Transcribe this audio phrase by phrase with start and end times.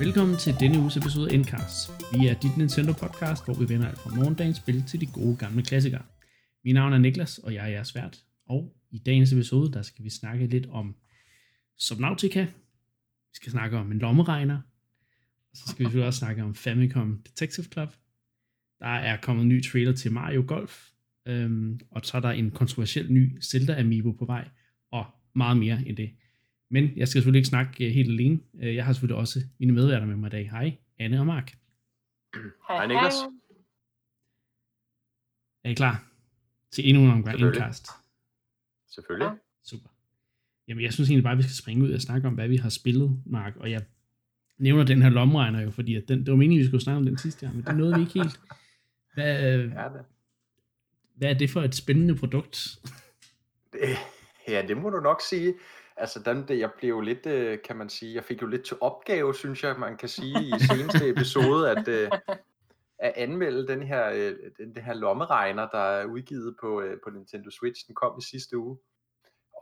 [0.00, 1.90] Velkommen til denne uges episode af Endcast.
[2.12, 5.36] Vi er dit Nintendo podcast, hvor vi vender alt fra morgendagens spil til de gode
[5.36, 6.02] gamle klassikere.
[6.64, 8.24] Mit navn er Niklas, og jeg er jeres vært.
[8.46, 10.96] Og i dagens episode, der skal vi snakke lidt om
[11.78, 12.40] Subnautica.
[13.30, 14.60] Vi skal snakke om en lommeregner.
[15.50, 17.88] Og så skal vi selvfølgelig også snakke om Famicom Detective Club.
[18.78, 20.88] Der er kommet en ny trailer til Mario Golf.
[21.26, 24.48] Øhm, og så er der en kontroversiel ny Zelda Amiibo på vej.
[24.90, 26.10] Og meget mere end det.
[26.70, 28.40] Men jeg skal selvfølgelig ikke snakke øh, helt alene.
[28.62, 30.50] Øh, Jeg har selvfølgelig også mine medværter med mig i dag.
[30.50, 31.52] Hej, Anne og Mark.
[32.68, 33.14] Hej Niklas.
[35.64, 36.04] Er I klar
[36.72, 37.58] til endnu en omgang Selvfølgelig.
[37.60, 37.86] indkast?
[38.88, 39.30] Selvfølgelig.
[39.64, 39.88] Super.
[40.68, 42.56] Jamen, jeg synes egentlig bare, at vi skal springe ud og snakke om, hvad vi
[42.56, 43.56] har spillet, Mark.
[43.56, 43.80] Og jeg
[44.58, 47.04] nævner den her lommeregner jo, fordi at den, det var meningen, vi skulle snakke om
[47.04, 48.40] den sidste her, men det nåede vi ikke helt.
[49.14, 50.04] Hvad, øh, Ja, det,
[51.16, 52.78] hvad er det for et spændende produkt?
[53.72, 53.80] det,
[54.48, 55.54] ja, det må du nok sige.
[56.00, 58.64] Altså, den, det, jeg blev jo lidt, øh, kan man sige, jeg fik jo lidt
[58.64, 62.10] til opgave, synes jeg, man kan sige, i seneste episode, at, øh,
[62.98, 67.10] at anmelde den her, øh, den, den her lommeregner, der er udgivet på, øh, på
[67.10, 67.86] Nintendo Switch.
[67.86, 68.78] Den kom i sidste uge.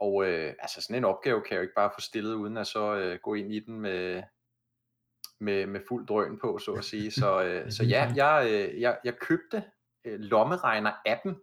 [0.01, 2.67] Og øh, altså, sådan en opgave kan jeg jo ikke bare få stillet, uden at
[2.67, 4.23] så øh, gå ind i den med,
[5.39, 7.11] med, med fuld drøn på, så at sige.
[7.11, 9.63] Så, øh, så ja, jeg, øh, jeg, jeg købte
[10.05, 11.33] øh, lommeregner-appen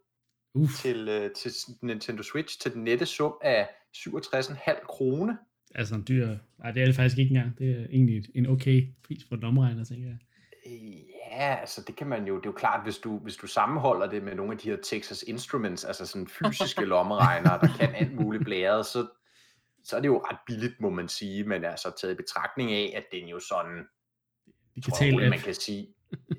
[0.83, 1.53] til, øh, til
[1.83, 5.39] Nintendo Switch til den nette sum af 67,5 krone.
[5.75, 6.37] altså en dyr...
[6.59, 7.59] Nej, det er det faktisk ikke engang.
[7.59, 10.19] Det er egentlig en okay pris for en lommeregner, tænker jeg.
[11.31, 14.07] Ja, altså det kan man jo, det er jo klart, hvis du, hvis du sammenholder
[14.07, 18.15] det med nogle af de her Texas Instruments, altså sådan fysiske lommeregnere, der kan alt
[18.15, 19.07] muligt blæret, så,
[19.85, 22.93] så er det jo ret billigt, må man sige, men altså taget i betragtning af,
[22.97, 23.77] at den jo sådan,
[24.85, 25.31] tror Digital jeg, app.
[25.31, 25.95] man kan sige,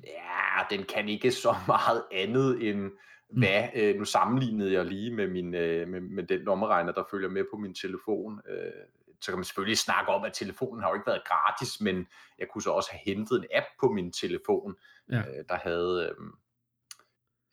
[0.06, 2.90] ja, den kan ikke så meget andet end,
[3.30, 7.28] hvad, øh, nu sammenlignede jeg lige med, min, øh, med, med den lommeregner, der følger
[7.28, 8.40] med på min telefon.
[8.48, 8.72] Øh,
[9.20, 12.06] så kan man selvfølgelig snakke om, at telefonen har jo ikke været gratis, men
[12.38, 14.76] jeg kunne så også have hentet en app på min telefon,
[15.10, 15.18] Ja.
[15.18, 16.14] øh, der havde,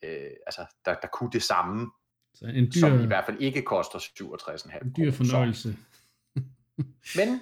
[0.04, 1.92] øh, øh, altså, der, der kunne det samme,
[2.34, 5.78] Så en dyr, som i hvert fald ikke koster 67,5 en dyr fornøjelse.
[7.20, 7.42] men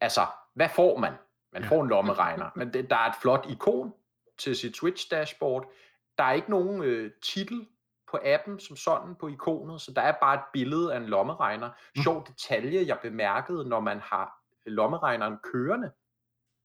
[0.00, 1.12] altså, hvad får man?
[1.52, 1.68] Man Ja.
[1.68, 3.92] får en lommeregner, men det, der er et flot ikon
[4.38, 5.72] til sit Switch-dashboard.
[6.18, 7.66] Der er ikke nogen øh, titel
[8.12, 11.70] på appen som sådan på ikonet, så der er bare et billede af en lommeregner.
[11.96, 12.02] Nå.
[12.02, 14.32] Sjov detalje, jeg bemærkede, når man har
[14.66, 15.90] lommeregneren kørende,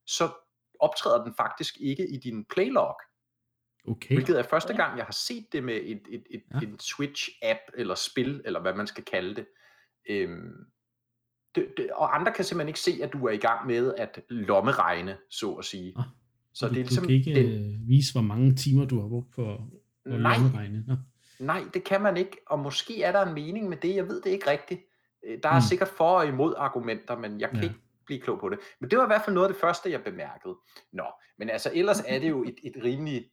[0.07, 0.29] så
[0.79, 2.95] optræder den faktisk ikke i din playlog,
[3.89, 4.15] Okay.
[4.15, 6.59] hvilket er første gang, jeg har set det med et, et, et, Ja.
[6.67, 9.45] en Switch-app eller spil, eller hvad man skal kalde det.
[10.09, 10.65] Øhm,
[11.55, 11.91] det, det.
[11.91, 15.53] Og andre kan simpelthen ikke se, at du er i gang med at lommeregne, så
[15.53, 15.93] at sige.
[15.97, 16.03] Ah,
[16.53, 19.01] så du, det er ligesom du kan ikke den, øh, vise, hvor mange timer du
[19.01, 19.59] har brugt på at
[20.05, 20.37] Nej.
[20.37, 20.83] lommeregne.
[20.87, 20.95] Nå.
[21.39, 24.21] Nej, det kan man ikke, og måske er der en mening med det, jeg ved
[24.21, 24.81] det ikke rigtigt.
[25.25, 25.61] Øh, Der er Mm.
[25.61, 27.63] sikkert for og imod argumenter, men jeg kan Ja.
[27.63, 27.75] ikke
[28.05, 28.59] blive klog på det.
[28.79, 30.55] Men det var i hvert fald noget af det første, jeg bemærkede.
[30.93, 31.05] Nå,
[31.37, 33.29] men altså ellers er det jo et, et rimelig,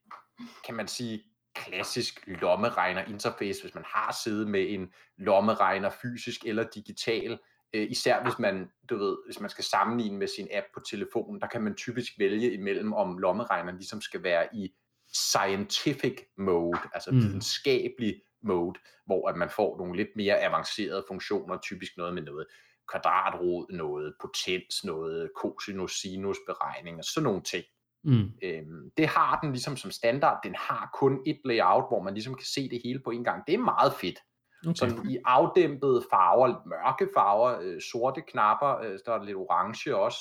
[0.66, 1.22] kan man sige,
[1.54, 7.38] klassisk lommeregner interface, hvis man har siddet med en lommeregner fysisk eller digital.
[7.74, 11.40] Øh, især hvis man, du ved, hvis man skal sammenligne med sin app på telefonen,
[11.40, 14.74] der kan man typisk vælge imellem, om lommeregneren ligesom skal være i
[15.14, 17.18] scientific mode, altså Mm.
[17.18, 22.46] videnskabelig mode, hvor at man får nogle lidt mere avancerede funktioner, typisk noget med noget
[22.92, 27.64] kvadratrod, noget potens, noget cosinus, sinus beregning og sådan nogle ting.
[28.04, 28.30] Mm.
[28.42, 30.40] Øhm, det har den ligesom som standard.
[30.44, 33.42] Den har kun et layout, hvor man ligesom kan se det hele på en gang.
[33.46, 34.18] Det er meget fedt.
[34.66, 34.74] Okay.
[34.74, 39.96] Sådan i afdæmpede farver, mørke farver, øh, sorte knapper, øh, så er der lidt orange
[39.96, 40.18] også.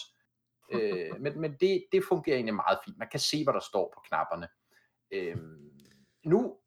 [0.71, 2.97] Øh, men men det, det fungerer egentlig meget fint.
[2.97, 4.47] Man kan se, hvad der står på knapperne.
[5.13, 5.35] Øh,
[6.25, 6.57] nu,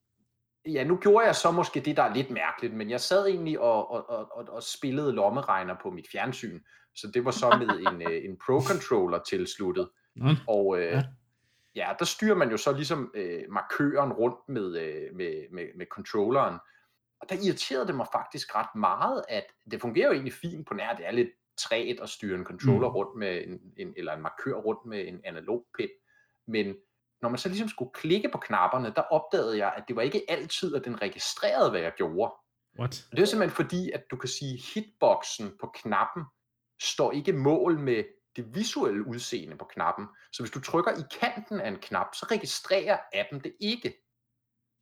[0.67, 3.60] ja, nu gjorde jeg så måske det, der er lidt mærkeligt, men jeg sad egentlig
[3.60, 6.60] og, og, og, og, spillede lommeregner på mit fjernsyn.
[6.95, 9.89] Så det var så med en, øh, en Pro-controller tilsluttet.
[10.16, 11.03] Nå, Og øh, Ja.
[11.75, 11.93] ja.
[11.98, 16.59] der styrer man jo så ligesom øh, markøren rundt med, øh, med, med, med controlleren.
[17.21, 20.75] Og der irriterede det mig faktisk ret meget, at det fungerer jo egentlig fint på
[20.75, 21.28] nær, det er lidt
[21.59, 22.92] træt at styre en controller Mm.
[22.92, 22.97] mm.
[22.97, 25.91] rundt med en, en, eller en markør rundt med en analog pind.
[26.47, 26.75] Men
[27.22, 30.22] når man så ligesom skulle klikke på knapperne, der opdagede jeg, at det var ikke
[30.28, 32.33] altid, at den registrerede, hvad jeg gjorde.
[32.78, 33.07] what?
[33.10, 36.24] Og det er simpelthen fordi, at du kan sige, hitboxen på knappen
[36.83, 38.04] står ikke mål med
[38.36, 40.07] det visuelle udseende på knappen.
[40.33, 43.95] Så hvis du trykker i kanten af en knap, så registrerer appen det ikke.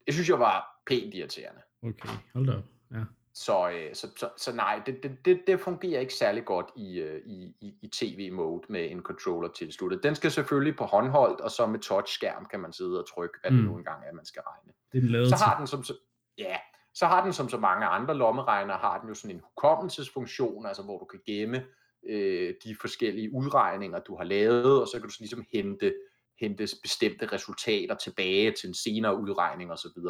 [0.07, 1.63] Det synes jeg var pænt irriterende.
[1.83, 2.65] Okay, hold da op.
[2.91, 3.05] Ja.
[3.35, 6.99] Så, øh, så, så, så nej, det, det, det, det fungerer ikke særlig godt i,
[6.99, 10.03] øh, i, i, i tv-mode med en controller tilsluttet.
[10.03, 13.51] Den skal selvfølgelig på håndholdt, og så med touchskærm kan man sidde og trykke, hvad
[13.51, 13.57] mm.
[13.57, 14.73] det nu engang er, man skal regne.
[14.93, 15.95] Det Så har den som så,
[16.39, 16.57] ja,
[16.95, 20.83] så har den som så mange andre lommeregner, har den jo sådan en hukommelsesfunktion, altså
[20.83, 21.65] hvor du kan gemme
[22.07, 25.95] øh, de forskellige udregninger, du har lavet, og så kan du så ligesom hente,
[26.41, 30.01] hente bestemte resultater tilbage til en senere udregning osv.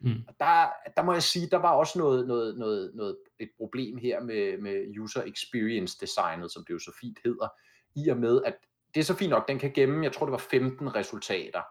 [0.00, 0.24] Mm.
[0.28, 3.96] Og der, der må jeg sige, der var også noget, noget, noget, noget et problem
[3.96, 7.48] her med, med user experience designet, som det jo så fint hedder,
[7.96, 8.54] i og med, at
[8.94, 11.62] det er så fint nok, den kan gemme, jeg tror det var 15 resultater.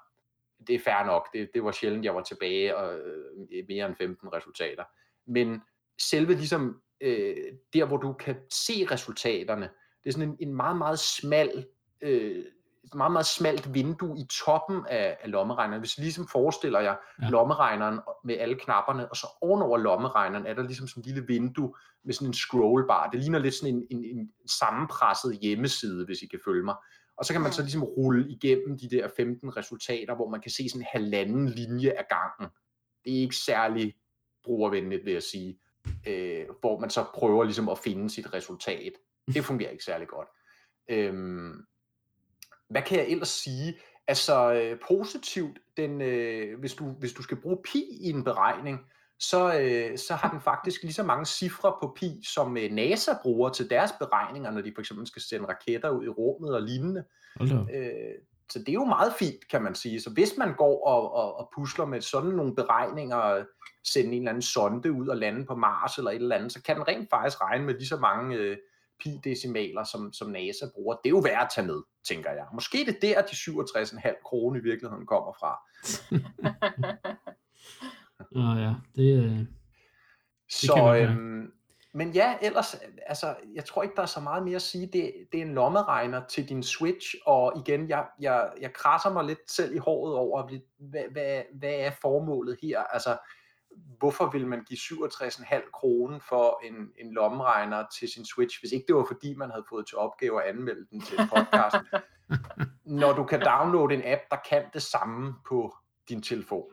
[0.68, 3.96] Det er fair nok, det, det var sjældent, jeg var tilbage og øh, mere end
[3.96, 4.84] 15 resultater.
[5.28, 5.62] Men
[6.02, 7.36] selve ligesom øh,
[7.74, 9.70] der, hvor du kan se resultaterne,
[10.04, 11.66] det er sådan en, en meget, meget smal,
[12.02, 12.46] øh,
[12.96, 15.82] meget, meget smalt vindue i toppen af, af lommeregneren.
[15.82, 17.30] Hvis ligesom forestiller jeg ja.
[17.30, 21.74] lommeregneren med alle knapperne, og så ovenover lommeregneren er der ligesom sådan en lille vindue
[22.04, 23.10] med sådan en scrollbar.
[23.10, 26.76] Det ligner lidt sådan en, en, en sammenpresset hjemmeside, hvis I kan følge mig.
[27.18, 30.52] Og så kan man så ligesom rulle igennem de der 15 resultater, hvor man kan
[30.52, 32.56] se sådan en halvanden linje af gangen.
[33.04, 33.96] Det er ikke særlig
[34.44, 35.60] brugervenligt, vil jeg sige.
[36.08, 38.92] Øh, hvor man så prøver ligesom at finde sit resultat.
[39.34, 40.28] Det fungerer ikke særlig godt.
[40.90, 41.66] Øhm,
[42.74, 43.80] hvad kan jeg ellers sige?
[44.08, 48.80] Altså øh, positivt, den, øh, hvis, du, hvis du skal bruge pi i en beregning,
[49.20, 53.12] så, øh, så har den faktisk lige så mange cifre på pi, som øh, NASA
[53.24, 56.62] bruger til deres beregninger, når de for eksempel skal sende raketter ud i rummet og
[56.62, 57.04] lignende.
[57.74, 58.16] Øh,
[58.50, 60.02] så det er jo meget fint, kan man sige.
[60.02, 63.46] Så hvis man går og, og, og pusler med sådan nogle beregninger,
[63.84, 66.64] sende en eller anden sonde ud og lande på Mars eller et eller andet, så
[66.64, 68.58] kan den rent faktisk regne med lige så mange øh,
[69.04, 70.96] pi-decimaler, som, som NASA bruger.
[70.96, 72.46] Det er jo værd at tage med, tænker jeg.
[72.54, 75.60] Måske det er der, de 67,5 kroner i virkeligheden kommer fra.
[78.36, 79.48] Åh ja, det, øh, det
[80.50, 81.52] Så, øhm,
[81.94, 84.86] men ja, ellers, altså, jeg tror ikke, der er så meget mere at sige.
[84.86, 89.26] Det, det er en lommeregner til din Switch, og igen, jeg, jeg, jeg krasser mig
[89.26, 92.80] lidt selv i håret over, hvad, hvad, hvad er formålet her?
[92.80, 93.18] Altså,
[94.00, 96.76] hvorfor vil man give 67,5 kroner for en,
[97.06, 100.44] en lommeregner til sin Switch, hvis ikke det var fordi, man havde fået til opgave
[100.44, 101.76] at anmelde den til en podcast,
[103.02, 105.76] når du kan downloade en app, der kan det samme på
[106.10, 106.66] din telefon.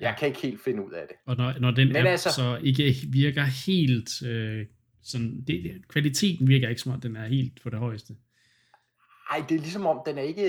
[0.00, 1.16] Jeg kan ikke helt finde ud af det.
[1.26, 4.66] Og når, når den Men app altså, så ikke virker helt, øh,
[5.02, 8.16] sådan, det, kvaliteten virker ikke som om, den er helt på det højeste.
[9.30, 10.46] Nej, det er ligesom om, den er ikke,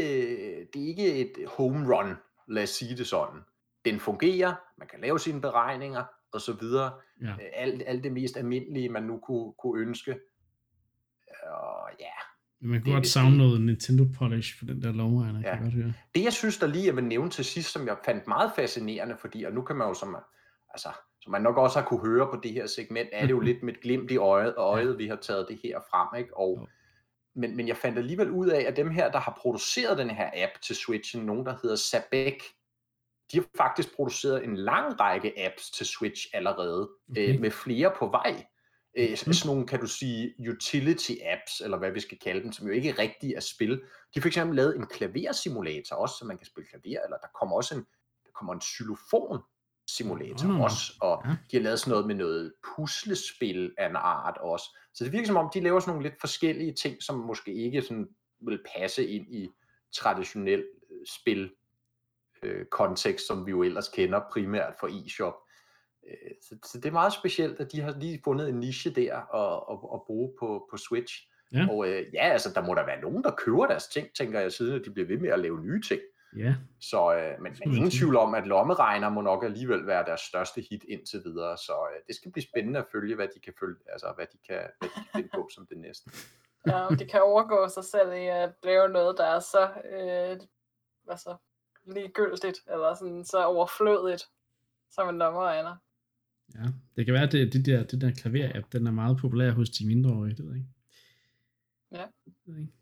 [0.74, 2.16] det er ikke et home run,
[2.48, 3.40] lad os sige det sådan
[3.86, 6.04] den fungerer, man kan lave sine beregninger
[6.34, 6.92] og så videre.
[7.22, 7.32] Ja.
[7.32, 10.20] Øh, alt, alt det mest almindelige, man nu kunne, kunne ønske.
[11.48, 12.06] Og ja.
[12.62, 15.56] Man kunne godt savne noget Nintendo Polish for den der lommeregner, ja.
[15.56, 15.94] kan godt høre.
[16.16, 19.18] Det jeg synes der lige, jeg vil nævne til sidst, som jeg fandt meget fascinerende,
[19.20, 20.18] fordi, og nu kan man jo som,
[20.70, 20.90] altså,
[21.22, 23.64] som man nok også har kunne høre på det her segment, er det jo lidt
[23.64, 24.98] med et glimt i øjet, og øjet, ja.
[24.98, 26.38] vi har taget det her frem, ikke?
[26.38, 26.68] Og,
[27.36, 30.30] men, men jeg fandt alligevel ud af, at dem her, der har produceret den her
[30.34, 32.44] app til Switchen, nogen der hedder Sabek,
[33.32, 37.34] de har faktisk produceret en lang række apps til Switch allerede, okay.
[37.34, 38.46] øh, med flere på vej.
[38.98, 39.34] Øh, mm.
[39.34, 42.74] Sådan nogle, kan du sige, utility apps, eller hvad vi skal kalde dem, som jo
[42.74, 43.72] ikke rigtig er spil.
[43.72, 43.80] De
[44.14, 47.56] har for eksempel lavet en klaversimulator også, så man kan spille klaver, eller der kommer
[47.56, 47.82] også en,
[48.26, 49.42] der kommer en xylofon
[49.90, 50.62] simulator mm.
[50.62, 51.30] også, og ja.
[51.52, 54.78] de har lavet sådan noget med noget puslespil af en art også.
[54.94, 57.82] Så det virker som om, de laver sådan nogle lidt forskellige ting, som måske ikke
[57.82, 58.08] sådan
[58.42, 59.50] vil passe ind i
[59.94, 60.60] traditionel
[60.92, 61.52] øh, spil
[62.44, 65.34] øh, kontekst, som vi jo ellers kender primært for e-shop.
[66.08, 69.36] Øh, så, så det er meget specielt, at de har lige fundet en niche der
[69.36, 71.28] at, at, at bruge på, på Switch.
[71.54, 71.68] Ja.
[71.72, 74.52] Og øh, ja, altså der må der være nogen, der køber deres ting, tænker jeg,
[74.52, 76.02] siden at de bliver ved med at lave nye ting.
[76.38, 76.56] Ja.
[76.82, 80.62] Så, øh, men, men ingen tvivl om, at lommeregner må nok alligevel være deres største
[80.70, 83.80] hit indtil videre, så øh, det skal blive spændende at følge, hvad de kan følge,
[83.88, 86.12] altså hvad de kan, hvad de kan finde på som det næste.
[86.68, 90.40] Ja, de kan overgå sig selv i at lave noget, der er så øh,
[91.10, 91.36] altså,
[91.94, 94.24] ligegyldigt, eller sådan så overflødigt,
[94.92, 95.76] som en lommeregner.
[96.56, 96.66] Ja,
[96.96, 99.70] det kan være, at det, det der, det der klaver-app, den er meget populær hos
[99.70, 100.70] de mindreårige, det ved jeg ikke.
[101.92, 102.06] Ja.
[102.26, 102.74] Det ved jeg ikke.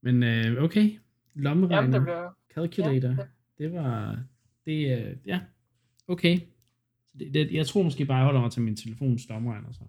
[0.00, 0.98] Men øh, okay,
[1.34, 2.30] lommeregner, Jamen, det blev...
[2.54, 3.28] calculator, ja, det...
[3.58, 4.22] det var,
[4.66, 5.40] det, øh, ja,
[6.08, 6.40] okay.
[7.18, 9.84] Det, det, jeg tror måske bare, jeg holder mig til min telefons lommeregner så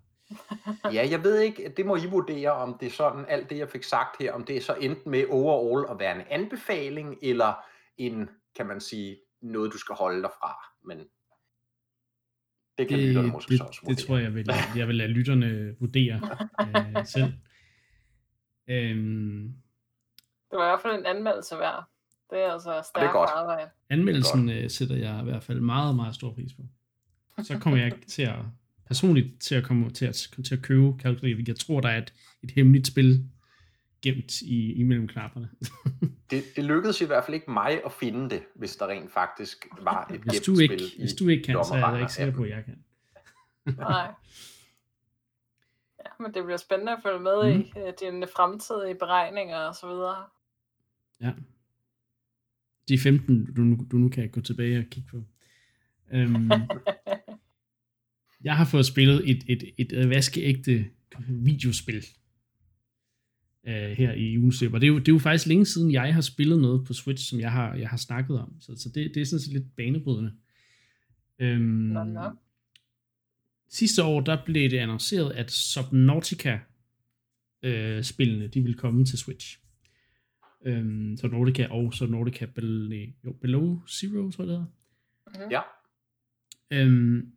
[0.93, 3.69] ja, jeg ved ikke, det må I vurdere, om det er sådan, alt det jeg
[3.69, 7.53] fik sagt her, om det er så enten med overall at være en anbefaling, eller
[7.97, 10.55] en, kan man sige, noget du skal holde dig fra.
[10.85, 10.97] Men
[12.77, 13.95] det kan det, lytterne måske det, så også vurdere.
[13.95, 17.33] Det tror jeg, vil, jeg vil lade lytterne vurdere øh, selv.
[18.67, 19.53] Øhm,
[20.51, 21.83] det var i hvert fald en anmeldelse værd.
[22.29, 23.69] Det er altså stærkt arbejde.
[23.89, 26.61] Anmeldelsen øh, sætter jeg i hvert fald meget, meget stor pris på.
[27.43, 28.35] Så kommer jeg til at
[28.93, 31.41] personligt til at komme til at, til at købe Calculator.
[31.47, 33.29] Jeg tror, der er et, et hemmeligt spil
[34.01, 35.49] gemt i, imellem knapperne.
[36.31, 39.67] det, det lykkedes i hvert fald ikke mig at finde det, hvis der rent faktisk
[39.81, 42.13] var et hvis gemt du ikke, spil Hvis du ikke kan, så er jeg ikke
[42.13, 42.83] sikker på, at jeg kan.
[43.77, 44.11] Nej.
[46.05, 46.23] Ja.
[46.23, 47.59] men det bliver spændende at følge med mm.
[47.59, 50.25] i uh, dine fremtidige beregninger og så videre.
[51.21, 51.31] Ja.
[52.87, 55.17] De 15, du, nu- du nu kan gå tilbage og kigge på.
[56.13, 56.51] Um,
[58.43, 60.85] jeg har fået spillet et, et, et, et vaskeægte
[61.29, 62.05] videospil
[63.63, 65.91] uh, her i ugens løb, og det er, jo, det er jo faktisk længe siden,
[65.91, 68.89] jeg har spillet noget på Switch, som jeg har, jeg har snakket om, så, så
[68.89, 70.33] det, det er sådan set lidt banebrydende.
[71.39, 72.31] Nå.
[73.69, 76.59] sidste år, der blev det annonceret, at Subnautica
[77.63, 79.59] øh, spillene, de vil komme til Switch.
[80.65, 84.65] Øhm, Subnautica og Subnautica Below, jo, Below Zero, tror jeg det hedder.
[85.45, 85.51] Mhm.
[85.51, 85.61] Ja.
[86.71, 87.33] Øhm,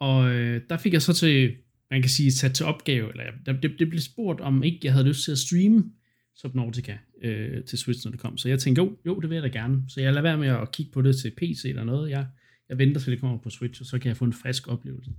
[0.00, 1.56] og øh, der fik jeg så til,
[1.90, 5.08] man kan sige, sat til opgave, eller det, det blev spurgt, om ikke jeg havde
[5.08, 5.84] lyst til at streame
[6.36, 8.38] Subnautica øh, til Switch, når det kom.
[8.38, 9.82] Så jeg tænkte, jo, jo, det vil jeg da gerne.
[9.88, 12.10] Så jeg lader være med at kigge på det til PC eller noget.
[12.10, 12.26] Jeg,
[12.68, 15.10] jeg venter til det kommer på Switch, og så kan jeg få en frisk oplevelse.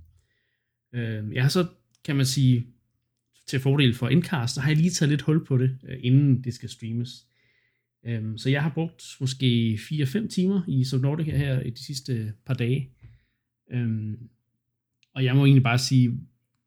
[0.93, 1.67] Øh, jeg har så,
[2.05, 2.67] kan man sige,
[3.47, 6.43] til fordel for Endcast, så har jeg lige taget lidt hul på det, øh, inden
[6.43, 7.25] det skal streames.
[8.05, 12.53] Øhm, så jeg har brugt måske 4-5 timer i Subnautica her i de sidste par
[12.53, 12.89] dage.
[13.71, 14.17] Øhm,
[15.13, 16.19] og jeg må egentlig bare sige,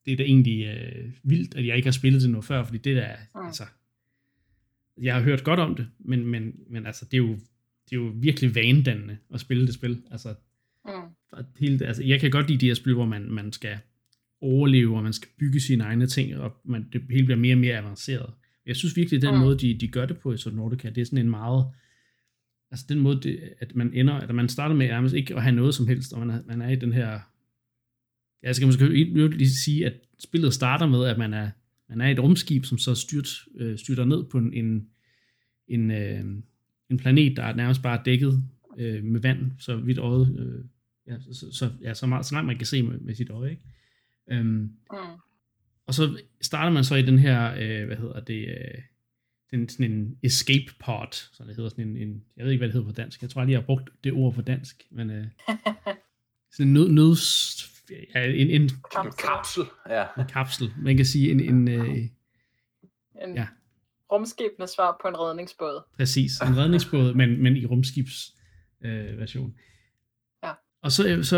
[0.06, 2.78] det er da egentlig øh, vildt, at jeg ikke har spillet det noget før, fordi
[2.78, 3.46] det der, Mm.
[3.46, 3.64] altså,
[5.02, 7.32] jeg har hørt godt om det, men, men, men altså, det er jo,
[7.90, 10.02] det er jo virkelig vanedannende at spille det spil.
[10.10, 10.34] Altså,
[10.86, 11.44] Mm.
[11.60, 13.78] hele, altså, jeg kan godt lide de her spil, hvor man, man skal
[14.40, 17.58] overleve, og man skal bygge sine egne ting, og man, det hele bliver mere og
[17.58, 18.30] mere avanceret.
[18.66, 19.40] Jeg synes virkelig, at den Mm.
[19.40, 21.66] måde, de, de gør det på i Subnautica, det er sådan en meget,
[22.70, 25.54] altså den måde, det, at man ender, at man starter med nærmest ikke at have
[25.56, 27.20] noget som helst, og man er, man er i den her,
[28.44, 28.88] jeg skal måske
[29.28, 31.50] lige sige, at spillet starter med, at man er,
[31.88, 34.88] man er et rumskib, som så styrt, øh, styrter ned på en, en,
[35.68, 36.24] en, øh,
[36.90, 38.42] en planet, der er nærmest bare dækket
[38.78, 40.64] øh, med vand, så vidt øjet, øh,
[41.12, 43.50] ja, så, så, ja, så, meget, så langt man kan se med, med sit øje,
[43.50, 43.62] ikke?
[44.30, 44.46] Øhm,
[44.92, 44.98] Mm.
[45.86, 48.82] og så starter man så i den her, øh, hvad hedder det, øh,
[49.50, 52.68] den, sådan en escape pod, så det hedder sådan en, en, jeg ved ikke, hvad
[52.68, 55.10] det hedder på dansk, jeg tror aldrig, jeg har brugt det ord på dansk, men
[55.10, 55.26] øh,
[56.52, 57.73] sådan en nød, nøds,
[58.14, 59.12] ja, en, en, En Kapsel.
[59.26, 59.62] kapsel.
[59.88, 60.06] Ja.
[60.18, 62.10] en kapsel, man kan sige en, en øh, En
[63.20, 63.32] Ja.
[63.34, 63.46] ja.
[64.12, 65.82] rumskibende svar på en redningsbåd.
[65.96, 68.34] Præcis, en redningsbåd, men, men i rumskibs
[68.84, 69.54] øh, version.
[70.44, 70.52] Ja.
[70.82, 71.36] Og så, så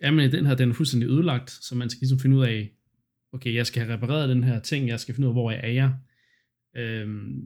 [0.00, 2.44] er man i den her, den er fuldstændig ødelagt, så man skal ligesom finde ud
[2.44, 2.72] af,
[3.32, 5.76] okay, jeg skal have repareret den her ting, jeg skal finde ud af, hvor jeg
[5.76, 5.90] er.
[6.76, 7.40] Øhm,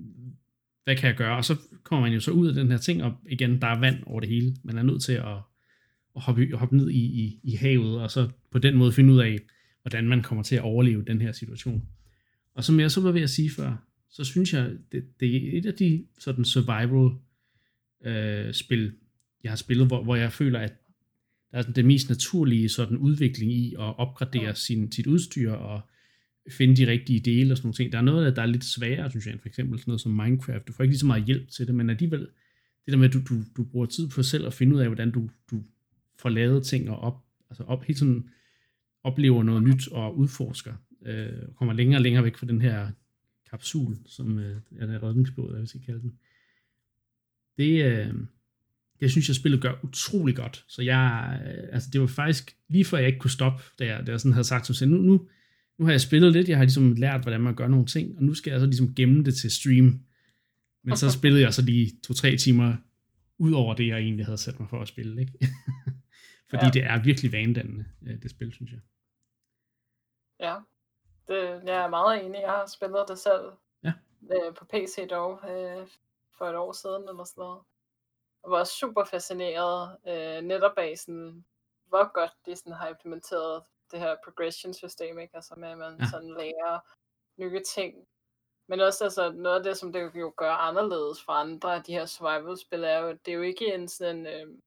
[0.85, 1.37] hvad kan jeg gøre?
[1.37, 3.81] Og så kommer man jo så ud af den her ting, og igen, der er
[3.81, 4.57] vand over det hele.
[4.65, 5.37] Man er nødt til at
[6.21, 9.39] hoppe, hoppe ned i, i, i havet, og så på den måde finde ud af,
[9.83, 11.89] hvordan man kommer til at overleve den her situation.
[12.55, 13.77] Og som jeg så var ved at sige før,
[14.11, 17.11] så synes jeg, det, det er et af de sådan survival
[18.05, 18.93] øh, spil,
[19.43, 20.73] jeg har spillet, hvor, hvor jeg føler, at
[21.51, 25.81] der er sådan den mest naturlige sådan udvikling i at opgradere sin, sit udstyr og
[26.51, 27.93] finde de rigtige dele og sådan nogle ting.
[27.93, 30.13] Der er noget der er lidt sværere, synes jeg, end for eksempel sådan noget som
[30.13, 30.69] Minecraft.
[30.69, 32.21] Du får ikke lige så meget hjælp til det, men alligevel,
[32.87, 34.87] det der med, at du, du, du bruger tid på selv at finde ud af,
[34.87, 35.63] hvordan du, du
[36.19, 38.29] får lavet ting og op, altså op, helt sådan
[39.05, 40.73] oplever noget nyt og udforsker,
[41.07, 42.91] øh, og kommer længere og længere væk fra den her
[43.51, 46.13] kapsul, som øh, er den redningsbåd, vi skal kalde den.
[47.59, 48.15] Det, øh,
[49.01, 50.65] det synes jeg, spillet gør utrolig godt.
[50.69, 54.07] Så jeg, øh, altså det var faktisk lige før jeg ikke kunne stoppe, da jeg,
[54.07, 55.29] da jeg sådan havde sagt, så nu, nu,
[55.79, 58.23] nu har jeg spillet lidt, jeg har ligesom lært, hvordan man gør nogle ting, og
[58.23, 60.01] nu skal jeg så ligesom gemme det til stream.
[60.85, 62.77] Men så spillede jeg så lige to-tre timer
[63.39, 65.21] ud over det, jeg egentlig havde sat mig for at spille.
[65.21, 65.33] Ikke?
[66.55, 66.71] Fordi ja.
[66.71, 68.81] Det er virkelig vanedannende, øh, det spil, synes jeg.
[70.41, 70.57] Ja,
[71.29, 72.41] det, jeg er meget enig.
[72.41, 73.53] Jeg har spillet det selv
[73.85, 73.93] Ja.
[74.33, 75.87] øh, på PC dog øh,
[76.39, 77.63] for et år siden eller sådan noget.
[78.43, 81.45] Og var super fascineret øh, netop af sådan,
[81.89, 85.37] hvor godt de sådan har implementeret det her progression system, ikke?
[85.37, 86.05] Altså med, at man Ja.
[86.05, 86.11] ja.
[86.11, 86.79] sådan lærer
[87.41, 87.95] nye ting.
[88.69, 91.93] Men også altså, noget af det, som det jo gør anderledes fra andre af de
[91.93, 94.59] her survival-spil, er jo, det er jo ikke en sådan, øh,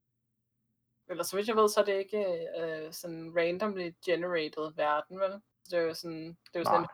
[1.10, 2.26] eller så vidt jeg ved, så er det ikke
[2.60, 5.32] øh, sådan randomly generated verden, vel?
[5.66, 6.88] Det er jo sådan, det er jo sådan.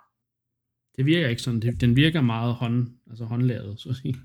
[0.95, 1.59] Det virker ikke sådan.
[1.59, 4.15] Det, den virker meget hånd, altså håndlavet, så at sige.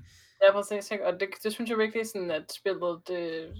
[0.41, 0.91] Ja, præcis.
[0.91, 1.05] Ikke?
[1.05, 3.53] Og det, det synes jeg virkelig sådan, at spillet, det,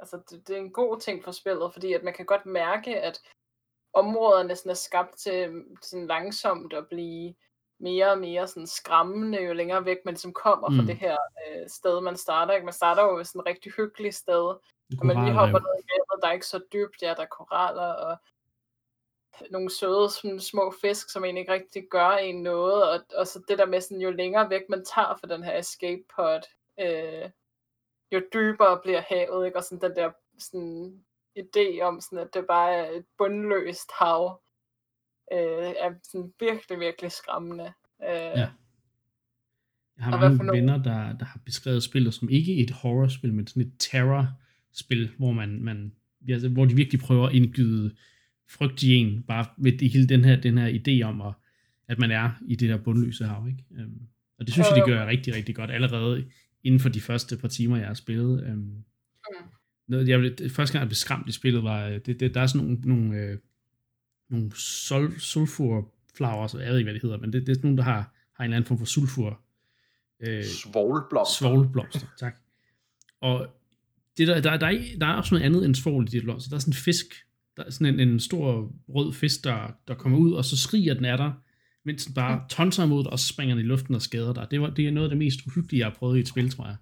[0.00, 3.00] altså det, det er en god ting for spillet, fordi at man kan godt mærke,
[3.00, 3.20] at
[3.94, 7.34] områderne sådan er skabt til sådan langsomt at blive
[7.82, 10.76] mere og mere sådan skræmmende, jo længere væk man ligesom kommer mm.
[10.76, 12.54] fra det her øh, sted, man starter.
[12.54, 12.64] Ikke?
[12.64, 14.44] Man starter jo sådan et rigtig hyggeligt sted,
[14.98, 17.26] Og man lige hopper ned i vandet, der er ikke så dybt, ja, der er
[17.26, 18.16] koraller og
[19.50, 23.42] nogle søde sådan, små fisk, som egentlig ikke rigtig gør en noget, og, og så
[23.48, 26.40] det der med sådan, jo længere væk man tager fra den her escape pod,
[26.80, 27.30] øh,
[28.12, 29.58] jo dybere bliver havet, ikke?
[29.58, 31.04] og sådan den der sådan,
[31.38, 34.40] idé om, sådan, at det bare er et bundløst hav,
[35.32, 37.64] øh, er sådan virkelig, virkelig skræmmende.
[38.02, 38.48] Øh, Ja.
[39.96, 43.46] Jeg har mange nogle- venner, der, der har beskrevet spillet som ikke et horrorspil, men
[43.46, 45.92] sådan et terrorspil, hvor man, man
[46.28, 47.94] altså, hvor de virkelig prøver at indgyde
[48.48, 51.34] frygt i en, bare ved det, hele den her, den her idé om, at,
[51.88, 53.48] at man er i det der bundløse hav.
[53.48, 53.64] Ikke?
[53.82, 54.00] Øhm,
[54.38, 54.86] og det synes jeg, de jo.
[54.86, 56.24] gør rigtig, rigtig godt allerede
[56.64, 58.44] inden for de første par timer, jeg har spillet.
[58.44, 58.56] Øhm,
[59.30, 59.48] Mm.
[59.88, 62.40] noget, jeg, det, første gang, jeg blev skræmt i spillet, var, øh, det, det, der
[62.40, 63.38] er sådan nogle, nogle, øh,
[64.32, 67.68] nogle sol, sulfur flowers, jeg ved ikke, hvad det hedder, men det, det er sådan
[67.68, 69.40] nogle, der har, har en eller anden form for sulfur.
[70.20, 71.38] Øh, Svoglblomster.
[71.38, 72.34] Svoglblomster, tak.
[73.20, 73.46] Og
[74.18, 76.50] det der, der, der, er, der er også noget andet end svovl i de blomster.
[76.50, 77.06] Der er sådan en fisk,
[77.56, 80.94] der er sådan en, en stor rød fisk, der, der kommer ud, og så skriger
[80.94, 81.32] den af dig,
[81.84, 84.46] mens den bare tonser imod dig, og springer den i luften og skader dig.
[84.50, 86.50] Det, var, det er noget af det mest uhyggelige, jeg har prøvet i et spil,
[86.50, 86.76] tror jeg.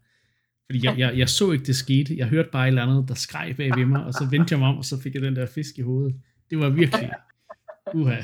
[0.66, 2.16] Fordi jeg, jeg, jeg så ikke, det skete.
[2.16, 4.58] Jeg hørte bare et eller andet, der skreg bag ved mig, og så vendte jeg
[4.58, 6.14] mig om, og så fik jeg den der fisk i hovedet.
[6.50, 7.10] Det var virkelig...
[7.94, 8.16] Uha.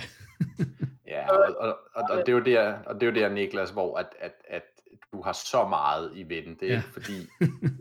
[1.06, 3.70] Ja, og, og, og, og, det er jo der, og det er jo der, Niklas,
[3.70, 4.62] hvor at, at, at
[5.12, 6.82] du har så meget i vente, Ja.
[6.92, 7.12] fordi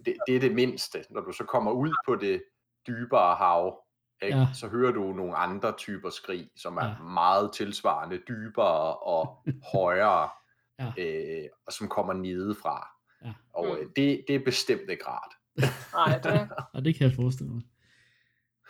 [0.05, 1.05] det, det er det mindste.
[1.09, 2.43] Når du så kommer ud på det
[2.87, 3.81] dybere hav,
[4.21, 4.47] ikke, Ja.
[4.53, 7.03] så hører du nogle andre typer skrig, som er Ja.
[7.03, 10.29] meget tilsvarende, dybere og højere,
[10.79, 10.93] Ja.
[11.03, 12.87] øh, og som kommer nedefra.
[13.25, 13.33] Ja.
[13.53, 13.93] Og øh, Mm.
[13.95, 15.33] det, det er bestemt ikke rart.
[15.93, 17.61] Nej, det, Og det kan jeg forestille mig.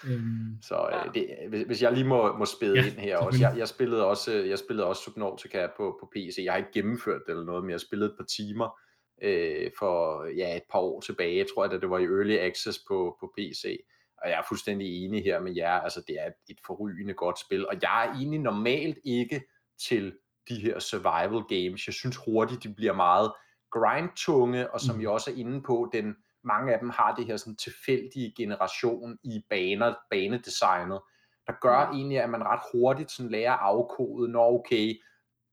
[0.09, 3.39] Øhm, Så øh, det, hvis, hvis jeg lige må, må spæde Ja, ind her også.
[3.41, 6.37] Jeg, jeg spillede også, øh, jeg spillede også Subnautica på, på PC.
[6.43, 8.79] Jeg har ikke gennemført det eller noget, men jeg spillede et par timer
[9.23, 12.79] øh, for ja, et par år tilbage, tror jeg, da det var i Early Access
[12.87, 13.79] på, på PC.
[14.23, 15.71] Og jeg er fuldstændig enig her med jer.
[15.79, 17.67] Altså, det er et forrygende godt spil.
[17.67, 19.41] Og jeg er egentlig normalt ikke
[19.87, 20.13] til
[20.49, 21.87] de her survival games.
[21.87, 23.31] Jeg synes hurtigt, de bliver meget
[23.71, 25.01] grindtunge, og som Mm.
[25.01, 26.15] I også er inde på, den,
[26.45, 30.99] mange af dem har det her sådan tilfældige generation i baner, banedesignet,
[31.47, 31.95] der gør Mm.
[31.97, 35.01] egentlig, at man ret hurtigt sådan lærer at afkode, når okay,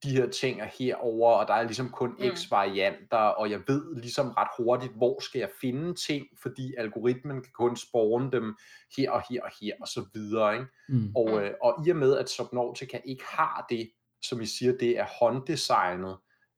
[0.03, 2.37] de her ting er herover, og der er ligesom kun Mm.
[2.37, 7.43] x varianter, og jeg ved ligesom ret hurtigt, hvor skal jeg finde ting, fordi algoritmen
[7.43, 8.57] kan kun spawne dem
[8.97, 10.67] her og her og her, og så videre, ikke?
[10.89, 11.35] mm, Og, Mm.
[11.39, 13.91] øh, og i og med, at Subnautica ikke har det,
[14.23, 16.17] som I siger, det er hånddesignet,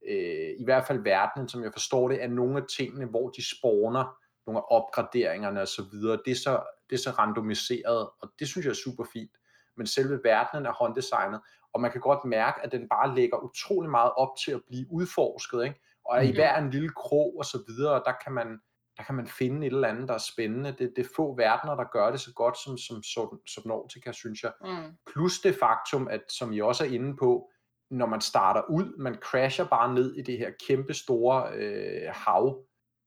[0.08, 3.42] øh, i hvert fald verdenen, som jeg forstår det, er nogle af tingene, hvor de
[3.56, 8.30] spawner nogle af opgraderingerne og så videre, det er så, det er så randomiseret, og
[8.38, 9.30] det synes jeg er super fint.
[9.76, 11.40] Men selve verdenen er hånddesignet,
[11.72, 14.86] og man kan godt mærke, at den bare lægger utrolig meget op til at blive
[14.90, 15.80] udforsket, ikke?
[16.04, 16.36] og i Mhm.
[16.36, 18.60] hver en lille krog og så videre, der kan man,
[18.96, 20.70] der kan man finde et eller andet, der er spændende.
[20.78, 24.42] Det, det er få verdener, der gør det så godt som, som Sub- Subnautica, synes
[24.42, 24.52] jeg.
[24.60, 27.50] mm, Plus det faktum, at som I også er inde på,
[27.90, 32.64] når man starter ud, man crasher bare ned i det her kæmpe store øh, hav,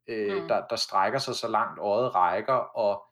[0.07, 0.47] øh, Mm.
[0.47, 3.03] der, der strækker sig så langt øjet rækker, og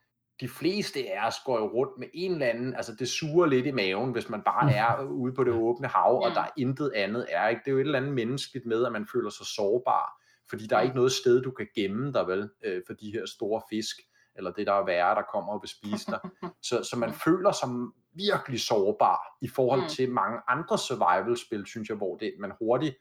[0.42, 3.66] de fleste af os går jo rundt med en eller anden, altså det suger lidt
[3.66, 6.34] i maven, hvis man bare er ude på det åbne hav, og Mm.
[6.34, 7.62] der er intet andet er, ikke?
[7.66, 10.78] Det er jo et eller andet menneskeligt med, at man føler sig sårbar, fordi der
[10.78, 13.96] er ikke noget sted, du kan gemme dig vel, øh, for de her store fisk,
[14.38, 16.20] eller det der er værre, der kommer og vil spise dig.
[16.70, 17.70] Så, så man føler sig
[18.14, 19.88] virkelig sårbar i forhold Mm.
[19.88, 22.96] til mange andre survival-spil, synes jeg, hvor det, man hurtigt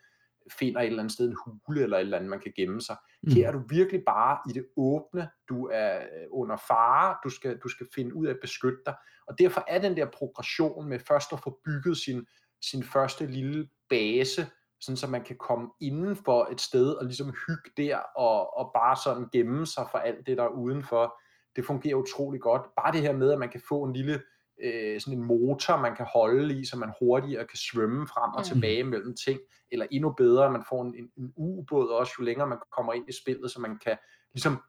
[0.53, 2.97] finder et eller andet sted en hule eller et eller andet, man kan gemme sig.
[3.23, 7.29] mm, Her er du virkelig bare i det åbne, du er øh, under fare, du
[7.29, 8.95] skal, du skal finde ud af at beskytte dig,
[9.27, 12.27] og derfor er den der progression med først at få bygget sin,
[12.63, 14.47] sin første lille base,
[14.81, 18.71] sådan så man kan komme inden for et sted og ligesom hygge der, og, og
[18.75, 21.21] bare sådan gemme sig for alt det, der er udenfor,
[21.57, 22.63] det fungerer utrolig godt.
[22.77, 24.23] Bare det her med, at man kan få en lille
[24.63, 28.41] øh, sådan en motor, man kan holde i, så man hurtigere kan svømme frem og
[28.41, 28.45] Mm.
[28.45, 29.41] tilbage mellem ting,
[29.73, 33.13] eller endnu bedre, man får en, en, ubåd også, jo længere man kommer ind i
[33.13, 33.97] spillet, så man kan
[34.33, 34.63] ligesom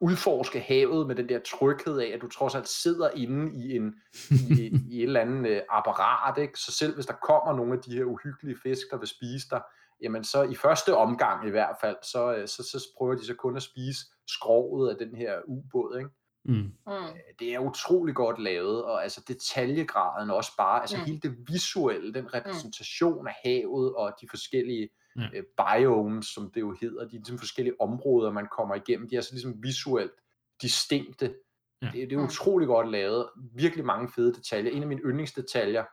[0.00, 3.94] udforske havet med den der tryghed af, at du trods alt sidder inde i, en,
[4.30, 6.58] i, i et eller andet øh, apparat, ikke?
[6.58, 9.62] så selv hvis der kommer nogle af de her uhyggelige fisk, der vil spise dig,
[10.02, 13.34] jamen så i første omgang i hvert fald, så, øh, så, så prøver de så
[13.34, 16.10] kun at spise skroget af den her ubåd, ikke?
[16.44, 16.54] Mm,
[16.86, 16.92] mm,
[17.38, 21.00] det er utrolig godt lavet, og altså detaljegraden også bare, altså Mm.
[21.00, 21.06] mm.
[21.06, 24.88] hele det visuelle, den repræsentation af havet og de forskellige
[25.34, 29.20] øh, biomes, som det jo hedder, de ligesom forskellige områder, man kommer igennem, de er
[29.20, 30.12] så ligesom visuelt
[30.62, 31.34] distinkte.
[31.82, 31.86] Ja.
[31.86, 31.92] Ja.
[31.92, 32.24] Det, det er Mm.
[32.24, 34.72] utrolig godt lavet, virkelig mange fede detaljer.
[34.72, 35.84] En af mine yndlingsdetaljer,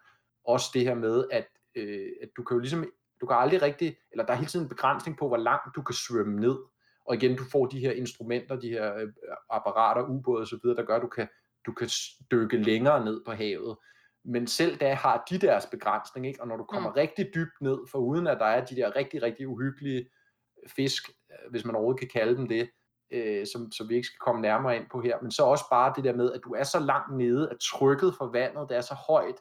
[0.46, 2.86] også det her med, at, øh, at du kan jo ligesom,
[3.22, 5.82] du kan aldrig rigtig, eller der er hele tiden en begrænsning på, hvor langt du
[5.82, 6.58] kan svømme ned.
[7.12, 9.08] Og igen, du får de her instrumenter, de her øh,
[9.50, 11.28] apparater, ubåde osv., der gør, at du kan,
[11.66, 11.90] du kan
[12.32, 13.78] dykke længere ned på havet.
[14.26, 16.42] Men selv da har de deres begrænsning, ikke?
[16.42, 16.94] og når du kommer Mm.
[16.94, 20.10] rigtig dybt ned, for uden at der er de der rigtig, rigtig uhyggelige
[20.68, 22.70] fisk, øh, hvis man overhovedet kan kalde dem det,
[23.12, 25.94] øh, som, som vi ikke skal komme nærmere ind på her, men så også bare
[25.96, 28.82] det der med, at du er så langt nede, at trykket for vandet, det er
[28.82, 29.36] så højt,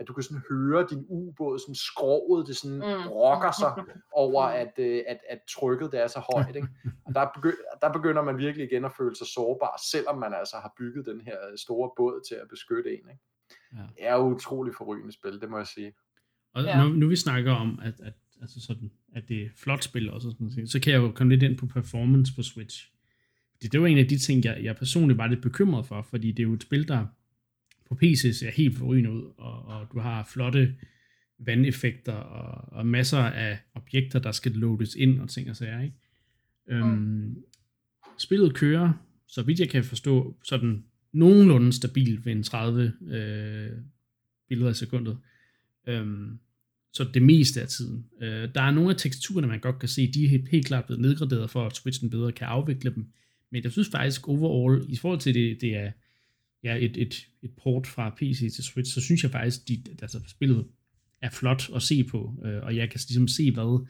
[0.00, 3.08] at du kan sådan høre din ubåd, sådan skroget, det sådan mm.
[3.08, 3.72] brokker sig
[4.24, 6.56] over, at, øh, at, at trykket det er så højt.
[6.56, 6.68] Ikke?
[7.04, 10.56] Og der, begynder, der begynder man virkelig igen at føle sig sårbar, selvom man altså
[10.56, 13.06] har bygget den her store båd til at beskytte en.
[13.12, 13.22] Ikke?
[13.76, 13.82] Ja.
[13.96, 15.92] Det er jo utroligt forrygende spil, det må jeg sige.
[16.54, 16.82] Og ja.
[16.82, 20.30] nu, nu vi snakker om, at, at, altså sådan, at det er flot spil også,
[20.30, 22.92] sådan, så kan jeg jo komme lidt ind på performance på Switch.
[23.62, 26.32] Det, det var en af de ting, jeg, jeg personligt var lidt bekymret for, fordi
[26.32, 27.06] det er jo et spil, der
[27.90, 30.74] på PC ser helt forrygende ud, og, og du har flotte
[31.38, 35.80] vandeffekter og, og masser af objekter, der skal loades ind og ting og sager.
[35.80, 35.96] Ikke?
[36.68, 37.36] Øhm, mm.
[38.18, 38.92] Spillet kører,
[39.28, 43.70] så vidt jeg kan forstå, sådan nogenlunde stabil ved en 30 øh,
[44.48, 45.18] billeder i sekundet.
[45.86, 46.38] Øhm,
[46.92, 48.06] så det meste af tiden.
[48.22, 51.00] Øh, der er nogle af teksturerne, man godt kan se, de er helt klart blevet
[51.00, 53.06] nedgraderet for, at Switchen bedre kan afvikle dem.
[53.50, 55.92] Men jeg synes faktisk overall, i forhold til det, det er
[56.64, 60.20] ja, et, et, et port fra PC til Switch, så synes jeg faktisk, de, altså
[60.26, 60.66] spillet
[61.22, 63.86] er flot at se på, øh, og jeg kan ligesom se, hvad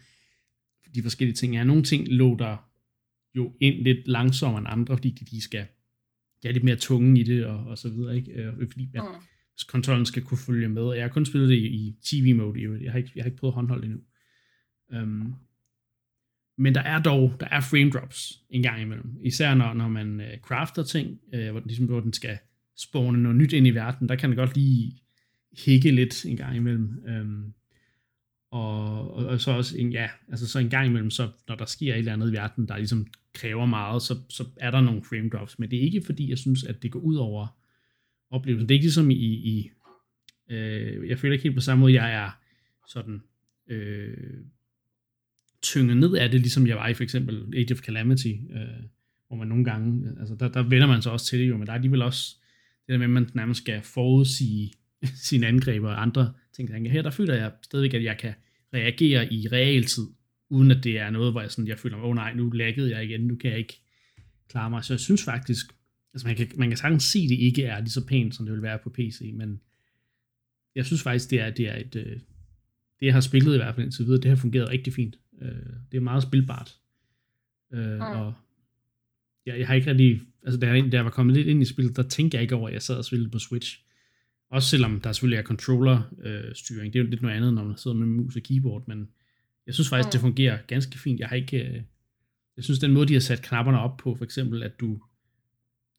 [0.95, 1.65] de forskellige ting er.
[1.65, 2.57] Nogle ting lå der
[3.35, 5.67] jo ind lidt langsommere end andre, fordi de, de skal
[6.43, 8.33] de er lidt mere tunge i det, og, og så videre, ikke?
[8.33, 9.09] Øh, fordi ja, mm.
[9.69, 10.95] kontrollen skal kunne følge med.
[10.95, 13.55] Jeg har kun spillet det i, i TV-mode, jeg har ikke, jeg har ikke prøvet
[13.55, 14.01] håndholdt endnu.
[14.93, 15.35] Um,
[16.59, 19.17] men der er dog, der er frame drops en gang imellem.
[19.25, 22.39] Især når, når man uh, crafter ting, uh, hvor, den, ligesom, hvor den skal
[22.83, 25.01] spawne noget nyt ind i verden, der kan det godt lige
[25.65, 27.03] hække lidt en gang imellem.
[27.09, 27.53] Øhm,
[28.51, 31.65] og, og, og så også en, ja, altså så en gang imellem, så når der
[31.65, 35.03] sker et eller andet i verden, der ligesom kræver meget, så, så er der nogle
[35.03, 37.47] frame drops, men det er ikke fordi, jeg synes, at det går ud over
[38.31, 38.69] oplevelsen.
[38.69, 39.71] Det er ikke ligesom i, i
[40.51, 42.31] øh, jeg føler ikke helt på samme måde, jeg er
[42.89, 43.23] sådan
[43.69, 44.45] øh,
[45.63, 48.83] tynget ned af det, ligesom jeg var i for eksempel Age of Calamity, øh,
[49.29, 51.67] hvor man nogle gange, altså der, der vender man sig også til det jo, men
[51.67, 52.37] der er alligevel også
[52.91, 54.73] det der med, at man nærmest skal forudsige
[55.29, 56.91] sine angreb og andre ting.
[56.91, 58.35] Her der føler jeg stadigvæk, at jeg kan
[58.75, 60.07] reagere i realtid,
[60.49, 62.91] uden at det er noget, hvor jeg, sådan, jeg føler, åh oh, nej, nu laggede
[62.91, 63.81] jeg igen, nu kan jeg ikke
[64.49, 64.85] klare mig.
[64.85, 65.67] Så jeg synes faktisk,
[66.15, 68.47] altså man kan, man kan sagtens se, at det ikke er lige så pænt, som
[68.47, 69.61] det vil være på PC, men
[70.75, 72.13] jeg synes faktisk, det er, det er et, øh,
[73.01, 75.17] det jeg har spillet i hvert fald indtil videre, det har fungeret rigtig fint.
[75.43, 75.49] Øh,
[75.93, 76.77] det er meget spilbart.
[77.73, 78.01] Øh, mm.
[78.01, 78.35] Og
[79.47, 81.65] jeg, jeg har ikke rigtig, altså da jeg, da jeg var kommet lidt ind i
[81.65, 83.81] spillet, der tænkte jeg ikke over, at jeg sad og spillede på Switch.
[84.51, 86.87] Også selvom der selvfølgelig er controller-styring.
[86.87, 89.09] Øh, det er jo lidt noget andet, når man sidder med mus og keyboard, men
[89.67, 90.11] jeg synes faktisk, mm.
[90.13, 91.21] det fungerer ganske fint.
[91.21, 91.59] Jeg har ikke...
[91.59, 91.83] Øh,
[92.57, 95.01] jeg synes, den måde, de har sat knapperne op på, for eksempel, at du...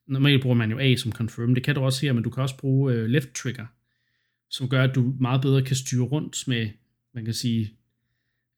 [0.07, 1.55] Normalt bruger man jo A som confirm.
[1.55, 3.65] Det kan du også her, men du kan også bruge øh, left trigger,
[4.49, 6.69] som gør, at du meget bedre kan styre rundt med,
[7.13, 7.73] man kan sige,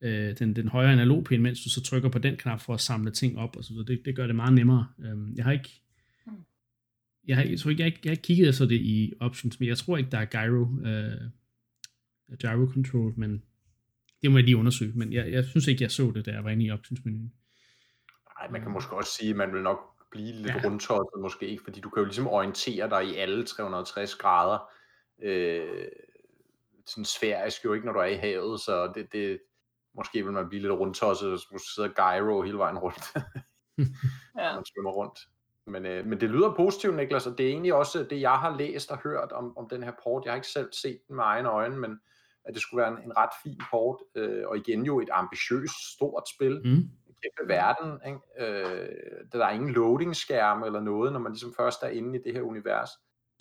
[0.04, 3.10] øh, den, den højre analogpin, mens du så trykker på den knap for at samle
[3.10, 3.86] ting op og så videre.
[3.86, 4.86] Det, det gør det meget nemmere.
[4.98, 5.70] Øh, jeg har ikke
[7.26, 9.78] jeg, har, jeg tror ikke, jeg, jeg har kigget efter det i options, men jeg
[9.78, 13.42] tror ikke, der er gyro, uh, gyro control, men
[14.22, 14.92] det må jeg lige undersøge.
[14.94, 17.32] Men jeg, jeg synes ikke, jeg så det, der var inde i optionsmenuen.
[18.40, 19.78] Nej, man kan måske også sige, at man vil nok
[20.10, 20.60] blive lidt ja.
[20.64, 24.58] rundtosset, måske ikke, fordi du kan jo ligesom orientere dig i alle 360 grader.
[25.22, 25.88] Øh,
[26.86, 29.38] sådan sfærisk jo ikke, når du er i havet, så det, det
[29.94, 33.14] måske vil man blive lidt rundtosset, og måske sidde gyro hele vejen rundt,
[34.38, 34.54] ja.
[34.54, 35.18] man svømmer rundt.
[35.66, 38.56] Men, øh, men det lyder positivt, Niklas, og det er egentlig også det, jeg har
[38.56, 40.24] læst og hørt om, om den her port.
[40.24, 42.00] Jeg har ikke selv set den med egne øjne, men
[42.44, 45.94] at det skulle være en, en ret fin port, øh, og igen jo et ambitiøst,
[45.94, 46.60] stort spil.
[46.64, 46.88] Mm.
[47.22, 48.20] Kæmpe verden, ikke?
[48.38, 48.88] Øh,
[49.32, 52.42] der er ingen loading-skærme eller noget, når man ligesom først er inde i det her
[52.42, 52.90] univers.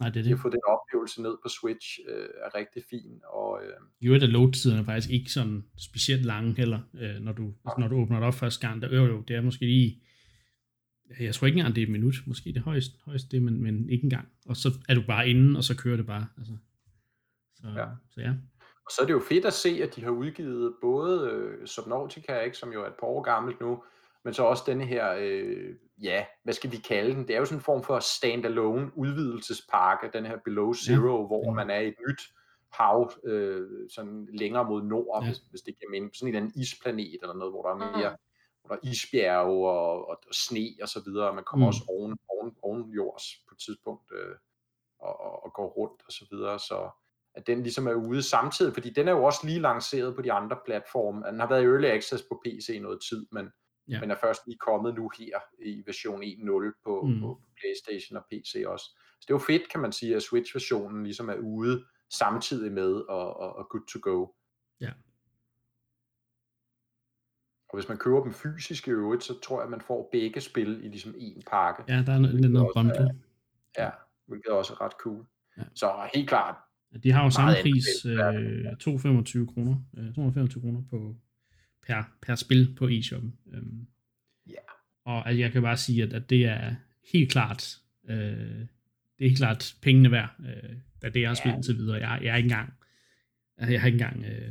[0.03, 0.33] Nej, det er det.
[0.33, 3.21] At få den oplevelse ned på Switch øh, er rigtig fin.
[3.39, 7.45] Og, øh, jo, at load-tiderne er faktisk ikke sådan specielt lange heller, øh, når, du,
[7.65, 8.81] altså, når du åbner det op første gang.
[8.81, 10.03] Der, jo, jo, det er måske lige
[11.19, 13.89] jeg tror ikke engang, det er et minut, måske det højst, højst det, men, men
[13.89, 14.27] ikke engang.
[14.49, 16.27] Og så er du bare inde, og så kører det bare.
[16.37, 16.53] Altså.
[17.55, 17.85] Så, ja.
[18.11, 18.31] så ja.
[18.85, 22.39] Og så er det jo fedt at se, at de har udgivet både øh, Subnautica,
[22.39, 23.83] ikke, som jo er et par år gammelt nu,
[24.23, 27.27] men så også denne her, øh, ja, hvad skal vi kalde den?
[27.27, 31.27] Det er jo sådan en form for standalone udvidelsespakke, den her Below Zero, ja.
[31.27, 32.21] hvor man er i et nyt
[32.71, 35.29] hav, øh, sådan længere mod nord, ja.
[35.29, 37.97] hvis, hvis det giver mening, sådan en eller anden isplanet eller noget, hvor der er
[37.97, 38.17] mere
[38.65, 41.67] hvor der er isbjerge og, og, og sne og så videre, og man kommer mm.
[41.67, 44.35] også oven, oven, oven jords på et tidspunkt øh,
[44.99, 46.89] og, og, og går rundt og så videre, så
[47.35, 50.31] at den ligesom er ude samtidig, fordi den er jo også lige lanceret på de
[50.31, 51.25] andre platforme.
[51.27, 53.49] Den har været i early access på PC i noget tid, men,
[53.87, 53.99] ja.
[53.99, 57.19] men er først lige kommet nu her i version 1.0 på, mm.
[57.19, 58.85] på PlayStation og PC også.
[59.19, 62.93] Så det er jo fedt, kan man sige, at Switch-versionen ligesom er ude samtidig med
[62.93, 64.27] og, og, og good to go.
[64.81, 64.91] Ja.
[67.69, 70.41] Og hvis man køber dem fysisk i øvrigt, så tror jeg, at man får begge
[70.41, 71.83] spil i ligesom en pakke.
[71.87, 73.19] Ja, der er lidt noget bundle.
[73.77, 73.89] Ja,
[74.25, 75.25] hvilket er også ret cool.
[75.57, 75.63] Ja.
[75.75, 76.55] Så helt klart,
[77.03, 81.15] De har jo samme pris, øh, 225 kroner, øh, 225 kroner på,
[81.87, 83.37] per, per spil på eShoppen.
[83.53, 83.87] Øhm,
[84.49, 84.59] Ja.
[85.05, 86.75] Og altså, jeg kan bare sige, at, at det er
[87.13, 87.77] helt klart,
[88.09, 88.17] øh,
[89.17, 92.09] det er helt klart pengene værd, øh, da det jeg har spillet til videre.
[92.09, 92.73] Jeg, jeg er ikke engang,
[93.57, 94.49] altså, jeg har ikke engang, øh,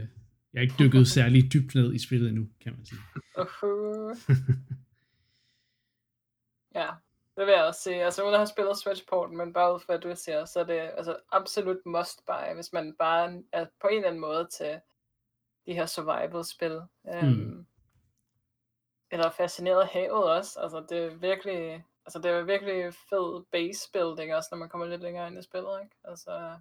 [0.53, 3.01] jeg har ikke dykket særlig dybt ned i spillet endnu, kan man sige.
[3.38, 4.33] Uh-huh.
[6.81, 6.88] ja,
[7.37, 8.05] det vil jeg også sige.
[8.05, 10.64] Altså uden at have spillet Switchport, men bare ud fra hvad du siger, så er
[10.64, 14.81] det altså, absolut must buy, hvis man bare er på en eller anden måde til
[15.66, 16.81] de her survival-spil.
[17.03, 17.66] Um, Mm.
[19.12, 20.61] Eller fascineret af havet også.
[20.61, 24.87] Altså det er virkelig, altså det er virkelig fed base building også, når man kommer
[24.87, 25.96] lidt længere ind i spillet, ikke?
[26.05, 26.57] Altså,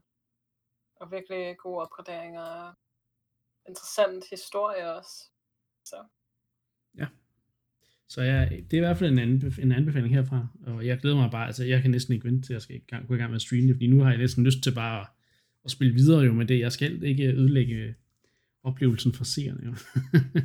[0.95, 2.73] og virkelig gode opgraderinger og
[3.67, 5.29] interessant historie også.
[5.85, 5.95] Så.
[8.07, 11.15] Så jeg, det er i hvert fald en, anbef- en anbefaling herfra, og jeg glæder
[11.15, 13.13] mig bare, altså jeg kan næsten ikke vente til, at jeg skal i gang, gå
[13.13, 15.07] i gang med at streame det, fordi nu har jeg næsten lyst til bare at,
[15.65, 16.59] at spille videre jo med det.
[16.59, 17.95] Jeg skal ikke ødelægge
[18.63, 19.75] oplevelsen for seerne jo.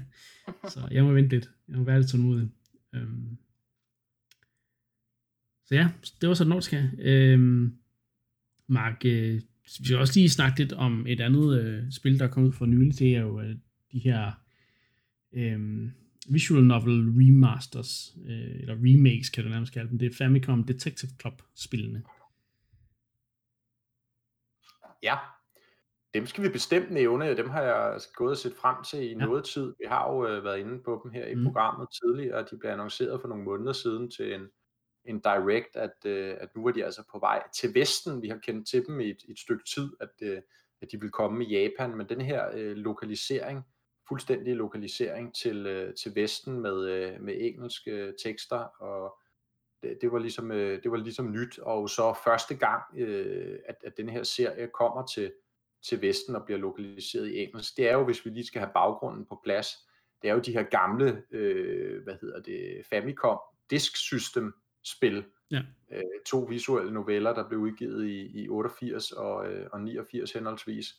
[0.72, 1.50] så jeg må vente lidt.
[1.68, 2.48] Jeg må være lidt tålmodig.
[2.92, 3.38] Øhm.
[5.64, 5.88] Så ja,
[6.20, 6.82] det var så Nordska.
[6.98, 7.78] Øhm,
[8.66, 12.30] Mark, øh, vi skal også lige snakke lidt om et andet øh, spil, der er
[12.30, 12.98] kommet ud for nylig.
[12.98, 13.56] Det er jo øh,
[13.92, 14.32] de her
[15.32, 15.88] øh,
[16.28, 19.98] visual novel remasters, øh, eller remakes kan du nærmest kalde dem.
[19.98, 22.02] Det er Famicom Detective Club spillene.
[25.02, 25.16] Ja,
[26.16, 27.36] dem skal vi bestemt nævne.
[27.36, 29.14] Dem har jeg gået og set frem til i Ja.
[29.26, 29.74] noget tid.
[29.78, 31.44] Vi har jo øh, været inde på dem her i Mm.
[31.44, 32.44] programmet tidligere.
[32.50, 34.48] De blev annonceret for nogle måneder siden til en,
[35.04, 38.22] en direct, at, øh, at nu er de altså på vej til Vesten.
[38.22, 40.42] Vi har kendt til dem i et, et stykke tid, at, øh,
[40.82, 41.96] at de vil komme i Japan.
[41.96, 43.62] Men den her øh, lokalisering,
[44.08, 49.18] fuldstændig lokalisering til, øh, til Vesten med, øh, med engelske tekster og
[49.82, 53.76] det, det var ligesom øh, det var ligesom nyt og så første gang øh, at,
[53.84, 55.32] at den her serie kommer til
[55.88, 57.76] til Vesten og bliver lokaliseret i engelsk.
[57.76, 59.68] Det er jo hvis vi lige skal have baggrunden på plads.
[60.22, 63.38] Det er jo de her gamle øh, hvad hedder det Famicom
[63.70, 65.24] Disk System spil.
[65.50, 65.62] Ja.
[65.92, 70.94] Øh, to visuelle noveller der blev udgivet i, i 88 og, øh, og 89 henholdsvis.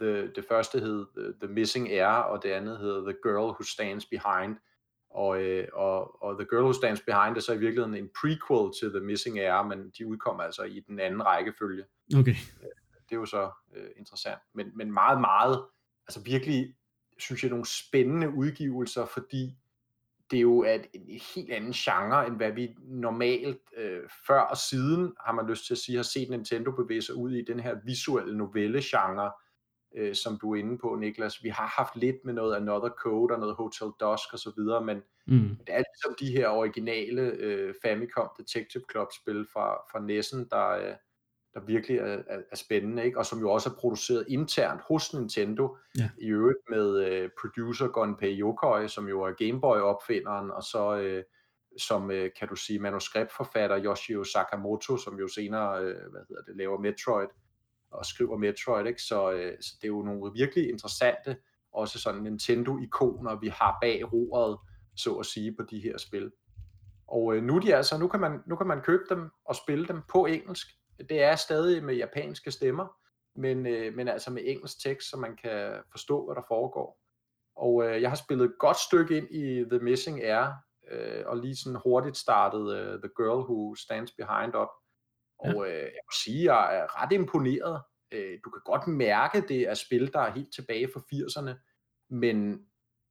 [0.00, 3.62] The, det første hed The, The Missing Air og det andet hed The Girl Who
[3.62, 4.56] Stands Behind.
[5.10, 8.72] Og, øh, og, og The Girl Who Stands Behind er så i virkeligheden en prequel
[8.80, 11.84] til The Missing Air, men de udkom altså i den anden rækkefølge.
[12.16, 12.34] Okay.
[13.10, 14.40] Det er jo så øh, interessant.
[14.54, 15.64] Men, men meget, meget,
[16.08, 16.76] altså virkelig,
[17.18, 19.56] synes jeg, nogle spændende udgivelser, fordi
[20.30, 24.56] det er jo et, en helt anden genre, end hvad vi normalt øh, før og
[24.56, 27.60] siden, har man lyst til at sige, har set Nintendo bevæge sig ud i den
[27.60, 29.32] her visuelle novelle-genre,
[29.94, 31.42] øh, som du er inde på, Niklas.
[31.42, 34.84] Vi har haft lidt med noget Another Code og noget Hotel Dusk og så videre,
[34.84, 35.56] men Mm.
[35.66, 40.94] det er ligesom de her originale øh, Famicom Detective Club-spil fra, fra Nessen, der, øh,
[41.54, 43.18] der virkelig er, er, er spændende, ikke?
[43.18, 46.10] og som jo også er produceret internt hos Nintendo, Ja.
[46.18, 51.24] i øvrigt med øh, producer Gunpei Yokoi, som jo er Gameboy-opfinderen, og så øh,
[51.78, 56.56] som, øh, kan du sige, manuskriptforfatter Yoshio Sakamoto, som jo senere, øh, hvad hedder det,
[56.56, 57.28] laver Metroid,
[57.90, 59.02] og skriver Metroid, ikke?
[59.02, 61.36] Så, øh, så det er jo nogle virkelig interessante,
[61.72, 64.58] også sådan Nintendo-ikoner, vi har bag roret,
[64.96, 66.32] så at sige, på de her spil.
[67.08, 69.56] Og øh, nu, er de altså, nu, kan man, nu kan man købe dem og
[69.56, 70.66] spille dem på engelsk.
[71.08, 72.86] Det er stadig med japanske stemmer,
[73.36, 77.00] men, øh, men altså med engelsk tekst, så man kan forstå, hvad der foregår.
[77.56, 80.52] Og øh, jeg har spillet et godt stykke ind i The Missing Air,
[80.90, 84.70] øh, og lige sådan hurtigt startet øh, The Girl Who Stands Behind op.
[85.38, 87.82] Og øh, jeg må sige, jeg er ret imponeret.
[88.12, 91.54] Øh, du kan godt mærke, det er spil, der er helt tilbage fra 80'erne,
[92.10, 92.66] men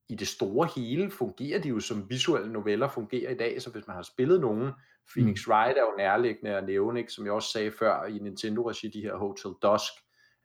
[0.09, 3.87] i det store hele fungerer de jo som visuelle noveller fungerer i dag, så hvis
[3.87, 4.71] man har spillet nogen,
[5.13, 7.11] Phoenix Wright er jo nærliggende at nævne, ikke?
[7.11, 9.93] som jeg også sagde før i Nintendo-regi, de her Hotel Dusk,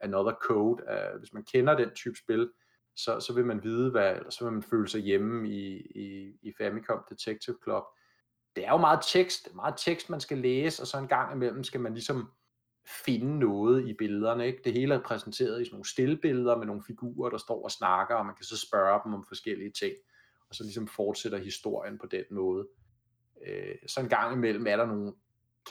[0.00, 2.50] Another Code, uh, hvis man kender den type spil,
[2.96, 6.38] så, så vil man vide, hvad, eller så vil man føle sig hjemme i, i,
[6.42, 7.82] i Famicom Detective Club.
[8.56, 11.08] Det er jo meget tekst, det er meget tekst, man skal læse, og så en
[11.08, 12.30] gang imellem skal man ligesom
[12.86, 14.46] finde noget i billederne.
[14.46, 14.60] Ikke?
[14.64, 18.14] Det hele er præsenteret i sådan nogle stillbilleder med nogle figurer, der står og snakker,
[18.14, 19.94] og man kan så spørge dem om forskellige ting,
[20.48, 22.66] og så ligesom fortsætter historien på den måde.
[23.46, 25.12] Øh, så en gang imellem er der nogle,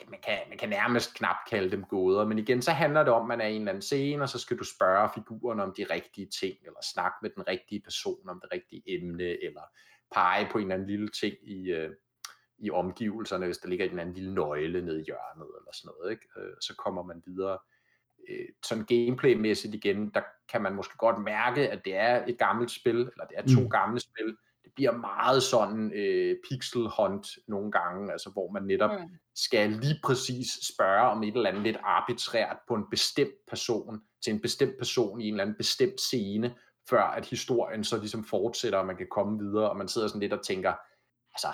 [0.09, 3.21] man kan, man kan nærmest knap kalde dem gåder, men igen, så handler det om,
[3.21, 5.73] at man er i en eller anden scene, og så skal du spørge figurerne om
[5.77, 9.61] de rigtige ting, eller snakke med den rigtige person om det rigtige emne, eller
[10.13, 11.91] pege på en eller anden lille ting i, øh,
[12.57, 15.91] i omgivelserne, hvis der ligger en eller anden lille nøgle nede i hjørnet, eller sådan
[15.97, 16.27] noget, ikke?
[16.37, 17.57] Øh, så kommer man videre.
[18.29, 22.71] Øh, sådan gameplaymæssigt igen, der kan man måske godt mærke, at det er et gammelt
[22.71, 23.69] spil, eller det er to mm.
[23.69, 24.37] gamle spil.
[24.75, 29.09] Bliver meget sådan øh, pixel hunt nogle gange, altså hvor man netop mm.
[29.35, 34.33] skal lige præcis spørge om et eller andet lidt arbitrært på en bestemt person, til
[34.33, 36.55] en bestemt person i en eller anden bestemt scene,
[36.89, 40.21] før at historien så ligesom fortsætter, og man kan komme videre, og man sidder sådan
[40.21, 40.73] lidt og tænker,
[41.33, 41.47] altså,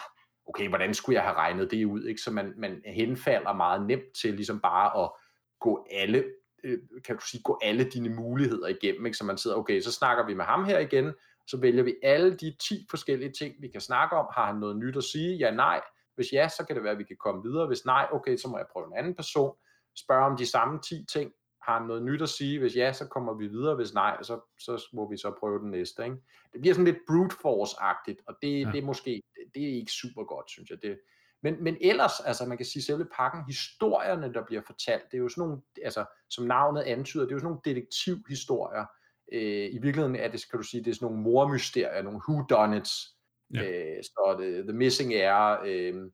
[0.48, 2.22] okay, hvordan skulle jeg have regnet det ud, ikke?
[2.22, 5.12] Så man, man henfalder meget nemt til ligesom bare at
[5.60, 6.26] gå alle,
[6.64, 9.18] øh, kan du sige, gå alle dine muligheder igennem, ikke?
[9.18, 11.14] Så man sidder, okay, så snakker vi med ham her igen,
[11.50, 14.28] så vælger vi alle de 10 forskellige ting, vi kan snakke om.
[14.34, 15.38] Har han noget nyt at sige?
[15.38, 15.82] Ja, nej.
[16.16, 17.68] Hvis ja, så kan det være, at vi kan komme videre.
[17.68, 19.56] Hvis nej, okay, så må jeg prøve en anden person.
[19.96, 21.32] Spørge om de samme 10 ting.
[21.64, 22.60] Har han noget nyt at sige?
[22.60, 23.76] Hvis ja, så kommer vi videre.
[23.76, 26.04] Hvis nej, så, så må vi så prøve den næste.
[26.04, 26.18] Ikke?
[26.54, 28.72] Det bliver sådan lidt brute force-agtigt, og det, ja.
[28.72, 29.22] det er måske
[29.56, 30.82] det er ikke super godt, synes jeg.
[30.82, 31.00] Det,
[31.44, 35.22] men, men ellers, altså man kan sige selve pakken, historierne, der bliver fortalt, det er
[35.22, 38.86] jo sådan nogle, altså som navnet antyder, det er jo sådan nogle detektivhistorier,
[39.32, 43.16] Øh, I virkeligheden er det, kan du sige, det er sådan nogle mormysterier, nogle whodunits.
[43.54, 43.62] Ja.
[43.62, 46.12] Øh, så det, The Missing er, øh,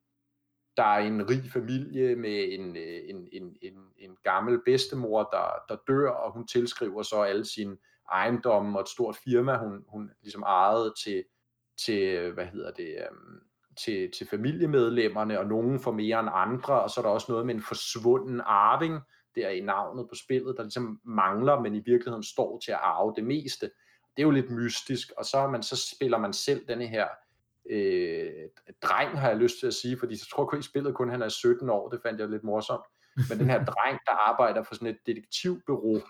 [0.77, 5.75] der er en rig familie med en, øh, en, en, en, en gammel bedstemor, der,
[5.75, 7.77] der dør, og hun tilskriver så alle sine
[8.11, 11.23] ejendomme og et stort firma, hun, hun ligesom ejede til,
[11.85, 13.41] til hvad hedder det, um,
[13.77, 17.45] til, til familiemedlemmerne, og nogen får mere end andre, og så er der også noget
[17.45, 18.99] med en forsvunden arving,
[19.35, 23.13] der i navnet på spillet, der ligesom mangler, men i virkeligheden står til at arve
[23.15, 23.65] det meste.
[24.15, 27.07] Det er jo lidt mystisk, og så, man, så spiller man selv denne her
[27.69, 28.49] øh,
[28.81, 31.21] dreng, har jeg lyst til at sige, fordi jeg tror kun i spillet kun han
[31.21, 32.85] er 17 år, det fandt jeg lidt morsomt.
[33.29, 36.01] Men den her dreng, der arbejder for sådan et detektivbureau,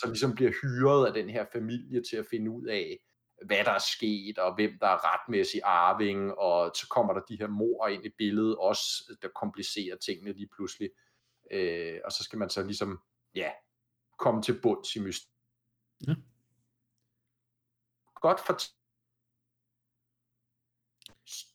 [0.00, 2.98] som ligesom bliver hyret af den her familie til at finde ud af,
[3.46, 7.38] hvad der er sket, og hvem der er retmæssig arving, og så kommer der de
[7.38, 10.90] her mor ind i billedet også, der komplicerer tingene lige pludselig.
[11.50, 13.00] Øh, og så skal man så ligesom,
[13.34, 13.50] ja,
[14.18, 15.34] komme til bunds i mysteriet.
[16.06, 16.14] Ja.
[18.14, 18.58] Godt for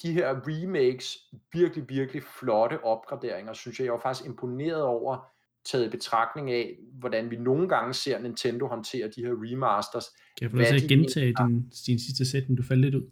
[0.01, 1.17] de her remakes,
[1.53, 5.33] virkelig, virkelig flotte opgraderinger, synes jeg, jeg var faktisk imponeret over,
[5.65, 10.05] taget i betragtning af, hvordan vi nogle gange ser Nintendo håndtere de her remasters.
[10.37, 13.11] Kan jeg få lov til at gentage din, din sidste sætning, du faldt lidt ud?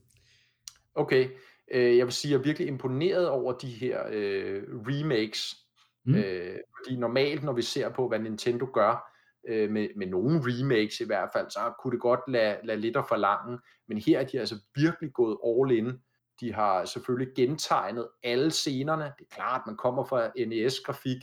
[0.95, 1.29] Okay,
[1.71, 5.55] øh, jeg vil sige, jeg er virkelig imponeret over de her øh, remakes,
[6.05, 6.15] Mm.
[6.15, 9.11] Øh, fordi normalt, når vi ser på, hvad Nintendo gør,
[9.47, 12.97] øh, med, med nogle remakes i hvert fald, så kunne det godt lade, lade lidt
[12.97, 13.59] at forlange.
[13.87, 15.91] Men her er de altså virkelig gået all in.
[16.39, 19.03] De har selvfølgelig gentegnet alle scenerne.
[19.03, 21.17] Det er klart, at man kommer fra NES-grafik,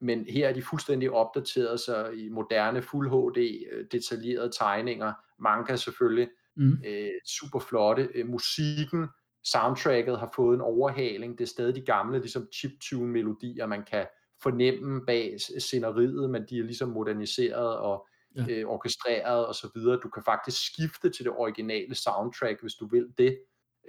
[0.00, 5.76] men her er de fuldstændig opdateret så i moderne Fuld HD, øh, detaljerede tegninger, manga
[5.76, 6.82] selvfølgelig, mm.
[6.86, 8.08] øh, super flotte.
[8.14, 9.08] Øh, musikken
[9.44, 11.38] soundtracket har fået en overhaling.
[11.38, 14.06] Det er stadig de gamle ligesom chiptune melodier, man kan
[14.42, 18.44] fornemme bag sceneriet, men de er ligesom moderniseret og ja.
[18.48, 20.00] øh, orkestreret og så videre.
[20.02, 23.38] Du kan faktisk skifte til det originale soundtrack, hvis du vil det,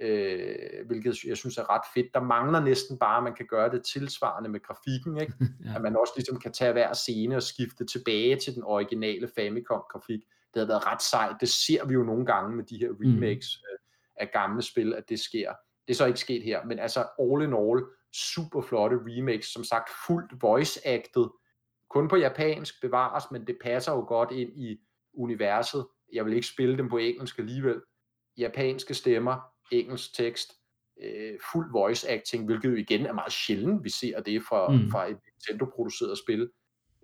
[0.00, 2.06] øh, hvilket jeg synes er ret fedt.
[2.14, 5.34] Der mangler næsten bare, at man kan gøre det tilsvarende med grafikken, ikke?
[5.64, 5.74] ja.
[5.74, 10.20] at man også ligesom kan tage hver scene og skifte tilbage til den originale Famicom-grafik.
[10.54, 11.36] Det har været ret sejt.
[11.40, 13.60] Det ser vi jo nogle gange med de her remakes.
[13.62, 13.74] Mm
[14.16, 15.52] af gamle spil, at det sker.
[15.86, 19.64] Det er så ikke sket her, men altså all in all, super flotte remakes, som
[19.64, 21.40] sagt fuldt voice-acted,
[21.90, 24.80] kun på japansk bevares, men det passer jo godt ind i
[25.14, 25.86] universet.
[26.12, 27.80] Jeg vil ikke spille dem på engelsk alligevel.
[28.36, 29.40] Japanske stemmer,
[29.72, 30.52] engelsk tekst,
[31.02, 34.90] øh, fuld voice acting, hvilket jo igen er meget sjældent, vi ser det fra, mm.
[34.90, 36.50] fra et Nintendo-produceret spil.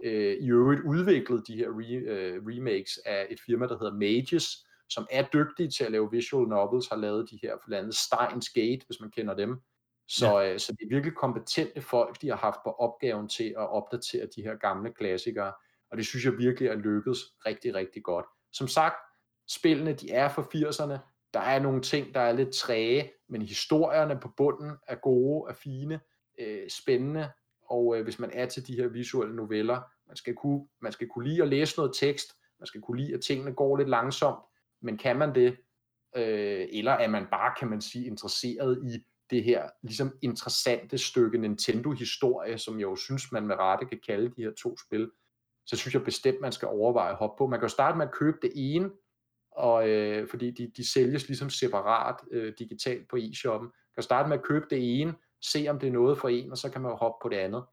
[0.05, 4.66] Øh, I øvrigt udviklet de her re, øh, remakes af et firma, der hedder Mages,
[4.90, 8.48] som er dygtige til at lave visual novels, har lavet de her blandt andet Steins
[8.48, 9.61] Gate, hvis man kender dem.
[10.09, 10.53] Så, ja.
[10.53, 14.26] øh, så det er virkelig kompetente folk, de har haft på opgaven til at opdatere
[14.37, 15.53] de her gamle klassikere,
[15.90, 18.26] og det synes jeg virkelig er lykkedes rigtig, rigtig godt.
[18.53, 18.96] Som sagt,
[19.48, 20.98] spillene de er for 80'erne,
[21.35, 25.54] der er nogle ting, der er lidt træge, men historierne på bunden er gode, er
[25.54, 26.00] fine,
[26.38, 27.31] øh, spændende,
[27.71, 31.08] og øh, hvis man er til de her visuelle noveller, man skal, kunne, man skal
[31.08, 34.38] kunne lide at læse noget tekst, man skal kunne lide, at tingene går lidt langsomt,
[34.83, 35.56] men kan man det,
[36.16, 41.38] øh, eller er man bare, kan man sige, interesseret i det her ligesom interessante stykke
[41.38, 45.10] Nintendo-historie, som jeg jo synes, man med rette kan kalde de her to spil,
[45.66, 47.46] så synes jeg bestemt, man skal overveje at hoppe på.
[47.46, 48.90] Man kan jo starte med at købe det ene,
[49.50, 53.66] og, øh, fordi de, de sælges ligesom separat øh, digitalt på e-shoppen.
[53.66, 56.50] Man kan starte med at købe det ene, se om det er noget for en,
[56.50, 57.64] og så kan man jo hoppe på det andet.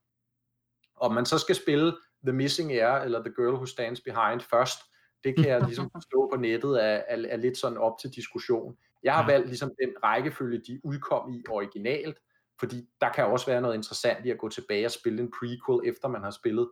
[0.95, 4.79] Om man så skal spille The Missing Air, eller The Girl Who Stands Behind først,
[5.24, 8.78] det kan jeg ligesom forstå på nettet er, er, er lidt sådan op til diskussion.
[9.03, 12.18] Jeg har valgt ligesom den rækkefølge, de udkom i originalt,
[12.59, 15.89] fordi der kan også være noget interessant i at gå tilbage og spille en prequel,
[15.89, 16.70] efter man har spillet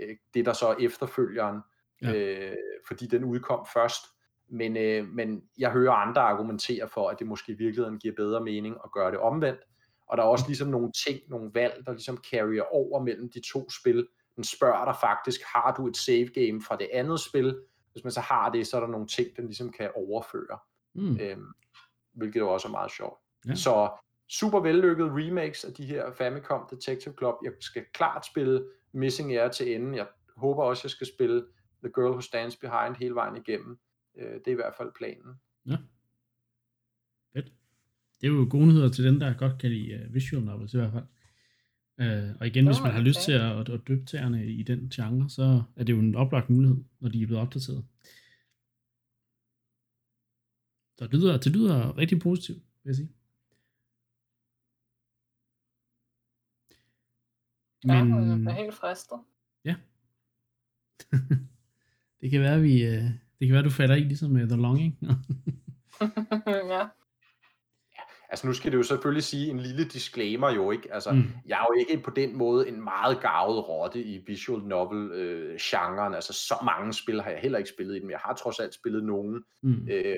[0.00, 1.60] øh, det, der så er efterfølgeren,
[2.02, 2.14] ja.
[2.14, 2.56] øh,
[2.88, 4.04] fordi den udkom først.
[4.48, 8.44] Men, øh, men jeg hører andre argumentere for, at det måske i virkeligheden giver bedre
[8.44, 9.60] mening at gøre det omvendt.
[10.06, 13.40] Og der er også ligesom nogle ting, nogle valg, der ligesom carrier over mellem de
[13.52, 14.08] to spil.
[14.36, 17.56] Den spørger dig faktisk, har du et save game fra det andet spil?
[17.92, 20.58] Hvis man så har det, så er der nogle ting, den ligesom kan overføre.
[20.94, 21.18] Mm.
[21.20, 21.46] Øhm,
[22.12, 23.20] hvilket jo også er meget sjovt.
[23.48, 23.54] Ja.
[23.54, 23.90] Så
[24.28, 27.34] super vellykket remakes af de her Famicom Detective Club.
[27.44, 29.94] Jeg skal klart spille Missing Air til enden.
[29.94, 31.46] Jeg håber også, jeg skal spille
[31.84, 33.78] The Girl Who Stands Behind hele vejen igennem.
[34.18, 35.40] Øh, det er i hvert fald planen.
[35.66, 35.76] Ja.
[37.32, 37.52] Fedt.
[38.20, 40.78] Det er jo gode nyheder til dem, der godt kan lide uh, visual novels i
[40.78, 41.04] hvert fald.
[41.98, 45.30] Uh, og igen, hvis man har lyst til at, at, døbe tæerne i den genre,
[45.30, 47.84] så er det jo en oplagt mulighed, når de er blevet opdateret.
[50.98, 53.12] Så det lyder, det lyder rigtig positivt, vil jeg sige.
[57.84, 58.08] Men...
[58.08, 59.18] Ja, jeg er helt fristet.
[59.64, 59.74] Ja.
[62.20, 63.04] det kan være, vi, øh,
[63.38, 64.98] det kan være, du falder i ligesom med The Longing.
[66.74, 66.88] ja.
[68.32, 70.94] Altså nu skal det jo selvfølgelig sige en lille disclaimer jo ikke.
[70.94, 71.24] Altså, mm.
[71.46, 75.56] jeg er jo ikke på den måde en meget gavet rotte i visual novel øh,
[75.60, 76.14] genren.
[76.14, 78.10] Altså så mange spil har jeg heller ikke spillet i dem.
[78.10, 79.44] Jeg har trods alt spillet nogen.
[79.62, 79.88] Mm.
[79.90, 80.16] Øh,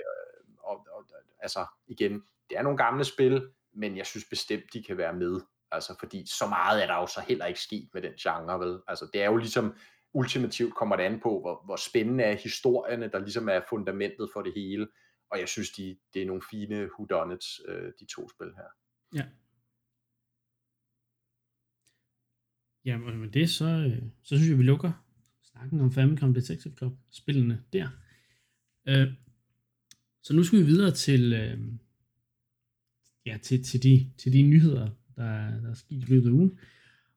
[0.59, 1.05] og, og,
[1.39, 2.13] altså igen,
[2.51, 5.41] det er nogle gamle spil, men jeg synes bestemt, de kan være med.
[5.73, 8.79] Altså, fordi så meget er der jo så heller ikke sket med den genre, vel?
[8.89, 9.75] Altså, det er jo ligesom,
[10.13, 14.43] ultimativt kommer det an på, hvor, hvor spændende er historierne, der ligesom er fundamentet for
[14.43, 14.87] det hele.
[15.35, 18.69] Og jeg synes, de, det er nogle fine whodunits, øh, de to spil her.
[19.15, 19.27] Ja.
[22.85, 24.93] Jamen med det så, øh, så synes jeg, vi lukker
[25.43, 27.89] snakken om Famicom Detective Club, spillene der.
[28.89, 29.13] Øh,
[30.23, 31.59] så nu skal vi videre til, øh,
[33.27, 36.59] ja, til, til, de, til de nyheder, der, der er sket i løbet af ugen.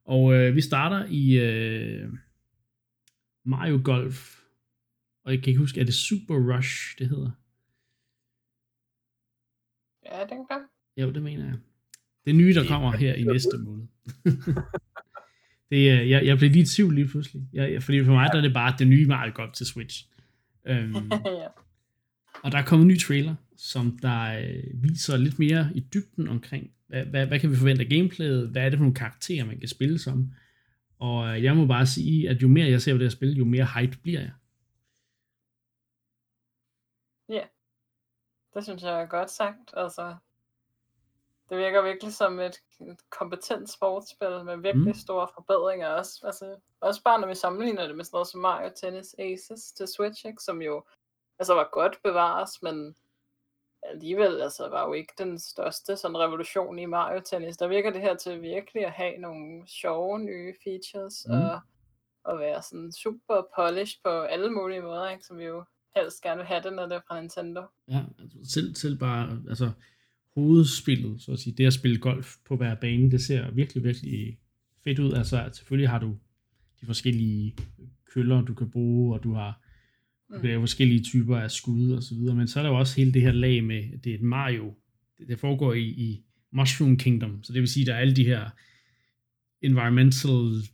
[0.05, 2.13] Og øh, vi starter i øh,
[3.43, 4.41] Mario Golf.
[5.23, 7.31] Og jeg kan ikke huske, er det Super Rush, det hedder?
[10.17, 10.69] Ja, den gør.
[10.97, 11.55] Jo, det mener jeg.
[12.25, 13.87] Det nye, der kommer her i næste måned.
[15.71, 17.43] det, er, jeg, jeg blev lige i tvivl lige pludselig.
[17.53, 20.09] Jeg, fordi for mig der er det bare det nye Mario Golf til Switch.
[20.69, 21.47] Um, ja.
[22.43, 26.27] Og der er kommet en ny trailer, som der øh, viser lidt mere i dybden
[26.27, 29.45] omkring, hvad, hvad, hvad kan vi forvente af gameplayet, hvad er det for nogle karakterer,
[29.45, 30.31] man kan spille som.
[30.99, 33.37] Og øh, jeg må bare sige, at jo mere jeg ser på det her spil,
[33.37, 34.31] jo mere hype bliver jeg.
[37.29, 37.41] Ja,
[38.57, 39.73] det synes jeg er godt sagt.
[39.73, 40.15] Altså,
[41.49, 42.61] det virker virkelig som et
[43.09, 44.93] kompetent sportsspil med virkelig mm.
[44.93, 46.21] store forbedringer også.
[46.25, 49.87] Altså, også bare når vi sammenligner det med sådan noget som Mario Tennis Aces til
[49.87, 50.83] Switch, ikke, som jo
[51.39, 52.95] altså var godt bevares, men
[53.83, 57.57] alligevel altså, var jo ikke den største sådan revolution i Mario Tennis.
[57.57, 61.33] Der virker det her til virkelig at have nogle sjove nye features, mm.
[61.33, 61.59] og,
[62.23, 65.25] og være sådan super polished på alle mulige måder, ikke?
[65.25, 65.63] som vi jo
[66.01, 67.61] helst gerne vil have det, når det er fra Nintendo.
[67.91, 69.71] Ja, altså selv, selv bare, altså
[70.35, 74.37] hovedspillet, så at sige, det at spille golf på hver bane, det ser virkelig, virkelig
[74.83, 75.13] fedt ud.
[75.13, 76.17] Altså selvfølgelig har du
[76.81, 77.55] de forskellige
[78.13, 79.61] køller, du kan bruge, og du har
[80.29, 80.41] Mm.
[80.41, 82.95] Det er forskellige typer af skud og så videre, men så er der jo også
[82.95, 84.73] hele det her lag med, det er et Mario.
[85.17, 88.15] Det, det foregår i, i Mushroom Kingdom, så det vil sige, at der er alle
[88.15, 88.49] de her
[89.61, 90.69] environmental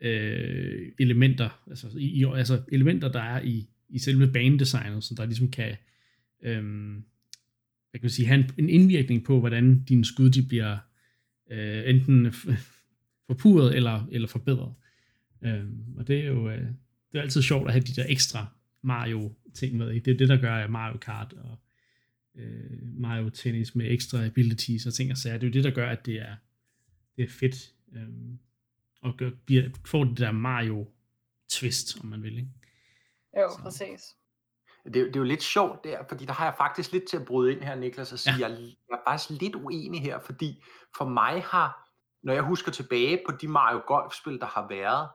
[0.00, 5.50] øh, elementer, altså, i, altså elementer, der er i, i selve banedesignet, så der ligesom
[5.50, 5.76] kan,
[6.42, 7.04] øhm,
[7.90, 10.78] hvad kan man sige, have en, en indvirkning på, hvordan dine skud de bliver
[11.50, 12.32] øh, enten
[13.26, 14.74] forpurret eller, eller forbedret.
[15.44, 16.66] Øhm, og det er jo øh,
[17.12, 18.46] det er altid sjovt at have de der ekstra
[18.82, 19.90] Mario-ting med.
[19.90, 20.04] Ikke?
[20.04, 21.58] Det er det, der gør Mario Kart og
[22.34, 25.38] øh, Mario Tennis med ekstra abilities og ting og sager.
[25.38, 26.36] Det er jo det, der gør, at det er,
[27.16, 27.72] det er fedt.
[27.92, 28.38] Øhm,
[29.02, 32.36] og gør, bliver, får det der Mario-twist, om man vil.
[32.36, 32.48] Ikke?
[33.36, 33.58] Jo, Så.
[33.62, 34.14] præcis.
[34.84, 37.24] Det, det er jo lidt sjovt der, fordi der har jeg faktisk lidt til at
[37.24, 38.48] bryde ind her, Niklas, og sige, ja.
[38.48, 40.64] jeg, jeg er faktisk lidt uenig her, fordi
[40.96, 41.88] for mig har,
[42.22, 45.08] når jeg husker tilbage på de Mario Golf-spil, der har været,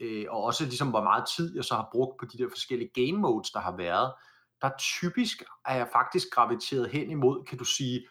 [0.00, 2.90] øh, og også ligesom hvor meget tid jeg så har brugt på de der forskellige
[2.94, 4.14] game modes, der har været,
[4.62, 8.06] der typisk er jeg faktisk graviteret hen imod, kan du sige,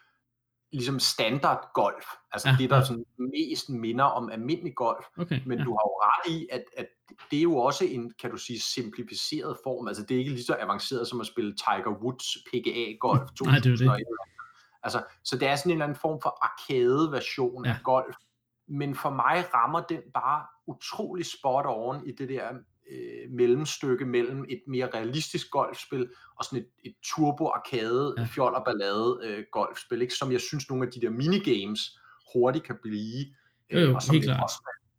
[0.74, 5.58] ligesom standard golf, altså ja, det, der sådan mest minder om almindelig golf, okay, men
[5.58, 5.64] ja.
[5.64, 6.88] du har jo ret i, at, at
[7.32, 10.44] det er jo også en, kan du sige, simplificeret form, altså det er ikke lige
[10.44, 13.46] så avanceret som at spille Tiger Woods PGA Golf 2001.
[13.46, 14.06] Nej, det er det.
[14.84, 17.72] Altså, så det er sådan en eller anden form for arcade-version ja.
[17.72, 18.16] af golf,
[18.68, 22.50] men for mig rammer den bare utrolig spot on i det der
[22.92, 28.26] øh, mellemstykke mellem et mere realistisk golfspil og sådan et, et turbo-arcade, ja.
[28.26, 30.14] fjol og ballade øh, golfspil, ikke?
[30.14, 32.00] som jeg synes nogle af de der minigames
[32.34, 33.26] hurtigt kan blive.
[33.70, 34.44] Øh, jo, jo, og som helt klart.
[34.44, 34.56] Også,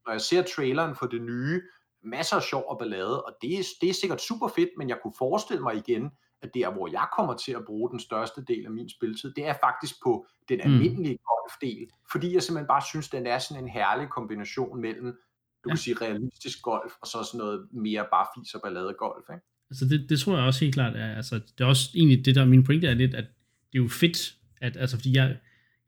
[0.07, 1.63] når jeg ser traileren for det nye,
[2.03, 4.99] masser af sjov og ballade, og det er, det er sikkert super fedt, men jeg
[5.03, 6.11] kunne forestille mig igen,
[6.43, 9.47] at der, hvor jeg kommer til at bruge den største del af min spiltid, det
[9.47, 10.73] er faktisk på den Mm.
[10.73, 15.19] almindelige golfdel, fordi jeg simpelthen bare synes, den er sådan en herlig kombination mellem,
[15.65, 15.75] du Ja.
[15.75, 19.45] kan sige, realistisk golf, og så sådan noget mere bare fis og ballade golf, ikke?
[19.71, 22.35] Altså det, det tror jeg også helt klart er, altså det er også egentlig det
[22.35, 23.25] der, min pointe er lidt, at
[23.73, 25.37] det er jo fedt, at, altså fordi jeg,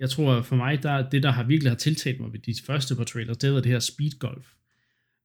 [0.00, 2.96] jeg tror for mig, der, det der har virkelig har tiltalt mig ved de første
[2.96, 4.46] par trailers, det er det her speed golf.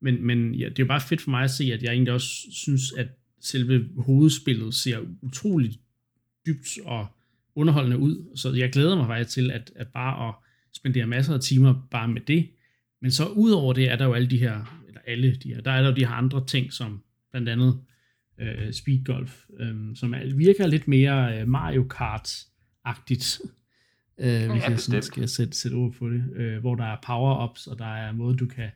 [0.02, 2.14] Men, men ja, det er jo bare fedt for mig at se, at jeg egentlig
[2.14, 3.08] også synes, at
[3.42, 5.80] selve hovedspillet ser utroligt
[6.46, 7.08] dybt og
[7.56, 8.36] underholdende ud.
[8.36, 10.36] Så jeg glæder mig faktisk til, at, at bare at
[10.74, 12.50] spendere masser af timer bare med det.
[13.02, 15.62] Men så ud over det, er der jo alle de her, eller alle de her,
[15.62, 17.82] der er der jo de her andre ting, som blandt andet
[18.38, 23.42] øh, speed golf, øh, som er, virker lidt mere øh, Mario Kart-agtigt.
[24.18, 26.24] Øh, hvis jeg sådan skal sætte, sætte ord på det.
[26.36, 28.70] Øh, hvor der er power-ups, og der er måde, du kan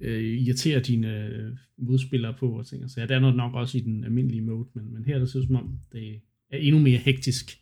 [0.00, 2.90] øh, irritere dine øh, modspillere på og ting.
[2.90, 5.18] Så ja, det er noget nok også i den almindelige mode, men, men her er
[5.18, 6.20] det så som om, det
[6.50, 7.58] er endnu mere hektisk.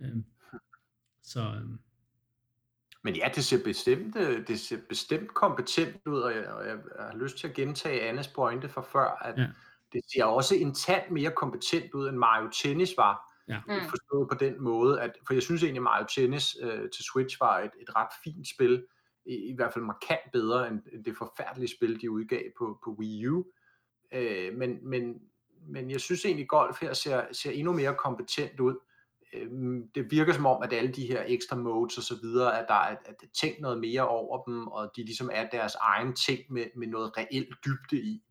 [0.00, 0.16] Øh,
[1.22, 1.78] så øh,
[3.06, 6.76] Men ja, det ser bestemt, øh, det ser bestemt kompetent ud, og jeg, og jeg
[6.98, 9.42] har lyst til at gentage Annes pointe fra før, at Ja.
[9.42, 9.48] ja.
[9.92, 13.32] det ser også en tand mere kompetent ud, end Mario Tennis var.
[13.48, 13.60] Ja.
[13.68, 13.88] Mm.
[13.88, 17.58] Forstået på den måde, at, for jeg synes egentlig, Mario Tennis øh, til Switch var
[17.58, 18.84] et, et ret fint spil,
[19.26, 22.90] i, i hvert fald markant bedre end, end det forfærdelige spil, de udgav på, på
[22.98, 23.44] Wii U.
[24.12, 25.14] Øh, men, men,
[25.68, 28.76] men jeg synes egentlig, golf her ser, ser endnu mere kompetent ud.
[29.36, 29.50] Øh,
[29.94, 32.74] det virker som om, at alle de her ekstra modes og så videre, at der
[32.74, 36.14] er at der er tænkt noget mere over dem, og de ligesom er deres egen
[36.14, 38.22] ting med, med noget reelt dybde i.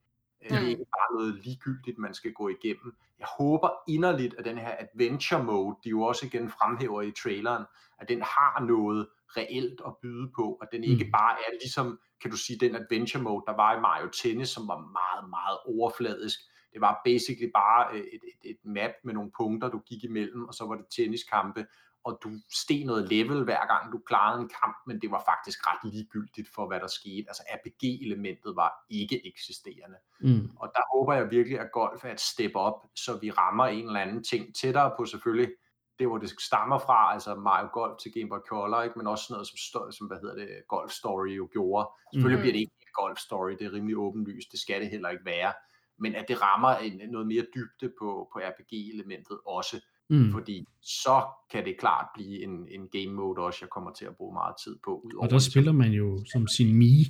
[0.44, 0.68] Øh, Det er Mm.
[0.68, 2.96] ikke bare noget ligegyldigt, man skal gå igennem.
[3.20, 7.64] Jeg håber inderligt, at den her adventure mode, de jo også igen fremhæver i traileren,
[8.00, 11.12] at den har noget reelt at byde på, og den ikke Mm.
[11.12, 14.68] bare er ligesom, kan du sige, den adventure mode, der var i Mario Tennis, som
[14.68, 16.40] var meget, meget overfladisk.
[16.76, 20.44] Det var basically bare øh, et, et, et map med nogle punkter, du gik imellem,
[20.48, 21.66] og så var det tenniskampe,
[22.04, 25.60] og du steg noget level hver gang du klarede en kamp, men det var faktisk
[25.68, 27.26] ret ligegyldigt for, hvad der skete.
[27.28, 29.98] Altså RPG-elementet var ikke eksisterende.
[30.20, 33.66] mm, Og der håber jeg virkelig, at golf er et step op, så vi rammer
[33.66, 35.52] en eller anden ting tættere på selvfølgelig
[36.00, 38.98] det, hvor det stammer fra, altså Mario Golf til Game Boy Color, ikke?
[39.00, 41.90] men også sådan noget, som, som hvad hedder det, Golf Story jo gjorde.
[42.14, 42.42] Selvfølgelig Mhm.
[42.44, 45.26] bliver det ikke et Golf Story, det er rimelig åbenlyst, det skal det heller ikke
[45.26, 45.54] være,
[45.98, 50.32] men at det rammer en, noget mere dybde på, på RPG-elementet også, mm.
[50.32, 54.16] fordi så kan det klart blive en, en game mode også, jeg kommer til at
[54.18, 55.00] bruge meget tid på.
[55.04, 57.06] Ud Og der spiller man jo som sin Mii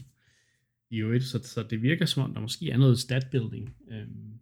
[0.89, 3.75] i øvrigt, så, så det virker som om, der måske er noget stat building.
[3.91, 4.39] Øhm,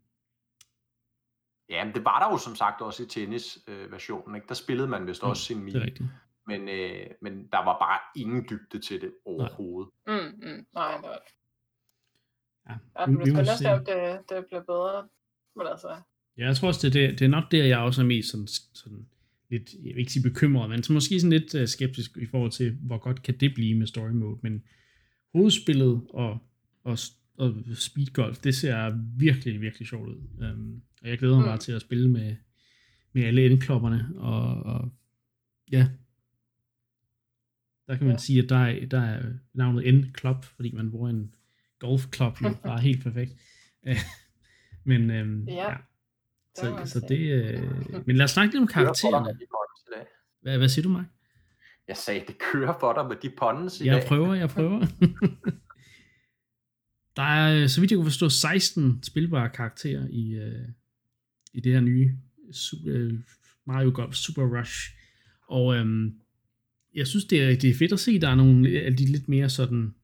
[1.69, 4.47] Ja, men det var der jo som sagt også i tennis-versionen, ikke?
[4.47, 5.77] der spillede man vist Mm, også sin det Mii.
[5.79, 6.09] rigtigt.
[6.47, 9.91] Men, øh, men der var bare ingen dybde til det overhovedet.
[10.07, 11.19] Mm, mm, nej, nej.
[12.69, 15.07] Ja, Ja, vi- det vi bliver må spændende at det, det bliver bedre.
[15.55, 15.87] Men altså,
[16.37, 18.29] Ja, jeg tror også, det er, det, det er nok der, jeg også er mest
[18.31, 19.05] sådan, sådan
[19.49, 22.51] lidt, jeg vil ikke sige bekymret, men så måske sådan lidt uh, skeptisk i forhold
[22.51, 24.63] til, hvor godt kan det blive med story mode, men
[25.33, 26.39] hovedspillet og,
[26.83, 26.97] og,
[27.37, 30.15] og speed golf, det ser virkelig, virkelig sjovt ud.
[30.53, 31.49] Um, og jeg glæder mig Mm.
[31.49, 32.35] bare til at spille med,
[33.13, 34.91] med alle endklopperne, og, og
[35.71, 35.89] ja,
[37.87, 38.19] der kan man Ja.
[38.19, 41.35] sige, at der er, der er navnet N-klop, fordi man bruger en
[41.83, 43.31] golfklop, jo bare helt perfekt.
[44.89, 47.63] Men øhm, Ja, ja, det så, man så det, øh,
[48.07, 49.39] men lad os snakke lidt om karaktererne.
[50.41, 51.05] Hvad, hvad siger du, Mark?
[51.87, 54.07] Jeg sagde, det kører for dig med de puns i Jeg dag.
[54.07, 54.79] prøver, jeg prøver.
[57.15, 60.67] der er, så vidt jeg kunne forstå, 16 spilbare karakterer i, øh,
[61.53, 62.11] i det her nye
[62.51, 63.13] Super, øh,
[63.67, 64.91] Mario Golf Super Rush.
[65.47, 66.13] Og øhm,
[66.95, 69.29] jeg synes, det er, det er fedt at se, der er nogle af de lidt
[69.29, 69.95] mere sådan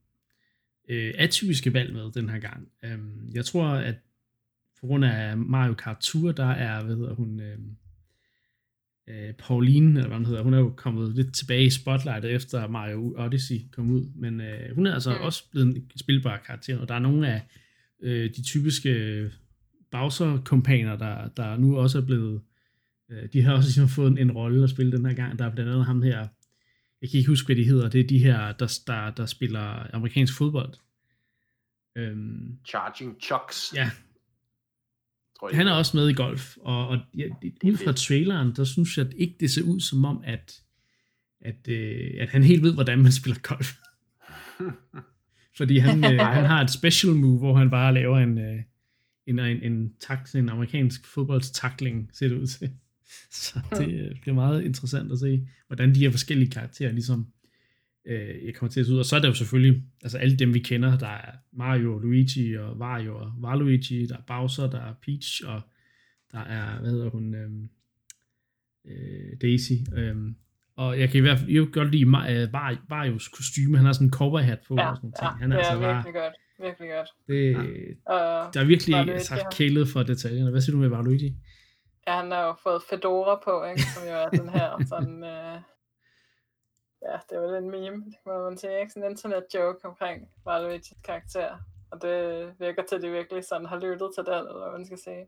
[0.90, 2.68] øh, atypiske valg med den her gang.
[2.84, 3.96] Øhm, jeg tror, at
[4.80, 7.58] på grund af Mario Kart Tour, der er, hvad hedder hun, øh,
[9.08, 12.68] øh, Pauline, eller hvad hun hedder, hun er jo kommet lidt tilbage i spotlightet efter
[12.68, 15.22] Mario Odyssey kom ud, men øh, hun er altså Mm.
[15.22, 17.42] også blevet en spilbar karakter, og der er nogle af
[18.02, 19.32] øh, de typiske
[19.92, 22.42] Bowser-kompaner, der, der nu også er blevet,
[23.10, 25.40] øh, de har også ligesom fået en, en rolle at spille den her gang.
[25.40, 26.28] Der er blandt andet ham her,
[27.02, 29.95] jeg kan ikke huske, hvad de hedder, det er de her, der, der, der spiller
[29.95, 30.74] amerikansk fodbold.
[31.95, 33.74] Øhm, Charging Chucks.
[33.76, 33.91] ja,
[35.39, 38.56] tror jeg, han er også med i golf, og, og ja, det- ud fra traileren,
[38.56, 40.62] der synes jeg at ikke, det ser ud som om, at,
[41.41, 43.74] at, øh, at han helt ved, hvordan man spiller golf.
[45.58, 48.62] Fordi han, øh, han har et special move, hvor han bare laver en, øh,
[49.28, 52.72] en, en, en, takt, en amerikansk fodboldstakling, ser det ud til.
[53.32, 57.28] Så det øh, bliver meget interessant at se, hvordan de her forskellige karakterer ligesom
[58.05, 58.99] øh, jeg kommer til at se ud.
[58.99, 62.57] Og så er der jo selvfølgelig, altså alle dem vi kender, der er Mario, Luigi
[62.57, 65.62] og Wario og Waluigi, der er Bowser, der er Peach og
[66.32, 67.70] der er, hvad hedder hun, øhm,
[68.88, 69.72] øh, Daisy.
[69.95, 70.36] Øhm,
[70.76, 73.78] og jeg kan i hvert fald jo godt lide øh, Var- Varios kostyme.
[73.78, 75.39] Han har sådan en cowboyhat på Ja, og sådan ja, noget.
[75.39, 76.34] Han det er er altså bare, virkelig godt.
[76.68, 77.10] Virkelig godt.
[77.28, 79.41] det, Og der er virkelig Valuigi, altså, ja.
[79.51, 80.51] kælet for detaljerne.
[80.51, 81.36] Hvad siger du med Valuigi?
[82.10, 83.82] Ja, han har jo fået Fedora på, ikke?
[83.95, 85.24] som jo er den her sådan...
[85.24, 85.62] Øh...
[87.01, 88.91] Ja, det var en meme, må man sige, ikke?
[88.91, 91.57] Sådan en internet joke omkring Valuigis karakter.
[91.91, 92.16] Og det
[92.60, 95.28] virker til, at de virkelig sådan har lyttet til den, eller hvad man skal sige.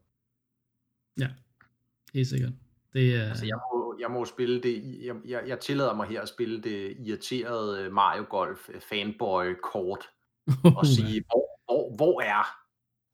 [2.13, 2.53] Helt sikkert.
[2.93, 3.29] Det er...
[3.29, 6.61] Altså, jeg må, jeg må spille det, jeg, jeg, jeg tillader mig her at spille
[6.61, 10.09] det irriterede Mario Golf øh, fanboy kort
[10.77, 12.43] og sige, hvor, hvor, hvor, er,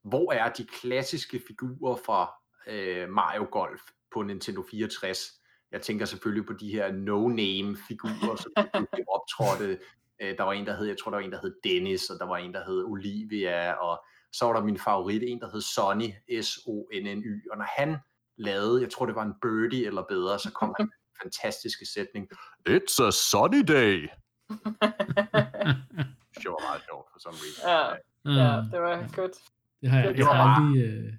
[0.10, 2.34] hvor er de klassiske figurer fra
[2.70, 3.82] øh, Mario Golf
[4.14, 5.32] på Nintendo 64?
[5.72, 9.80] Jeg tænker selvfølgelig på de her no-name figurer, som pludselig optrådte.
[10.22, 12.20] Øh, der var en, der hed, jeg tror, der var en, der hed Dennis, og
[12.20, 14.04] der var en, der hed Olivia, og
[14.34, 16.10] så var der min favorit, en, der hed Sonny,
[16.42, 17.98] S-O-N-N-Y, og når han
[18.38, 21.86] lavede, jeg tror, det var en birdie eller bedre, så kom han med den fantastiske
[21.86, 22.28] sætning,
[22.70, 24.08] It's a sunny day.
[26.42, 27.62] Det var meget sjovt for some reason.
[27.70, 27.80] Ja.
[28.44, 29.32] ja, Ah, det var godt.
[29.82, 30.84] Det har jeg, det var har bare- aldrig...
[30.84, 31.14] Øh,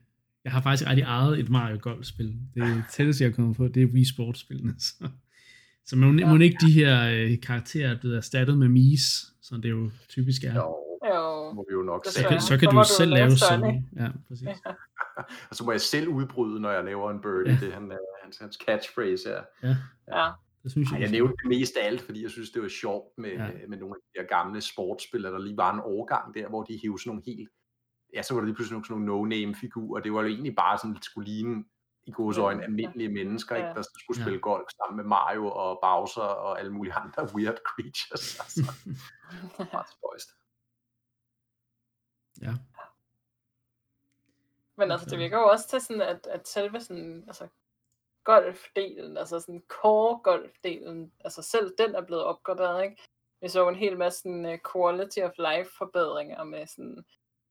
[0.44, 2.34] jeg har faktisk aldrig ejet et Mario Golf-spil.
[2.54, 4.74] Det er tætteste, jeg er kommet på, det er Wii Sports-spillene.
[4.86, 5.08] Så,
[5.86, 6.32] så må, Ja.
[6.34, 10.44] må ikke de her øh, karakterer er blevet erstattet med Mies, som det jo typisk
[10.44, 10.54] er.
[10.54, 10.76] Jo,
[11.14, 11.52] Jo.
[11.52, 12.42] må vi jo nok Så kan, jeg.
[12.42, 13.30] så kan Så du du selv lave.
[13.36, 13.74] Sony.
[13.96, 14.46] Ja, præcis.
[14.46, 14.72] Ja.
[15.50, 17.52] Og så må jeg selv udbryde, når jeg laver en birdie.
[17.52, 17.58] Ja.
[17.60, 19.42] Det er han, øh, hans, hans catchphrase her.
[19.68, 20.30] Ja.
[20.62, 22.62] Det synes Ej, jeg, jeg du nævnte det mest af alt, fordi jeg synes, det
[22.62, 23.44] var sjovt med, Ja.
[23.44, 23.50] ja.
[23.68, 26.78] med nogle af de der gamle sportsspil, der lige var en overgang der, hvor de
[26.82, 27.48] hævde sådan nogle helt...
[28.14, 30.02] Ja, så var der lige pludselig nogle sådan nogle no-name figurer.
[30.02, 31.64] Det var jo egentlig bare sådan, det skulle ligne
[32.06, 34.24] i gods øjne almindelige mennesker, ikke, der skulle Ja.
[34.24, 38.40] spille golf sammen med Mario og Bowser og alle mulige andre weird creatures.
[38.40, 38.60] Altså,
[39.72, 40.30] meget spøjst.
[42.42, 42.52] Ja.
[44.76, 47.48] Men altså, det virker jo også til sådan, at, at selve sådan, altså,
[48.24, 53.02] golfdelen, altså sådan core golfdelen, altså selv den er blevet opgraderet, ikke?
[53.40, 57.04] Vi så en hel masse sådan, uh, quality of life forbedringer med sådan,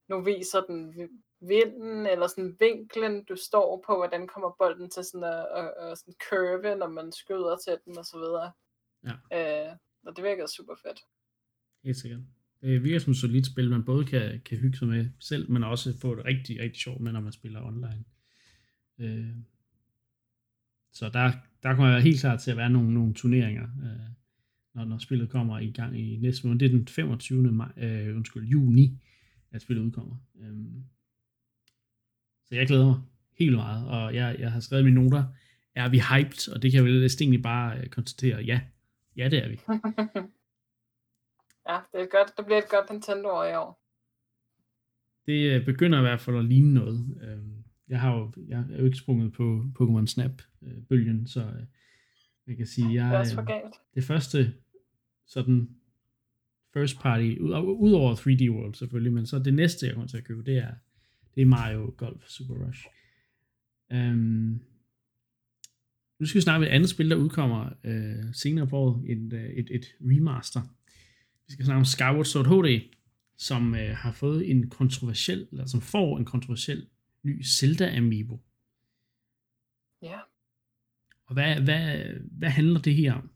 [0.08, 5.04] nu viser den vi- vinden, eller sådan vinklen, du står på, hvordan kommer bolden til
[5.04, 8.52] sådan at, at, at sådan curve, når man skyder til den, og så videre.
[9.08, 9.68] Ja.
[9.68, 11.00] Øh, og det virker super fedt.
[11.84, 12.20] Helt sikkert.
[12.62, 15.64] Det virker som et solidt spil, man både kan, kan hygge sig med selv, men
[15.64, 18.04] også få det rigtig, rigtig sjovt med, når man spiller online.
[18.98, 19.36] Øh,
[20.92, 21.32] så der,
[21.62, 24.10] der kommer jeg helt klart til at være nogle, nogle turneringer, øh,
[24.74, 26.60] når, når spillet kommer i gang i næste måned.
[26.60, 27.52] Det er den 25.
[27.52, 28.98] Maj, øh, undskyld, juni,
[29.50, 30.16] at spillet udkommer.
[30.40, 30.56] Øh,
[32.46, 33.00] så jeg glæder mig
[33.38, 35.24] helt meget, og jeg, jeg har skrevet mine noter,
[35.74, 38.60] er vi hyped, og det kan jeg vel næsten egentlig bare øh, konstatere, ja,
[39.16, 39.54] ja det er vi.
[41.68, 43.82] ja, det, er godt, det bliver et godt Nintendo-år i år.
[45.26, 47.18] det øh, begynder i hvert fald at ligne noget.
[47.22, 51.62] Øhm, Jeg har jo, jeg er jo ikke sprunget på Pokémon Snap-bølgen, så øh,
[52.46, 53.74] jeg kan sige, jeg, Det er også for øh, galt.
[53.94, 54.54] det første
[55.26, 55.68] sådan
[56.72, 60.24] first party, ud- udover 3D World selvfølgelig, men så det næste, jeg kommer til at
[60.24, 60.74] købe, det er,
[61.34, 62.86] det er Mario Golf Super Rush.
[63.94, 64.60] Um,
[66.20, 69.32] nu skal vi snakke om et andet spil, der udkommer øh, senere på året, et,
[69.32, 70.60] øh, et, et remaster.
[71.46, 72.80] Vi skal snakke om Skyward Sword HD,
[73.36, 76.86] som øh, har fået en kontroversiel, eller som får en kontroversiel
[77.22, 78.40] ny Zelda Amiibo.
[80.02, 80.18] Ja.
[81.26, 83.30] Og hvad, hvad, hvad handler det her om?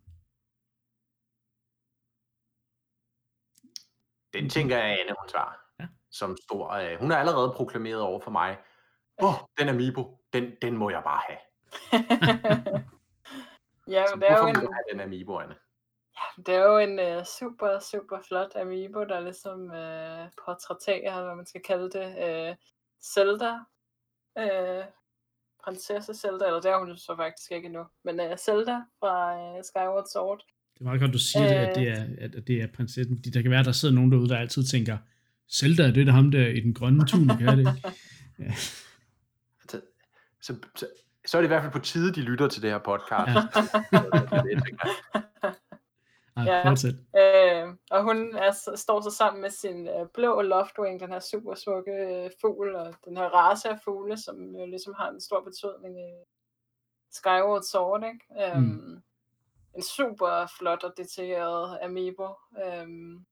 [4.35, 5.57] Den tænker jeg, Anne, hun tager.
[5.81, 5.87] Ja.
[6.11, 6.71] Som stor.
[6.71, 8.59] Øh, hun har allerede proklameret over for mig,
[9.23, 11.39] åh, oh, den Amiibo, den, den må jeg bare have.
[13.97, 15.55] ja, men det er jo en, den Amiibo, Anne?
[16.47, 21.37] det er jo en uh, super, super flot Amiibo, der ligesom uh, portrætterer, eller hvad
[21.37, 22.09] man skal kalde det,
[22.51, 22.57] uh,
[23.03, 23.53] Zelda.
[24.41, 24.85] Uh,
[25.65, 29.63] prinsesse Zelda, eller det er hun så faktisk ikke endnu, men uh, Zelda fra uh,
[29.63, 30.45] Skyward Sword.
[30.75, 33.17] Det er meget godt, du siger det, at det er, at, det er prinsessen.
[33.17, 34.99] Fordi der kan være, at der sidder nogen derude, der altid tænker,
[35.53, 37.73] Zelda, det er det ham der i den grønne tunik, er det ikke?
[38.39, 38.53] Ja.
[39.69, 39.81] Så,
[40.43, 40.87] så, så,
[41.27, 43.29] så er det i hvert fald på tide, de lytter til det her podcast.
[43.93, 43.99] Ja.
[46.37, 46.69] Ej, Ja.
[46.71, 46.95] fortsæt.
[46.95, 51.55] Øh, og hun er, står så sammen med sin øh, blå Loftwing, den her super
[51.55, 55.41] smukke øh, fugl, og den her race af fugle, som jo ligesom har en stor
[55.45, 56.11] betydning i
[57.13, 58.53] Skyward Sword, ikke?
[58.57, 59.03] Øhm, Mm.
[59.75, 62.29] En super flot og detaljeret amiibo.
[62.65, 63.27] Øhm,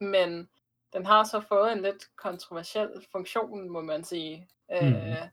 [0.00, 0.50] men
[0.92, 4.48] den har så fået en lidt kontroversiel funktion, må man sige.
[4.72, 5.30] Øh, Mhm.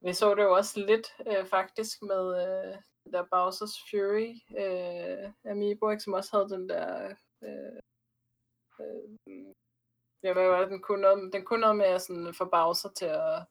[0.00, 2.76] Vi så det jo også lidt øh, faktisk med øh,
[3.12, 7.14] der Bowser's Fury øh, Amiibo, ikke, som også havde den der...
[7.42, 7.80] Øh,
[8.80, 9.54] øh,
[10.22, 12.88] ja, hvad var det, den kunne noget, den kunne noget med at sådan, få Bowser
[12.88, 13.44] til at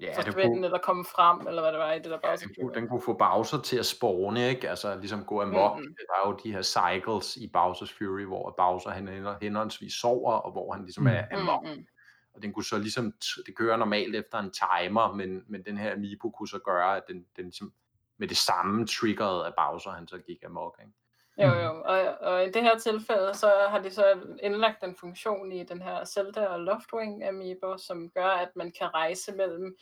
[0.00, 2.36] Ja, det forsvinde kunne, eller komme frem, eller hvad det var i det der ja,
[2.36, 4.70] den, kunne, den kunne få Bowser til at spawne, ikke?
[4.70, 5.78] Altså ligesom gå amok.
[5.78, 5.94] Mm.
[5.98, 10.32] Der er jo de her cycles i Bowser's Fury, hvor Bowser han hen- henholdsvis sover,
[10.32, 11.64] og hvor han ligesom er amok.
[11.64, 11.86] Mm, mm.
[12.34, 13.12] Og den kunne så ligesom,
[13.46, 17.02] det kører normalt efter en timer, men, men den her Amiibo kunne så gøre, at
[17.08, 17.72] den, den ligesom
[18.18, 20.92] med det samme triggerede af Bowser, han så gik amok, ikke?
[21.38, 21.60] Jo, Mm.
[21.60, 21.82] jo.
[21.84, 25.82] Og, og i det her tilfælde, så har de så indlagt en funktion i den
[25.82, 29.76] her Zelda og Loftwing Amiibo, som gør, at man kan rejse mellem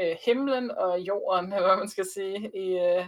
[0.00, 3.06] øh, himlen og jorden, eller hvad man skal sige, i, øh,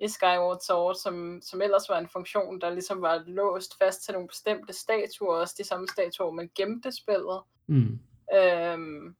[0.00, 4.12] i Skyward Sword, som, som ellers var en funktion, der ligesom var låst fast til
[4.12, 7.42] nogle bestemte statuer, også de samme statuer, man gemte spillet.
[7.66, 7.98] Mm.
[8.34, 9.16] Øhm,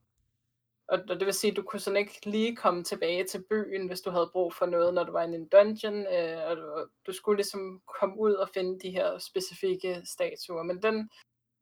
[0.89, 3.87] og, og det vil sige, at du kunne sådan ikke lige komme tilbage til byen,
[3.87, 6.87] hvis du havde brug for noget, når du var i en dungeon, øh, og du,
[7.07, 10.63] du skulle ligesom komme ud og finde de her specifikke statuer.
[10.63, 11.11] Men den,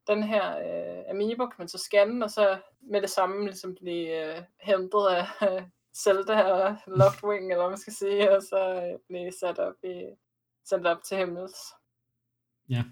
[0.07, 4.37] den her øh, Amiibo kan man så scanne, og så med det samme ligesom blive
[4.37, 5.63] øh, hentet af øh,
[6.05, 10.05] Zelda og Loftwing, eller hvad man skal sige, og så øh, blive sat op, i,
[10.65, 11.57] sendt op til himmels.
[12.69, 12.83] Ja.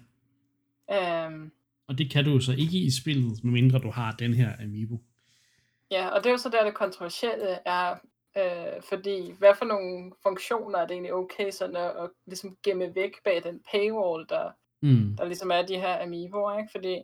[0.91, 1.51] Øhm,
[1.87, 4.97] Og det kan du så ikke i spillet, medmindre du har den her Amiibo.
[5.91, 7.95] Ja, og det er jo så der, det kontroversielle er,
[8.37, 12.95] øh, fordi hvad for nogle funktioner er det egentlig okay sådan at, at ligesom gemme
[12.95, 14.51] væk bag den paywall, der,
[14.83, 15.15] Mm.
[15.17, 16.71] der ligesom er de her amiiboer, ikke?
[16.71, 17.03] Fordi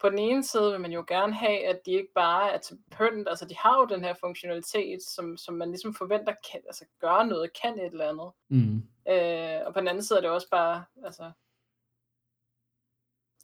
[0.00, 2.78] på den ene side vil man jo gerne have, at de ikke bare er til
[2.90, 6.84] pynt, altså de har jo den her funktionalitet, som, som man ligesom forventer kan altså
[7.00, 8.30] gøre noget, kan et eller andet.
[8.48, 8.76] Mm.
[9.08, 11.30] Øh, og på den anden side er det også bare, altså,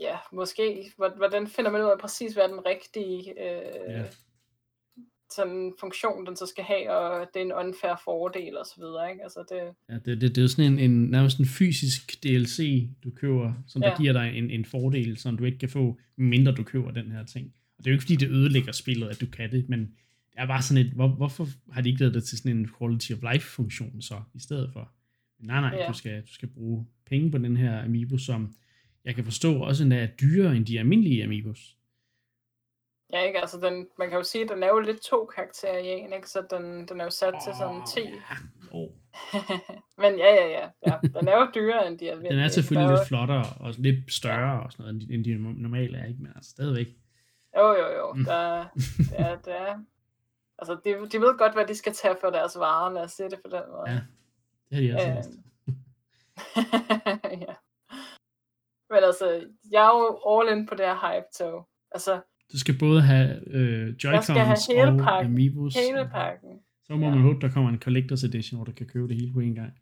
[0.01, 4.05] ja, måske, hvor- hvordan finder man ud af præcis, hvad er den rigtige øh, Ja.
[5.37, 9.11] Sådan funktion, den så skal have, og det er en unfair fordel og så videre,
[9.11, 9.23] ikke?
[9.23, 9.59] Altså det,
[9.89, 13.83] Ja, det, det, det er sådan en, en, nærmest en fysisk DLC, du køber, som
[13.83, 13.97] der Ja.
[13.97, 17.25] giver dig en, en fordel, som du ikke kan få, mindre du køber den her
[17.25, 17.53] ting.
[17.79, 20.37] Og det er jo ikke fordi, det ødelægger spillet, at du kan det, men det
[20.37, 23.13] er bare sådan et, hvor, hvorfor har de ikke lavet det til sådan en quality
[23.13, 24.93] of life funktion så, i stedet for?
[25.41, 25.89] Nej, nej, Ja.
[25.89, 28.55] du, skal, du skal bruge penge på den her Amiibo, som
[29.05, 31.77] jeg kan forstå også endda er dyrere end de almindelige Amiibos.
[33.13, 33.41] Ja, ikke?
[33.41, 36.13] Altså den, man kan jo sige, at den er jo lidt to karakterer i en,
[36.13, 36.31] ikke?
[36.31, 38.01] Så den, den er jo sat til sådan 10.
[38.01, 38.09] Ja,
[38.73, 38.89] oh.
[40.03, 40.99] Men ja, ja, ja, ja.
[41.21, 42.37] Den er jo dyrere end de almindelige.
[42.37, 45.45] Den er selvfølgelig Der lidt flottere og lidt større og sådan noget, end de, end
[45.45, 46.23] de normale er, ikke?
[46.23, 46.87] Men altså stadigvæk.
[47.57, 48.13] Jo, jo, jo.
[48.13, 48.25] Mm.
[48.25, 48.65] Der,
[48.99, 49.79] det er, det er,
[50.59, 53.31] altså, de, de ved godt, hvad de skal tage for deres varer, lad os sige
[53.31, 53.91] det på den måde.
[53.91, 54.01] Ja,
[54.71, 55.39] det har de også
[56.57, 57.55] Øh, ja.
[58.91, 61.69] Men altså, jeg er jo all in på det her hype-tog.
[61.93, 62.21] Altså,
[62.55, 64.69] Du skal både have øh, Joy-Cons
[65.01, 65.25] og.
[65.25, 65.75] Amiibos.
[65.75, 66.51] hele pakken.
[66.83, 67.11] Så må Ja.
[67.15, 69.55] man håbe, der kommer en Collector's Edition, hvor du kan købe det hele på en
[69.55, 69.73] gang.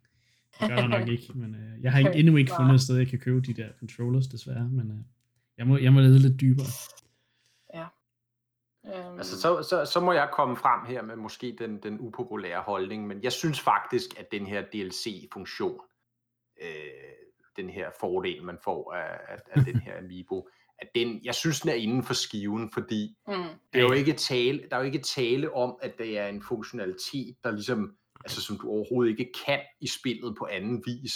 [0.61, 2.97] Det gør der nok ikke, men øh, jeg har ikke, endnu ikke fundet et sted,
[2.97, 4.69] jeg kan købe de der controllers, desværre.
[4.69, 4.97] Men øh,
[5.59, 6.67] jeg, må, jeg må lede lidt dybere.
[8.85, 12.61] Um, Altså, så, så, så må jeg komme frem her med måske den, den upopulære
[12.61, 15.81] holdning, men jeg synes faktisk, at den her DLC-funktion,
[16.63, 16.69] øh,
[17.57, 20.49] den her fordel, man får af, af, af den her Amiibo,
[20.79, 23.35] at den, jeg synes, den er inden for skiven, fordi mm,
[23.73, 26.43] det er jo ikke tale, der er jo ikke tale om, at det er en
[26.43, 27.95] funktionalitet, der ligesom,
[28.25, 31.13] altså som du overhovedet ikke kan i spillet på anden vis.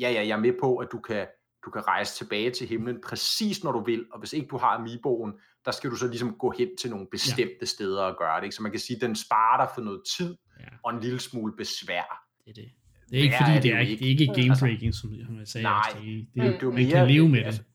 [0.00, 1.26] Ja, ja, jeg er med på, at du kan,
[1.64, 4.68] du kan rejse tilbage til himlen præcis når du vil, og hvis ikke du har
[4.78, 5.32] Amiiboen,
[5.64, 7.66] der skal du så ligesom gå hen til nogle bestemte ja.
[7.66, 8.44] steder og gøre det.
[8.44, 8.56] Ikke?
[8.56, 11.20] Så man kan sige, at den sparer dig for noget tid Ja, og en lille
[11.20, 12.26] smule besvær.
[12.44, 12.70] det er det.
[13.10, 15.12] Det er ikke fordi, er det det er, ikke, det er ikke Altså- game-breaking, som
[15.38, 15.62] jeg sagde.
[15.62, 17.67] Nej, altså, det, det er det, det, man mere- kan leve med altså- det.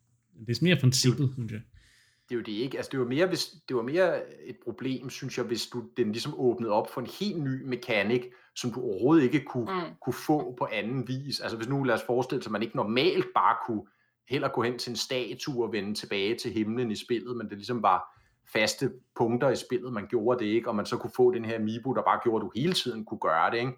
[0.47, 1.61] Det er mere princippet, synes jeg.
[2.29, 2.77] Det er jo det ikke.
[2.77, 6.11] Altså, det var mere, hvis, det var mere et problem, synes jeg, hvis du den
[6.11, 8.21] ligesom åbnede op for en helt ny mekanik,
[8.55, 11.39] som du overhovedet ikke kunne, mm, kunne få på anden vis.
[11.39, 13.83] Altså hvis nu lad os forestille sig, at man ikke normalt bare kunne
[14.29, 17.57] heller gå hen til en statue og vende tilbage til himlen i spillet, men det
[17.57, 18.19] ligesom var
[18.53, 21.55] faste punkter i spillet, man gjorde det ikke, og man så kunne få den her
[21.55, 23.73] Amiibo, der bare gjorde, at du hele tiden kunne gøre det, ikke?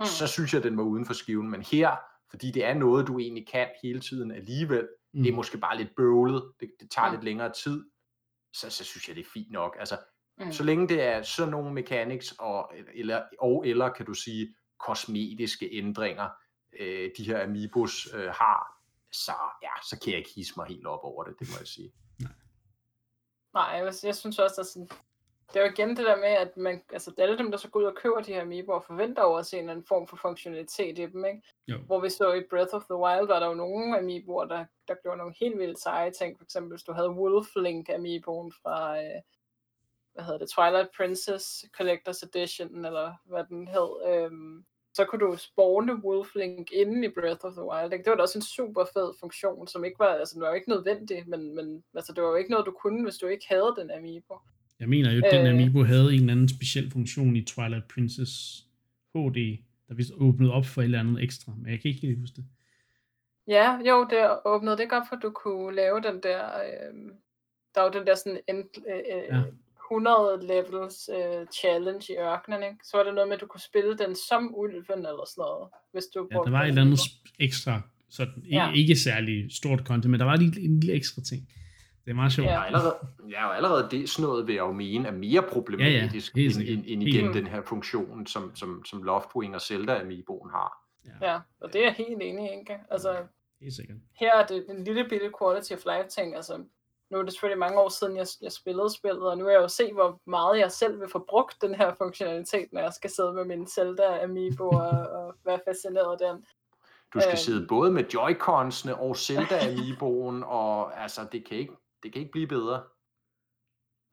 [0.00, 0.04] mm.
[0.04, 1.50] så synes jeg, den var uden for skiven.
[1.50, 1.90] Men her,
[2.30, 5.22] fordi det er noget, du egentlig kan hele tiden alligevel, Mm.
[5.22, 7.14] det er måske bare lidt bøvlet, det, det tager Mm.
[7.14, 7.84] lidt længere tid,
[8.52, 9.76] så, så synes jeg, det er fint nok.
[9.78, 9.98] Altså,
[10.38, 10.52] Mm.
[10.52, 15.68] så længe det er sådan nogle mechanics og eller, og eller kan du sige kosmetiske
[15.72, 16.28] ændringer,
[16.80, 18.82] øh, de her Amiibos øh, har,
[19.12, 19.32] så,
[19.62, 21.92] ja, så kan jeg ikke hisse mig helt op over det, det må jeg sige.
[23.54, 24.88] Nej, jeg, jeg synes også, at sådan,
[25.52, 27.80] det er jo igen det der med, at man, altså alle dem, der så går
[27.80, 30.16] ud og køber de her Amiiboer, forventer over at se en eller anden form for
[30.16, 31.42] funktionalitet i dem, ikke?
[31.68, 31.78] Jo.
[31.78, 34.94] Hvor vi så i Breath of the Wild, var der jo nogle Amiiboer, der, der
[35.02, 36.38] gjorde nogle helt vildt seje ting.
[36.38, 39.20] For eksempel, hvis du havde Wolflink Amiiboen fra, øh,
[40.14, 45.36] hvad hedder det, Twilight Princess Collector's Edition, eller hvad den hed, øhm, så kunne du
[45.36, 47.92] spawne Wolflink inde i Breath of the Wild.
[47.92, 48.04] Ikke?
[48.04, 50.54] Det var da også en super fed funktion, som ikke var, altså den var jo
[50.54, 53.46] ikke nødvendig, men, men altså, det var jo ikke noget, du kunne, hvis du ikke
[53.48, 54.38] havde den Amiibo.
[54.80, 58.64] Jeg mener jo, at den Amiibo havde en eller anden speciel funktion i Twilight Princess
[59.14, 59.58] HD,
[59.88, 62.36] der vist åbnede op for et eller andet ekstra, men jeg kan ikke helt huske
[62.36, 62.44] det.
[63.48, 66.94] Ja, jo, det åbnede det godt for, at du kunne lave den der, øh,
[67.74, 69.42] der var den der sådan en, øh, ja.
[69.90, 72.78] 100 levels øh, challenge i ørkenen, ikke?
[72.84, 75.68] Så var det noget med, at du kunne spille den som ulven eller sådan noget,
[75.92, 77.00] hvis du Ja, der var et eller andet
[77.38, 78.72] ekstra, sådan, ja.
[78.72, 81.48] ikke særlig stort content, men der var lige en lille ekstra ting.
[82.10, 82.48] Det er meget sjovt.
[82.48, 82.96] Ja, allerede,
[83.30, 86.46] ja, og allerede det sådan noget vil jeg jo mene er mere problematisk ja, ja,
[86.46, 90.84] end, end, end igen den her funktion, som, som, som Loftwing og Zelda Amiiboen har.
[91.04, 91.32] Ja.
[91.32, 92.78] ja, og det er jeg helt enig i, ikke?
[92.90, 93.16] Altså,
[93.60, 93.96] helt sikkert.
[94.20, 96.64] Her er det en lille bitte quality of life ting, altså
[97.10, 99.60] nu er det selvfølgelig mange år siden, jeg, jeg spillede spillet, og nu er jeg
[99.60, 103.10] jo se, hvor meget jeg selv vil få brugt den her funktionalitet, når jeg skal
[103.10, 106.44] sidde med min Zelda Amiibo og, og være fascineret af den.
[107.14, 107.36] Du skal øhm.
[107.36, 111.72] sidde både med Joy-Cons'ene og Zelda Amiiboen, og altså, det kan ikke,
[112.02, 112.84] det kan ikke blive bedre.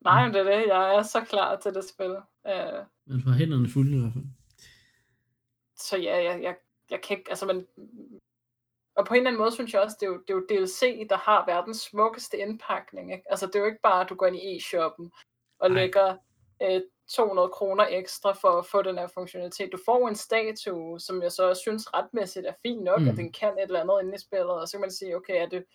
[0.01, 0.67] Nej, men det er det.
[0.67, 2.11] Jeg er så klar til det spil.
[2.43, 4.25] Uh, men får hænderne fulde i hvert fald.
[5.75, 6.55] Så ja, jeg, jeg,
[6.89, 7.67] jeg kan ikke, altså man,
[8.95, 10.45] og på en eller anden måde synes jeg også, det er jo, det er jo
[10.49, 13.11] DLC, der har verdens smukkeste indpakning.
[13.11, 13.23] Ikke?
[13.29, 15.11] Altså det er jo ikke bare, at du går ind i e-shoppen
[15.59, 15.81] og Nej.
[15.81, 16.17] lægger
[16.61, 19.71] øh, 200 kroner ekstra for at få den her funktionalitet.
[19.71, 23.07] Du får en statue, som jeg så synes retmæssigt er fint nok, mm.
[23.07, 25.41] at den kan et eller andet inde i spillet, og så kan man sige, okay,
[25.41, 25.65] er det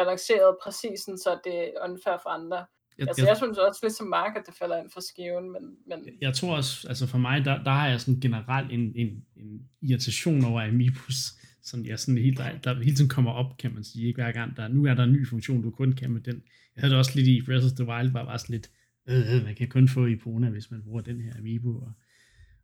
[0.00, 2.56] balanceret præcis, så det er unfair for andre.
[2.98, 5.46] Jeg, altså, jeg, jeg synes også lidt som Mark, at det falder ind for skiven,
[5.54, 5.62] men...
[5.86, 5.98] men...
[6.20, 9.50] Jeg tror også, altså for mig, der, der har jeg sådan generelt en, en, en
[9.82, 11.20] irritation over Amiibos
[11.68, 14.32] som jeg sådan helt, der, der hele tiden kommer op, kan man sige, ikke hver
[14.32, 16.42] gang, der, nu er der en ny funktion, du kun kan med den.
[16.74, 18.70] Jeg havde det også lidt i Breath of the Wild, var bare sådan lidt,
[19.08, 21.92] øh, øh man kan kun få Ipona, hvis man bruger den her Amiibo, og,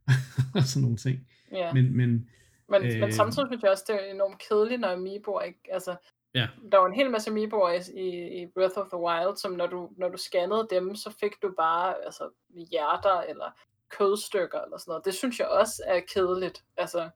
[0.54, 1.28] og sådan nogle ting.
[1.52, 1.72] Ja.
[1.72, 2.30] Men, men,
[2.68, 5.96] men, øh, men samtidig synes jeg også, det er enormt kedeligt, når Amiibo ikke, altså,
[6.34, 6.48] ja.
[6.72, 9.90] der var en hel masse Amiiboer i, i Breath of the Wild, som når du,
[9.96, 12.30] når du scannede dem, så fik du bare altså,
[12.70, 13.50] hjerter eller
[13.98, 15.04] kødstykker eller sådan noget.
[15.04, 16.64] Det synes jeg også er kedeligt.
[16.76, 17.10] Altså,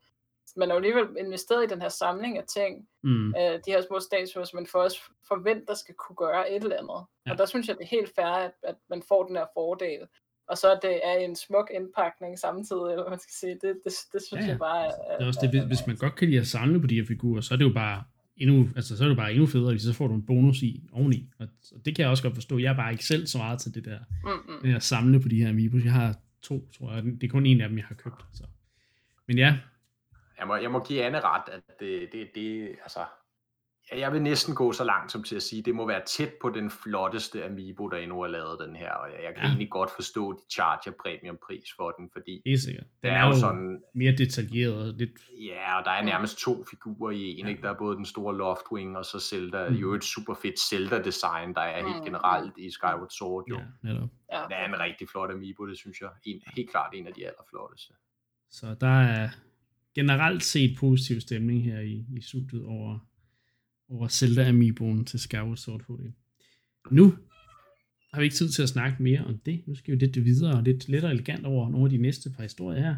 [0.57, 3.29] man har jo alligevel investeret i den her samling af ting, mm.
[3.29, 6.77] øh, de her små statuer, som man får også forventer skal kunne gøre et eller
[6.77, 7.07] andet.
[7.27, 7.33] Ja.
[7.33, 10.07] Og der synes jeg, det er helt fair, at, at man får den her fordel.
[10.49, 13.55] Og så det er en smuk indpakning samtidig, eller man skal sige.
[13.55, 14.49] Det, det, det synes ja, ja.
[14.49, 16.87] jeg bare er, det er også det, hvis man godt kan lide at samle på
[16.87, 18.05] de her figurer, så er det jo bare
[18.39, 20.89] endnu, altså så er det bare endnu federe, hvis så får du en bonus i
[20.93, 21.29] oveni.
[21.39, 22.59] Og, og det kan jeg også godt forstå.
[22.59, 24.63] Jeg er bare ikke selv så meget til det der, mm-hmm.
[24.63, 25.85] det der samle på de her amiibos.
[25.85, 27.05] Jeg har to, tror jeg.
[27.05, 28.25] Det er kun en af dem, jeg har købt.
[28.33, 28.45] Så.
[29.27, 29.59] Men ja,
[30.39, 33.01] jeg må, jeg må give Anne ret, at det, det, det altså,
[33.97, 36.33] jeg vil næsten gå så langt som til at sige, at det må være tæt
[36.43, 39.49] på den flotteste Amiibo, der endnu har lavet den her, og jeg kan ja.
[39.49, 42.87] egentlig godt forstå, at de charger premium pris for den, fordi det er sikkert.
[43.03, 44.95] Den er, er jo sådan, mere detaljeret.
[44.99, 45.11] Lidt...
[45.51, 47.51] Ja, og der er nærmest to figurer i en, ja.
[47.51, 47.63] ikke?
[47.63, 49.75] der er både den store Loftwing, og så Zelda, mm.
[49.75, 53.57] jo et super fedt Zelda-design, der er helt generelt i Skyward Sword, jo.
[53.57, 54.09] Ja, netop.
[54.33, 54.43] Ja.
[54.49, 56.11] Det er en rigtig flot Amiibo, det synes jeg.
[56.25, 57.93] En, helt klart en af de allerflotteste.
[58.51, 59.29] Så der er,
[59.95, 62.99] generelt set positiv stemning her i, i studiet over,
[63.89, 66.13] over Zelda Amiiboen til Skyward Sword HD.
[66.91, 67.15] Nu
[68.13, 69.63] har vi ikke tid til at snakke mere om det.
[69.67, 72.43] Nu skal vi lidt videre og lidt lidt elegant over nogle af de næste par
[72.43, 72.97] historier her.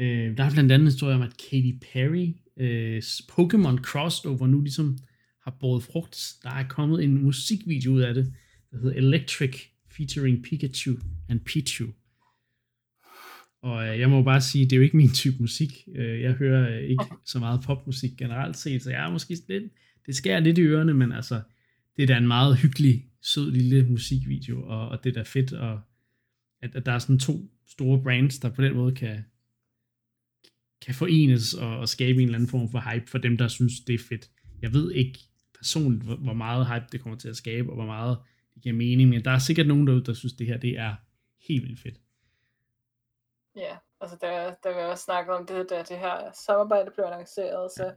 [0.00, 3.02] Øh, der er blandt andet en historie om, at Katy Perry øh,
[3.32, 4.98] Pokémon crossover nu ligesom
[5.42, 6.34] har båret frugt.
[6.42, 8.34] Der er kommet en musikvideo ud af det,
[8.70, 9.60] der hedder Electric
[9.96, 10.96] featuring Pikachu
[11.28, 11.86] and Pichu.
[13.62, 15.88] Og øh, jeg må bare sige, det er jo ikke min type musik.
[15.94, 19.72] Øh, jeg hører øh, ikke så meget popmusik generelt set, så jeg er måske lidt,
[20.06, 21.40] det skærer lidt i ørerne, men altså,
[21.96, 25.52] det er da en meget hyggelig, sød lille musikvideo, og, og det er da fedt,
[25.52, 25.80] og
[26.62, 27.32] at, at der er sådan to
[27.66, 29.24] store brands, der på den måde kan,
[30.80, 33.80] kan forenes og, og skabe en eller anden form for hype for dem, der synes,
[33.80, 34.30] det er fedt.
[34.62, 35.18] Jeg ved ikke
[35.58, 38.18] personligt, hvor, hvor meget hype det kommer til at skabe, og hvor meget
[38.54, 40.94] det giver mening, men der er sikkert nogen derude, der synes, det her det er
[41.48, 42.00] helt vildt fedt.
[43.56, 47.70] Ja, altså der, der vi også snakket om det, da det her samarbejde blev annonceret,
[47.70, 47.94] så, så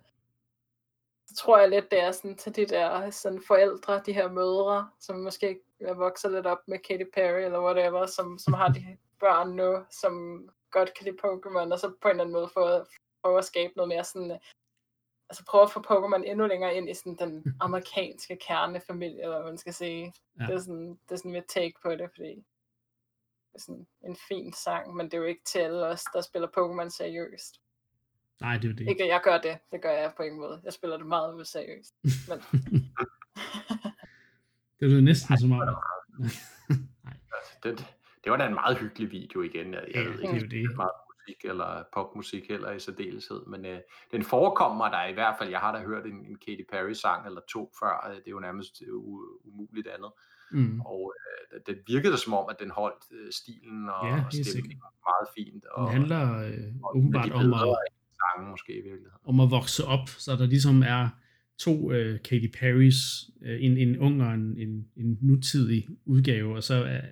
[1.37, 5.15] tror jeg lidt, det er sådan til de der sådan forældre, de her mødre, som
[5.15, 5.59] måske
[5.95, 10.43] vokser lidt op med Katy Perry eller whatever, som, som har de børn nu, som
[10.71, 12.85] godt kan lide Pokémon, og så på en eller anden måde få,
[13.23, 14.39] prøve at skabe noget mere sådan,
[15.29, 19.49] altså prøve at få Pokémon endnu længere ind i sådan den amerikanske kernefamilie, eller hvad
[19.49, 20.13] man skal sige.
[20.39, 20.45] Ja.
[20.45, 22.45] Det er sådan, det er sådan mit take på det, fordi
[23.57, 26.89] sådan en fin sang, men det er jo ikke til alle os, der spiller Pokémon
[26.89, 27.61] seriøst.
[28.39, 28.89] Nej, det er det.
[28.89, 29.57] Ikke, jeg gør det.
[29.71, 30.61] Det gør jeg på en måde.
[30.63, 31.93] Jeg spiller det meget seriøst.
[32.03, 32.39] Men...
[34.79, 35.77] det er næsten så meget.
[36.19, 36.29] Nej.
[37.63, 37.77] Det,
[38.23, 39.73] det var da en meget hyggelig video igen.
[39.73, 40.75] Jeg, jeg ja, ved ikke, det er det.
[40.75, 43.79] meget musik eller popmusik heller i særdeleshed, men øh,
[44.11, 45.49] den forekommer der i hvert fald.
[45.49, 48.11] Jeg har da hørt en, en Katy Perry sang eller to før.
[48.15, 48.83] Det er jo nærmest
[49.43, 50.11] umuligt andet.
[50.51, 50.81] Mm.
[50.81, 51.13] Og
[51.53, 55.27] øh, det virkede som om, at den holdt øh, stilen og, ja, og stemningen meget
[55.35, 55.65] fint.
[55.65, 57.77] Og, den handler øh, og åbenbart om at,
[58.19, 59.19] sange, måske i virkeligheden.
[59.23, 61.09] om at vokse op, så der ligesom er
[61.57, 66.63] to øh, Katy Perry's, øh, en, en ung og en, en, en nutidig udgave, og
[66.63, 67.03] så øh,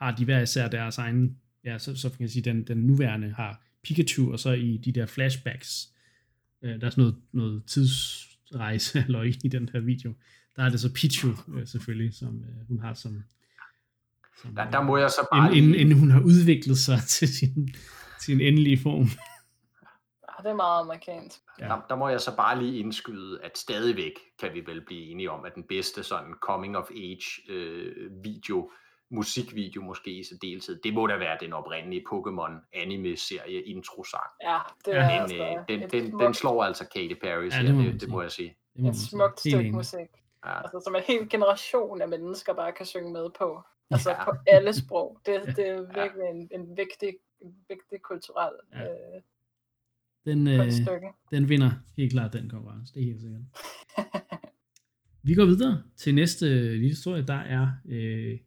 [0.00, 3.32] har de hver især deres egen, ja, så, så kan jeg sige, den, den nuværende
[3.32, 5.88] har Pikachu, og så i de der flashbacks,
[6.62, 10.14] øh, der er sådan noget, noget tidsrejse eller i den her video,
[10.56, 13.22] der er det så Pichu øh, selvfølgelig, som øh, hun har som,
[14.42, 17.74] som der, der må jeg så bare inden, inden hun har udviklet sig til sin,
[18.20, 19.08] sin endelige form.
[20.42, 21.40] Det er meget amerikansk.
[21.60, 21.64] Ja.
[21.64, 25.30] Der, der må jeg så bare lige indskyde, at stadigvæk kan vi vel blive enige
[25.30, 28.70] om, at den bedste sådan coming of age øh, video,
[29.10, 34.30] musikvideo måske i særdeleshed, det må da være den oprindelige Pokémon anime-serie intro-sang.
[34.42, 36.24] Ja, det er den, altså øh, den, den, smukt...
[36.24, 38.56] den slår altså Katy Perry, ja, det, må det, det må jeg sige.
[38.76, 40.08] Det et smukt stykke musik.
[40.46, 40.62] Ja.
[40.62, 43.62] Altså, som en hel generation af mennesker bare kan synge med på.
[43.90, 44.24] Altså ja.
[44.24, 45.18] på alle sprog.
[45.26, 46.30] Det, det er virkelig ja.
[46.30, 47.16] en, en vigtig,
[47.68, 48.82] vigtig kulturel ja.
[48.82, 49.22] øh,
[50.24, 50.72] den, øh,
[51.30, 53.42] den vinder helt klart den konkurrence, det er helt sikkert.
[55.24, 58.38] Vi går videre til næste lille historie, der er øh,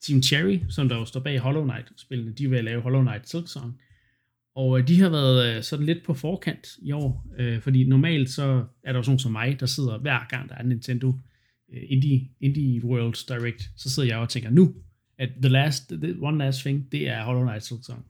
[0.00, 2.32] Team Cherry, som der jo står bag Hollow Knight-spillene.
[2.32, 3.80] De vil lave Hollow Knight Silk Song.
[4.54, 8.30] Og øh, de har været øh, sådan lidt på forkant i år, øh, fordi normalt
[8.30, 11.14] så er der jo sådan som mig, der sidder hver gang, der er Nintendo
[11.72, 14.74] øh, Indie, Indie World Direct, så sidder jeg og tænker nu,
[15.18, 18.06] at the last, the one last thing, det er Hollow Knight Silk Song.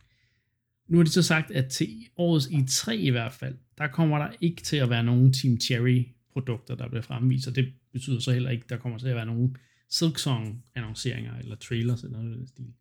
[0.89, 4.31] Nu har de så sagt, at til årets i3 i hvert fald, der kommer der
[4.41, 8.33] ikke til at være nogen Team Cherry produkter, der bliver fremvist, og det betyder så
[8.33, 9.57] heller ikke, at der kommer til at være nogen
[9.91, 12.73] Silksong annonceringer eller trailers eller noget af den stil.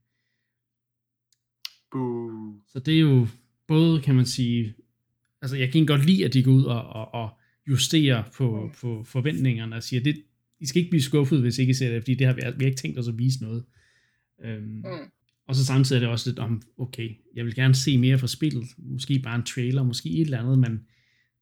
[1.92, 2.62] Boo.
[2.68, 3.28] Så det er jo
[3.68, 4.76] både, kan man sige,
[5.42, 7.30] altså jeg kan godt lide, at de går ud og, og, og
[7.68, 10.24] justerer på, på forventningerne og siger, det,
[10.60, 12.64] I skal ikke blive skuffet, hvis I ikke ser det, fordi det har vi, vi
[12.64, 13.66] har ikke tænkt os at vise noget.
[14.44, 15.12] Øhm, mm.
[15.48, 18.28] Og så samtidig er det også lidt om, okay, jeg vil gerne se mere fra
[18.28, 20.80] spillet, måske bare en trailer, måske et eller andet, men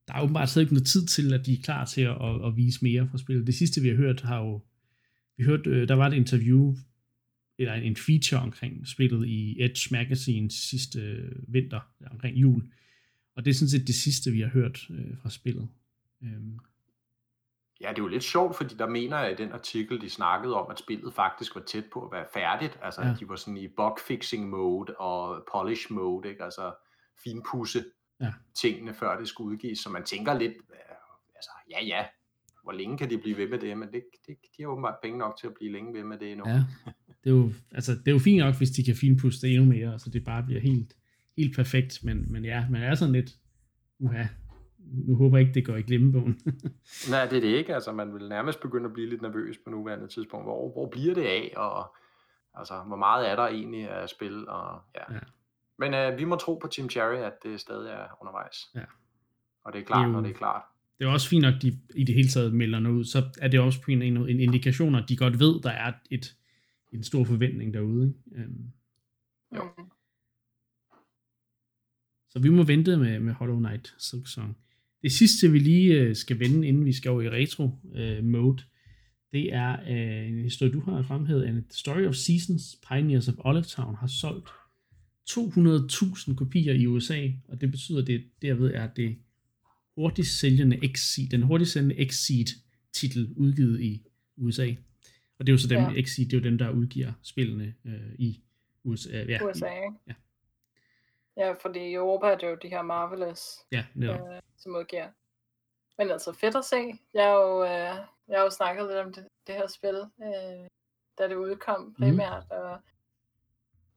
[0.08, 2.46] der er åbenbart stadig ikke noget tid til, at de er klar til at, at,
[2.46, 3.46] at vise mere fra spillet.
[3.46, 4.62] Det sidste, vi har hørt, har jo,
[5.36, 6.76] vi hørte, øh, der var et interview,
[7.58, 11.80] eller en feature omkring spillet i Edge Magazine sidste øh, vinter,
[12.10, 12.62] omkring jul,
[13.36, 15.68] og det er sådan set det sidste, vi har hørt øh, fra spillet.
[16.22, 16.58] Øhm,
[17.80, 20.54] Ja, det er jo lidt sjovt, fordi der mener jeg i den artikel, de snakkede
[20.54, 22.78] om, at spillet faktisk var tæt på at være færdigt.
[22.82, 23.10] Altså, ja.
[23.10, 26.44] at de var sådan i bugfixing mode og polish mode, ikke?
[26.44, 26.74] Altså
[27.24, 27.84] finpudse
[28.20, 28.32] ja.
[28.54, 29.78] tingene, før det skulle udgives.
[29.78, 30.54] Så man tænker lidt,
[31.34, 32.04] altså, ja, ja,
[32.62, 33.78] hvor længe kan de blive ved med det?
[33.78, 36.32] Men det, det, de har åbenbart penge nok til at blive længe ved med det
[36.32, 36.48] endnu.
[36.48, 36.64] Ja,
[37.24, 39.72] det er jo, altså, det er jo fint nok, hvis de kan finpudse det endnu
[39.72, 40.96] mere, så det bare bliver helt,
[41.36, 42.04] helt perfekt.
[42.04, 43.30] Men, men ja, man er sådan lidt,
[43.98, 44.24] uha,
[44.92, 46.40] nu håber jeg ikke, det går i glemmebogen.
[47.10, 47.74] Nej, det er det ikke.
[47.74, 50.46] Altså, man vil nærmest begynde at blive lidt nervøs på nuværende tidspunkt.
[50.46, 51.52] Hvor, hvor bliver det af?
[51.56, 51.96] Og
[52.54, 54.48] altså, hvor meget er der egentlig af spil?
[54.48, 55.14] Og, ja.
[55.14, 55.20] ja.
[55.78, 58.56] Men øh, vi må tro på Team Cherry, at det stadig er undervejs.
[58.74, 58.84] Ja.
[59.64, 60.62] Og det er klart, det er jo, når det er klart.
[60.98, 63.04] Det er også fint nok, at de i det hele taget melder noget ud.
[63.04, 65.92] Så er det også på en, en, en indikation, at de godt ved, der er
[66.10, 66.36] et,
[66.92, 68.06] en stor forventning derude.
[68.06, 68.48] Ikke?
[68.48, 68.72] Um,
[69.56, 69.62] jo.
[72.28, 74.56] Så vi må vente med, med Hollow Knight Silk Song.
[75.06, 78.68] Det sidste, vi lige øh, skal vende, inden vi skal over i retro-mode, øh,
[79.32, 81.46] det er øh, en historie, du har fremhævet.
[81.46, 84.48] The Story of Seasons, Pioneers of Olive Town, har solgt
[85.30, 89.16] 200.000 kopier i USA, og det betyder, at det derved er det
[89.94, 92.46] hurtigst sælgende Exceed, den hurtigst sælgende Exceed
[92.92, 94.02] titel udgivet i
[94.36, 94.74] USA.
[95.38, 95.92] Og det er jo så dem, ja.
[95.96, 98.40] Exceed, det er jo dem, der udgiver spillene øh, i
[98.84, 99.24] USA.
[99.28, 99.66] Ja, USA?
[100.08, 100.12] Ja.
[101.36, 105.08] Ja, fordi i Europa er det jo de her Marvelous, ja, øh, som udgiver.
[105.98, 107.00] Men altså fedt at se.
[107.14, 107.96] Jeg har jo, øh,
[108.28, 110.68] jeg har jo snakket lidt om det, det her spil, øh,
[111.18, 111.94] da det udkom mhm.
[111.94, 112.56] primært, mm.
[112.56, 112.78] og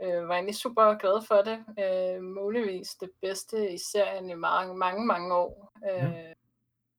[0.01, 1.65] øh, var egentlig super glad for det.
[1.79, 5.73] Øh, muligvis det bedste i serien i mange, mange, mange år.
[5.91, 6.33] Øh, ja.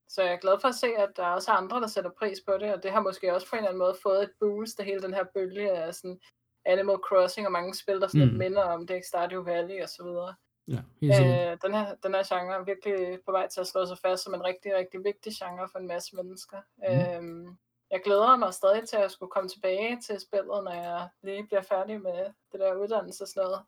[0.09, 2.39] Så jeg er glad for at se, at der er også andre, der sætter pris
[2.47, 4.81] på det, og det har måske også på en eller anden måde fået et boost
[4.81, 6.21] af hele den her bølge af sådan
[6.65, 8.39] Animal Crossing og mange spil, der sådan mm.
[8.39, 10.35] minder om det, Stardew Valley og så videre.
[10.69, 13.99] Ja, øh, den, her, den her genre er virkelig på vej til at slå sig
[13.99, 16.59] fast som en rigtig, rigtig vigtig genre for en masse mennesker.
[16.79, 16.85] Mm.
[16.85, 17.55] Øh,
[17.91, 21.63] jeg glæder mig stadig til at skulle komme tilbage til spillet, når jeg lige bliver
[21.63, 23.63] færdig med det der uddannelse og sådan noget.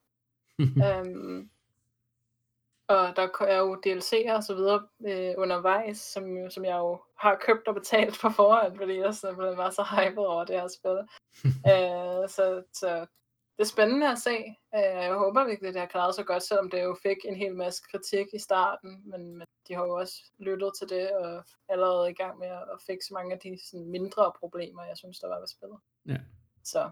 [1.09, 1.51] øhm,
[2.95, 7.39] og der er jo DLC'er og så videre øh, undervejs, som, som jeg jo har
[7.47, 10.99] købt og betalt på forhånd, fordi jeg simpelthen var så hyped over det her spil.
[11.73, 13.07] øh, så, så
[13.57, 14.37] det er spændende at se.
[14.75, 17.37] Øh, jeg håber virkelig, at det har klaret sig godt, selvom det jo fik en
[17.37, 21.45] hel masse kritik i starten, men, men de har jo også lyttet til det og
[21.69, 25.29] allerede i gang med at fikse mange af de sådan, mindre problemer, jeg synes, der
[25.29, 25.79] var ved spillet.
[26.07, 26.21] Ja.
[26.65, 26.91] Så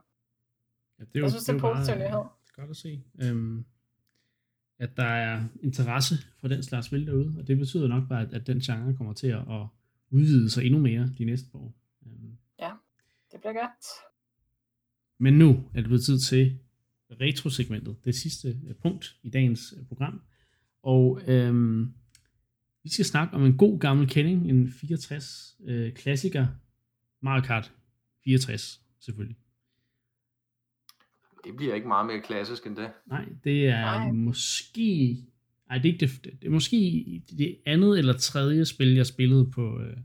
[1.00, 2.24] Ja, det er jo, Jeg synes, det er bare, positiv øh, nyhed.
[2.56, 3.04] Godt at se.
[3.22, 3.64] Øhm,
[4.80, 8.32] at der er interesse for den slags spil derude, og det betyder nok bare, at,
[8.32, 9.66] at den genre kommer til at, at
[10.10, 11.74] udvide sig endnu mere de næste år.
[12.06, 12.36] Øhm,
[13.32, 13.86] det bliver godt.
[15.18, 16.58] men nu er det blevet tid til
[17.10, 20.22] retrosegmentet, det sidste øh, punkt i dagens øh, program.
[20.82, 21.94] Og øhm,
[22.82, 26.46] vi skal snakke om en god gammel kending, en 64 øh, klassiker,
[27.22, 27.72] Mario Kart
[28.24, 29.36] 64 selvfølgelig.
[31.44, 32.90] Det bliver ikke meget mere klassisk end det.
[33.06, 34.12] Nej, det er Nej.
[34.12, 35.16] måske...
[35.68, 36.76] Nej, det er ikke det, det er måske
[37.38, 39.96] det andet eller tredje spil, jeg spillede på, øh,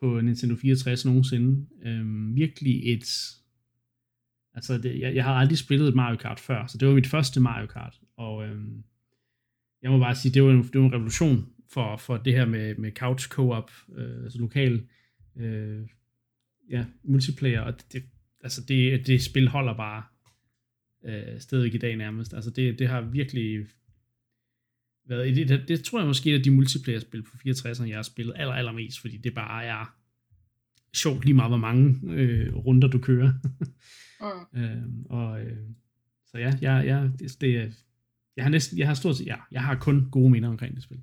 [0.00, 1.66] på Nintendo 64 nogensinde.
[1.82, 3.34] Øhm, virkelig et...
[4.54, 7.06] Altså, det, jeg, jeg har aldrig spillet et Mario Kart før, så det var mit
[7.06, 8.00] første Mario Kart.
[8.16, 8.84] Og øhm,
[9.82, 12.46] jeg må bare sige, det var en, det var en revolution for, for det her
[12.46, 14.86] med, med couch co-op, øh, altså lokal
[15.36, 15.86] øh,
[16.70, 18.02] ja, multiplayer, og det, det,
[18.40, 20.02] altså det, det spil holder bare
[21.04, 22.34] øh, stadig i dag nærmest.
[22.34, 23.66] Altså det, det har virkelig
[25.04, 28.34] været, det, det, det tror jeg måske er de multiplayer-spil på 64'erne, jeg har spillet
[28.36, 29.94] aller, allermest, fordi det bare er
[30.94, 33.32] sjovt lige meget, hvor mange øh, runder du kører.
[34.20, 34.58] Mm.
[34.60, 35.58] øh, og øh,
[36.26, 37.74] så ja, jeg, jeg, det, det,
[38.36, 40.82] jeg har næsten, jeg har stort set, ja, jeg har kun gode minder omkring det
[40.82, 41.02] spil.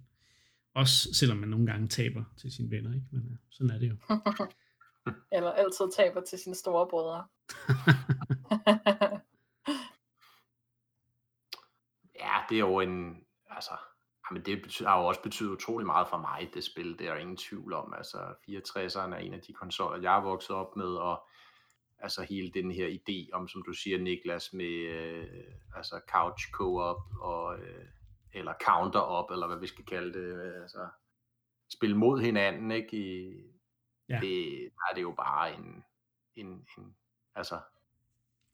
[0.74, 3.06] Også selvom man nogle gange taber til sine venner, ikke?
[3.12, 3.96] Men ja, sådan er det jo.
[5.36, 7.24] Eller altid taber til sine store brødre.
[12.20, 13.74] Ja, det er jo en, altså,
[14.30, 17.14] jamen det betyder, har jo også betydet utrolig meget for mig, det spil, det er
[17.14, 17.94] der ingen tvivl om.
[17.94, 21.28] Altså, 64'eren er en af de konsoller, jeg er vokset op med, og
[22.00, 25.44] altså hele den her idé om, som du siger, Niklas, med øh,
[25.76, 27.86] altså couch co-op, og, øh,
[28.34, 30.88] eller counter-op, eller hvad vi skal kalde det, øh, altså
[31.74, 32.98] spille mod hinanden, ikke?
[32.98, 33.34] I,
[34.10, 34.20] Ja.
[34.22, 35.84] det, der er det jo bare en,
[36.36, 36.96] en, en
[37.36, 37.60] altså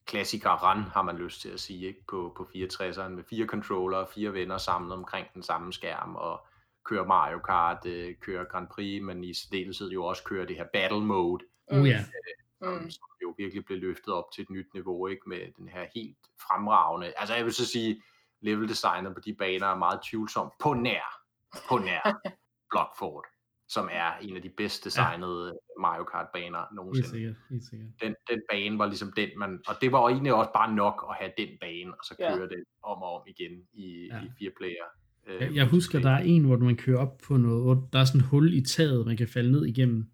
[0.06, 2.04] klassiker run, har man lyst til at sige, ikke?
[2.08, 6.46] På, på 64'eren med fire controller, fire venner samlet omkring den samme skærm, og
[6.86, 10.66] køre Mario Kart, øh, køre Grand Prix, men i særdeleshed jo også køre det her
[10.74, 12.90] battle mode, Oh ja, som, Mm.
[12.90, 15.30] som jo virkelig blev løftet op til et nyt niveau, ikke?
[15.30, 18.02] Med den her helt fremragende, altså jeg vil så sige,
[18.42, 21.22] level designet på de baner er meget tvivlsomt, på nær,
[21.70, 22.22] på nær
[22.72, 23.26] Blockford,
[23.74, 27.90] som er en af de bedst designede Mario Kart baner helt nogensinde sikkert, helt sikkert.
[28.04, 31.16] den, den bane var ligesom den, man, og det var egentlig også bare nok at
[31.20, 32.36] have den bane, og så Ja.
[32.38, 34.16] køre det om og om igen i, Ja.
[34.16, 34.24] ja.
[34.24, 34.86] i fire player.
[35.28, 38.00] Øh, Jeg, jeg husker, der er en, hvor man kører op på noget, hvor der
[38.00, 40.06] er sådan et hul i taget, man kan falde ned igennem.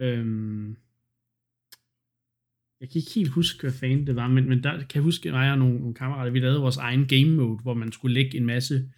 [0.00, 0.76] Øhm,
[2.80, 5.28] jeg kan ikke helt huske, hvad fanden det var, men, men der kan jeg huske,
[5.28, 8.14] at jeg og nogle, nogle kammerater, vi lavede vores egen game mode, hvor man skulle
[8.14, 8.90] lægge en masse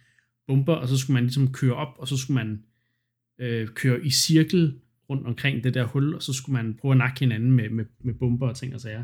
[0.47, 2.63] bomber, og så skulle man ligesom køre op, og så skulle man
[3.41, 4.79] øh, køre i cirkel
[5.09, 7.85] rundt omkring det der hul, og så skulle man prøve at nakke hinanden med, med,
[7.99, 9.03] med bomber og ting og sager.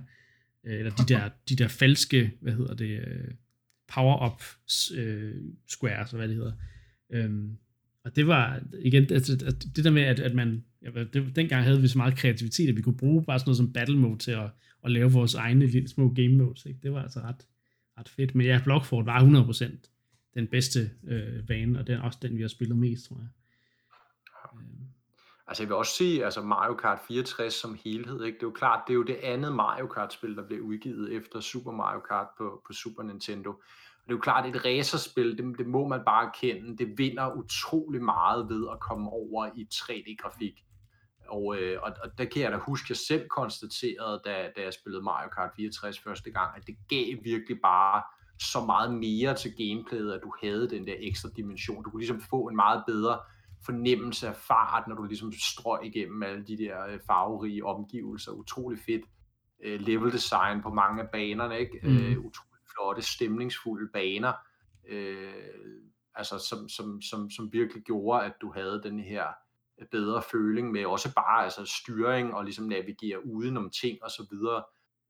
[0.63, 3.33] Øh, eller de der, de der falske, hvad hedder det, øh,
[3.93, 4.41] power-up
[4.95, 5.35] øh,
[5.67, 6.53] squares, og hvad det hedder.
[7.09, 7.57] Øhm,
[8.03, 11.81] og det var, igen, altså, det der med, at, at man, ja, det, dengang havde
[11.81, 14.31] vi så meget kreativitet, at vi kunne bruge bare sådan noget som battle mode til
[14.31, 14.49] at,
[14.85, 16.65] at lave vores egne lille små game modes.
[16.65, 16.79] Ikke?
[16.83, 17.47] Det var altså ret,
[17.99, 18.35] ret fedt.
[18.35, 22.41] Men ja, Blockford var 100% den bedste øh, vane, og den er også den, vi
[22.41, 23.27] har spillet mest, tror jeg.
[25.47, 28.35] Altså jeg vil også sige, altså Mario Kart 64 som helhed, ikke?
[28.35, 31.39] det er jo klart, det er jo det andet Mario Kart-spil, der blev udgivet efter
[31.39, 33.49] Super Mario Kart på, på Super Nintendo.
[33.49, 37.35] Og det er jo klart, et racerspil, det, det må man bare kende, det vinder
[37.35, 40.63] utrolig meget ved at komme over i 3D-grafik.
[41.29, 44.61] Og, øh, og, og der kan jeg da huske, at jeg selv konstaterede, da, da
[44.61, 48.03] jeg spillede Mario Kart 64 første gang, at det gav virkelig bare
[48.39, 51.83] så meget mere til gameplayet, at du havde den der ekstra dimension.
[51.83, 53.19] Du kunne ligesom få en meget bedre
[53.65, 58.31] fornemmelse af fart, når du ligesom strøg igennem alle de der øh, farverige omgivelser.
[58.31, 59.05] Utrolig fedt
[59.63, 61.79] øh, level design på mange af banerne, ikke?
[61.83, 61.89] Mm.
[61.89, 61.97] Mm.
[61.97, 64.33] Øh, utrolig flotte, stemningsfulde baner,
[64.87, 65.33] øh,
[66.15, 69.25] altså som, som, som, som virkelig gjorde, at du havde den her
[69.81, 74.27] øh, bedre føling med også bare altså styring og ligesom navigere udenom ting og så
[74.31, 74.63] videre,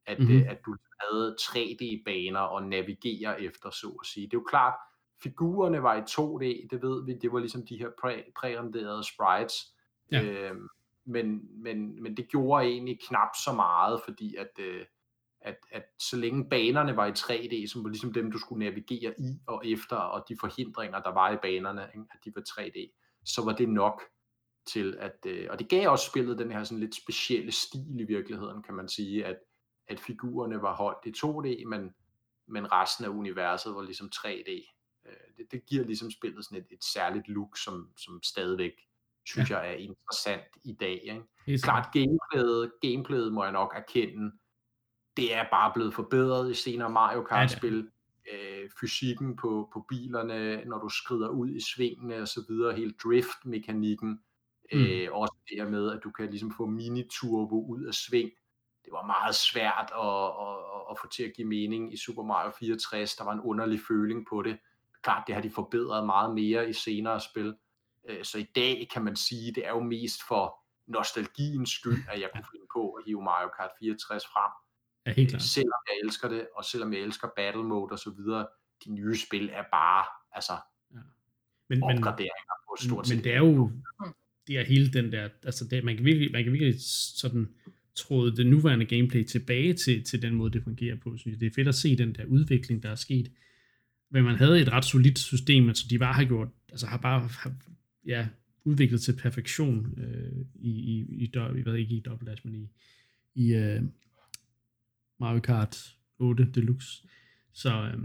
[0.05, 0.27] at, Mhm.
[0.31, 0.49] mm-hmm.
[0.49, 4.25] at du havde 3D-baner og navigere efter, så at sige.
[4.25, 4.73] Det er jo klart,
[5.23, 9.53] figurerne var i 2D, det ved vi, det var ligesom de her præ- prærenderede sprites,
[10.11, 10.23] Ja.
[10.23, 10.67] øhm,
[11.05, 14.85] men, men, men det gjorde egentlig knap så meget, fordi at, øh,
[15.41, 19.13] at, at så længe banerne var i 3D, som var ligesom dem, du skulle navigere
[19.19, 22.93] i og efter, og de forhindringer, der var i banerne, ikke, at de var 3D,
[23.25, 24.01] så var det nok
[24.67, 28.03] til at, øh, og det gav også spillet den her sådan lidt specielle stil i
[28.03, 29.37] virkeligheden, kan man sige, at,
[29.87, 31.93] at figurerne var holdt i 2D, men,
[32.47, 34.73] men resten af universet var ligesom 3D.
[35.07, 38.71] Øh, det, det giver ligesom spillet sådan et, et særligt look, som, som stadigvæk
[39.25, 39.57] synes ja.
[39.57, 41.01] jeg er interessant i dag.
[41.03, 41.23] Ikke?
[41.47, 44.31] helt Klart gameplayet, gameplayet må jeg nok erkende,
[45.17, 47.89] det er bare blevet forbedret i senere Mario Kart-spil.
[48.33, 52.93] Øh, fysikken på, på bilerne, når du skrider ud i svingene og så videre, hele
[53.03, 54.19] drift-mekanikken.
[54.73, 54.79] Mm.
[54.79, 58.31] Øh, også det her med, at du kan ligesom få mini-turbo ud af sving.
[58.85, 62.23] Det var meget svært at, at, at, at få til at give mening i Super
[62.23, 63.15] Mario 64.
[63.15, 64.57] Der var en underlig føling på det.
[65.07, 67.55] Klart, det har de forbedret meget mere i senere spil.
[68.09, 70.55] Øh, så i dag kan man sige, det er jo mest for
[70.87, 74.51] nostalgiens skyld, at jeg kunne finde på at hive Mario Kart 64 frem.
[75.05, 75.41] Ja, helt klart.
[75.41, 78.47] Selvom jeg elsker det, og selvom jeg elsker battle mode og så videre,
[78.85, 80.55] de nye spil er bare, altså,
[80.93, 80.99] ja.
[81.69, 83.15] men, opgraderinger men, på stort set.
[83.15, 83.71] Men det er jo,
[84.47, 86.75] det er hele den der, altså det, man, kan virkelig, man kan virkelig
[87.21, 87.55] sådan
[87.95, 91.17] tråde det nuværende gameplay tilbage til, til den måde, det fungerer på.
[91.17, 91.41] Synes jeg.
[91.41, 93.31] Det er fedt at se den der udvikling, der er sket.
[94.11, 97.19] Men man havde et ret solidt system, altså de bare har gjort, altså har bare
[97.27, 97.53] har,
[98.05, 98.27] ja,
[98.63, 102.69] udviklet til perfektion øh, i, i, i, jeg ved ikke i Double Dash, men i,
[103.35, 103.81] i øh,
[105.19, 107.07] Mario Kart 8 Deluxe.
[107.53, 107.99] Så øh,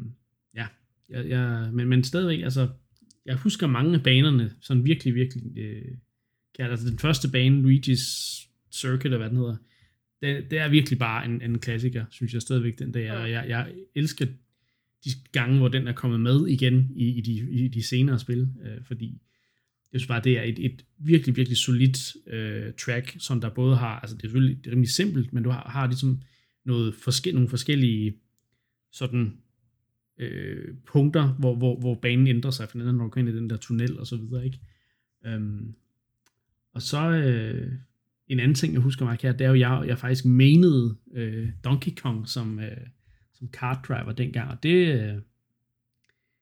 [0.54, 0.66] ja,
[1.08, 2.68] jeg, jeg, men, men stadigvæk, altså,
[3.26, 5.94] jeg husker mange af banerne, sådan virkelig, virkelig, øh,
[6.58, 8.04] altså den første bane, Luigi's
[8.70, 9.56] Circuit, eller hvad den hedder,
[10.22, 13.12] det, det er virkelig bare en, en klassiker, synes jeg stadigvæk, den der.
[13.12, 14.26] Og jeg, jeg elsker
[15.04, 18.48] de gange, hvor den er kommet med igen i, i, de, i de senere spil,
[18.62, 19.22] øh, fordi
[19.92, 23.76] jeg synes bare, det er et, et virkelig, virkelig solidt øh, track, som der både
[23.76, 26.20] har, altså det er selvfølgelig det er rimelig simpelt, men du har, har ligesom
[26.64, 28.14] noget forske, nogle forskellige
[28.92, 29.36] sådan
[30.18, 33.50] øh, punkter, hvor, hvor, hvor banen ændrer sig, for når du går ind i den
[33.50, 34.60] der tunnel og så videre, ikke?
[35.26, 35.74] Øhm,
[36.74, 37.72] og så øh,
[38.28, 41.48] en anden ting, jeg husker mig her, det er jo, jeg, jeg faktisk menede øh,
[41.64, 42.86] Donkey Kong som, øh,
[43.42, 45.14] som kart driver dengang, og det, øh,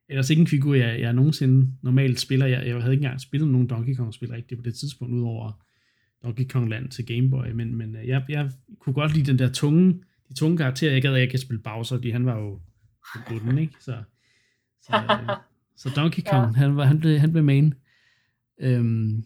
[0.09, 2.47] ellers ikke en figur, jeg, jeg nogensinde normalt spiller.
[2.47, 5.63] Jeg, jeg havde ikke engang spillet nogen Donkey Kong-spil rigtigt på det tidspunkt, udover
[6.25, 9.39] Donkey Kong Land til Game Boy, men, men øh, jeg, jeg kunne godt lide den
[9.39, 10.93] der tunge, de tunge karakterer.
[10.93, 12.61] Jeg gad ikke at spille Bowser, fordi han var jo
[13.29, 13.75] bunden, ikke?
[13.81, 14.03] Så,
[14.83, 15.37] så, øh,
[15.77, 16.59] så Donkey Kong, ja.
[16.59, 17.75] han, var, han, blev, han blev main.
[18.61, 19.25] Øhm,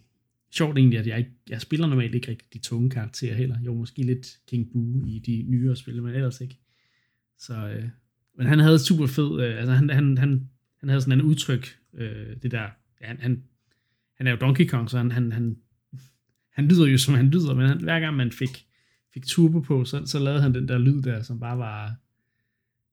[0.51, 3.61] sjovt egentlig, at jeg, ikke, jeg spiller normalt ikke rigtig de tunge karakterer heller.
[3.61, 6.59] Jo, måske lidt King Boo i de nyere spil, men ellers ikke.
[7.39, 7.89] Så, øh,
[8.37, 10.49] men han havde super fed, øh, altså han, han, han
[10.85, 12.69] han havde sådan en udtryk, øh, det der,
[13.01, 13.43] ja, han, han,
[14.17, 15.57] han er jo Donkey Kong, så han, han, han,
[16.53, 18.67] han lyder jo som han lyder, men han, hver gang man fik,
[19.15, 21.95] fik turbo på, så, så lavede han den der lyd der, som bare var,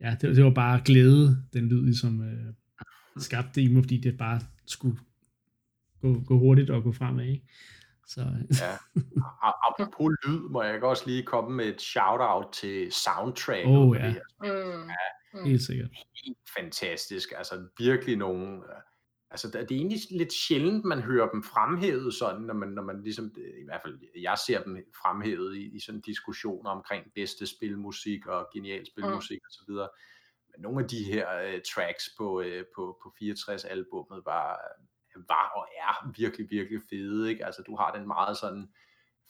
[0.02, 2.54] ja, det, det var bare glæde, den lyd, ligesom øh,
[3.18, 4.98] skabte i mig, fordi det bare skulle
[6.02, 7.46] gå, gå hurtigt og gå fremad, ikke?
[8.08, 8.22] Så.
[8.62, 8.78] ja.
[9.70, 13.68] Apropos lyd, må jeg også lige komme med et shout-out til soundtrack.
[13.68, 14.06] Oh, ja.
[14.06, 14.22] Det her.
[14.44, 14.88] Mm.
[14.88, 14.96] ja.
[15.34, 15.44] Mm.
[15.46, 15.90] Helt sikkert.
[16.26, 17.34] Helt fantastisk.
[17.38, 18.56] Altså virkelig nogle...
[18.56, 18.82] Øh,
[19.32, 23.04] altså det er egentlig lidt sjældent, man hører dem fremhævet sådan, når man, når man
[23.04, 28.28] ligesom, i hvert fald jeg ser dem fremhævet i, i sådan diskussioner omkring bedste spilmusik
[28.28, 29.48] og genial spilmusik mm.
[29.48, 29.74] osv.
[30.52, 34.60] Men nogle af de her uh, tracks på, uh, på, på 64-albummet var,
[35.28, 37.30] var og er virkelig, virkelig fede.
[37.30, 37.46] Ikke?
[37.46, 38.68] Altså du har den meget sådan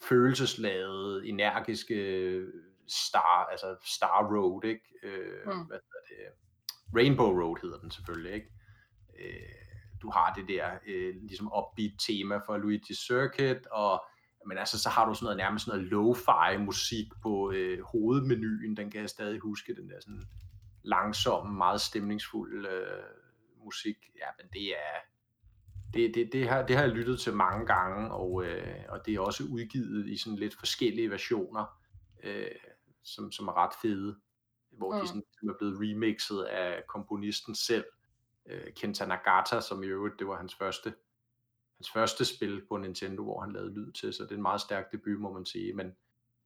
[0.08, 2.40] følelsesladede, energiske
[2.88, 4.84] Star, altså Star Road, ikke?
[5.02, 5.66] Øh, mm.
[5.66, 6.32] hvad hedder det?
[6.96, 8.48] Rainbow Road hedder den selvfølgelig, ikke?
[9.20, 9.62] Øh,
[10.02, 14.04] du har det der øh, ligesom upbeat tema for Luigi Circuit, og
[14.46, 18.76] men altså, så har du sådan noget nærmest sådan noget lo-fi musik på øh, hovedmenuen,
[18.76, 20.24] den kan jeg stadig huske, den der sådan
[20.82, 23.04] langsomme, meget stemningsfuld øh,
[23.64, 23.96] musik.
[24.16, 24.96] Ja, men det er,
[25.94, 29.14] det, det, det, har, det har jeg lyttet til mange gange, og, øh, og det
[29.14, 31.64] er også udgivet i sådan lidt forskellige versioner.
[32.22, 32.46] Øh,
[33.02, 34.16] som, som er ret fede,
[34.70, 35.00] hvor mm.
[35.00, 37.84] de sådan, er blevet remixet af komponisten selv,
[38.44, 40.94] uh, Kenta Nagata, som i øvrigt, det var hans første,
[41.76, 44.60] hans første spil på Nintendo, hvor han lavede lyd til, så det er en meget
[44.60, 45.86] stærk debut, må man sige, men,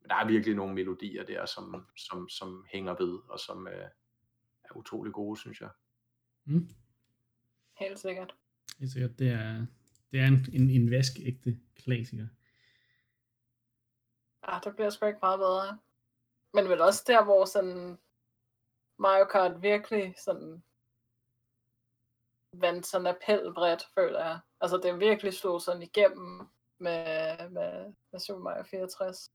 [0.00, 3.88] men der er virkelig nogle melodier der, som, som, som hænger ved, og som uh,
[4.64, 5.70] er utrolig gode, synes jeg.
[6.44, 6.68] Mm.
[7.78, 8.34] Helt sikkert.
[8.78, 9.18] Helt sikkert.
[9.18, 9.66] Det er,
[10.12, 12.26] det er en, en, en vaskægte klassiker.
[14.42, 15.78] Ah, der bliver sgu ikke meget bedre.
[16.54, 17.98] Men vel også der, hvor sådan
[18.98, 20.62] Mario Kart virkelig sådan
[22.52, 24.38] vandt sådan appel bredt, føler jeg.
[24.60, 26.40] Altså det virkelig slog sådan igennem
[26.78, 29.30] med, med, med Super Mario 64.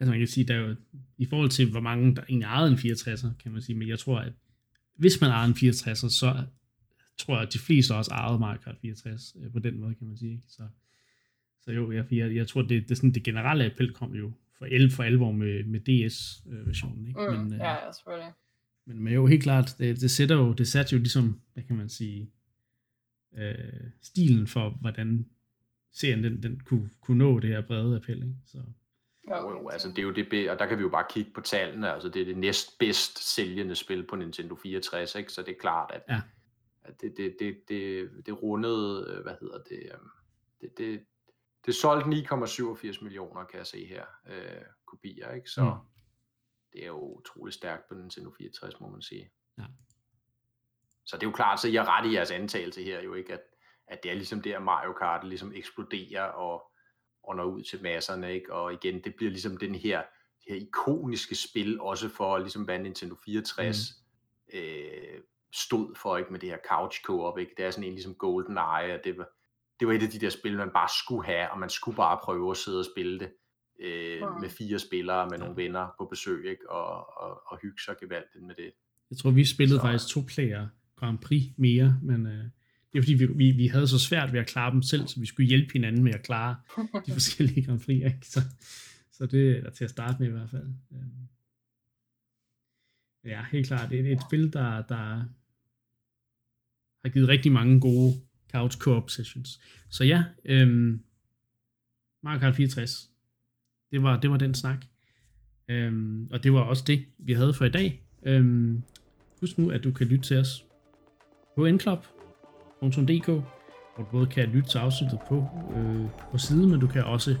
[0.00, 0.76] Altså man kan sige, der er jo,
[1.18, 3.98] i forhold til hvor mange der egentlig ejede en 64'er, kan man sige, men jeg
[3.98, 4.32] tror, at
[4.94, 6.46] hvis man ejede en 64'er, så
[7.18, 10.06] tror jeg, at de fleste også ejede Mario Kart 64 øh, på den måde, kan
[10.06, 10.42] man sige.
[10.48, 10.62] Så,
[11.60, 14.66] så jo, jeg, jeg, jeg tror, det, det, sådan, det generelle appel kom jo for,
[14.66, 17.08] el, for alvor med, med DS-versionen.
[17.08, 17.20] Ikke?
[17.20, 18.32] Mm, men, øh, ja, selvfølgelig.
[18.86, 21.76] Men, men jo helt klart, det, det sætter jo, det satte jo ligesom, hvad kan
[21.76, 22.30] man sige,
[23.36, 23.54] øh,
[24.02, 25.26] stilen for, hvordan
[25.92, 28.16] serien den, den kunne, kunne nå det her brede appel.
[28.16, 28.34] Ikke?
[28.46, 28.58] Så.
[29.30, 31.40] Jo, jo, altså det er jo det, og der kan vi jo bare kigge på
[31.40, 35.32] tallene, altså det er det næstbedst sælgende spil på Nintendo 64, ikke?
[35.32, 36.20] så det er klart, at, ja.
[37.00, 40.08] Det, det, det, det, det rundede, øh, hvad hedder det, øhm,
[40.60, 41.06] det, det,
[41.66, 45.50] det solgte 9,87 millioner, kan jeg se her, øh, kopier, ikke?
[45.50, 45.70] så mm.
[46.72, 49.30] det er jo utrolig stærkt på Nintendo 64, må man sige.
[49.58, 49.64] Ja.
[51.04, 53.32] Så det er jo klart, så jeg er ret i jeres antagelse her jo ikke,
[53.32, 53.42] at,
[53.86, 56.72] at det er ligesom der Mario Kart ligesom eksploderer og,
[57.22, 58.52] og når ud til masserne, ikke?
[58.52, 60.02] og igen, det bliver ligesom den her,
[60.44, 64.04] det her ikoniske spil, også for ligesom hvad Nintendo 64
[64.52, 64.58] mm.
[64.58, 65.20] øh,
[65.52, 67.52] stod for, ikke med det her couch co-op, ikke?
[67.56, 69.28] det er sådan en ligesom Golden Eye, og det var,
[69.80, 72.18] det var et af de der spil, man bare skulle have, og man skulle bare
[72.24, 73.30] prøve at sidde og spille det
[73.80, 74.40] øh, wow.
[74.40, 76.70] med fire spillere, med nogle venner på besøg, ikke?
[76.70, 78.70] Og, og, og hygge sig gevaldigt med det.
[79.10, 79.82] Jeg tror, vi spillede så.
[79.82, 80.66] faktisk to player
[80.96, 82.44] Grand Prix mere, men øh,
[82.92, 85.20] det er fordi, vi, vi, vi havde så svært ved at klare dem selv, så
[85.20, 86.56] vi skulle hjælpe hinanden med at klare
[87.06, 88.18] de forskellige Grand Prix, ikke?
[88.22, 88.40] Så,
[89.12, 90.66] så det er til at starte med i hvert fald.
[90.92, 90.98] Øh.
[93.26, 93.90] Ja, helt klart.
[93.90, 95.24] Det er et spil, der, der
[97.04, 98.14] har givet rigtig mange gode
[98.52, 99.60] couch co-op sessions.
[99.90, 101.00] Så ja, øhm,
[102.22, 103.10] Mario Kart 64.
[103.90, 104.84] Det var, det var den snak.
[105.68, 108.02] Øhm, og det var også det, vi havde for i dag.
[108.22, 108.82] Øhm,
[109.40, 110.64] husk nu, at du kan lytte til os
[111.56, 115.46] på nclub.dk, hvor du både kan lytte til afsnittet på,
[115.76, 117.36] øh, på siden, men du kan også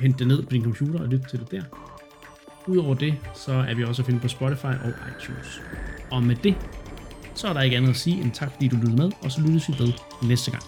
[0.00, 1.64] hente det ned på din computer og lytte til det der.
[2.66, 5.62] Udover det, så er vi også at finde på Spotify og iTunes.
[6.10, 6.56] Og med det,
[7.34, 9.40] så er der ikke andet at sige end tak, fordi du lyttede med, og så
[9.40, 9.92] lyttes vi ved
[10.22, 10.62] næste gang.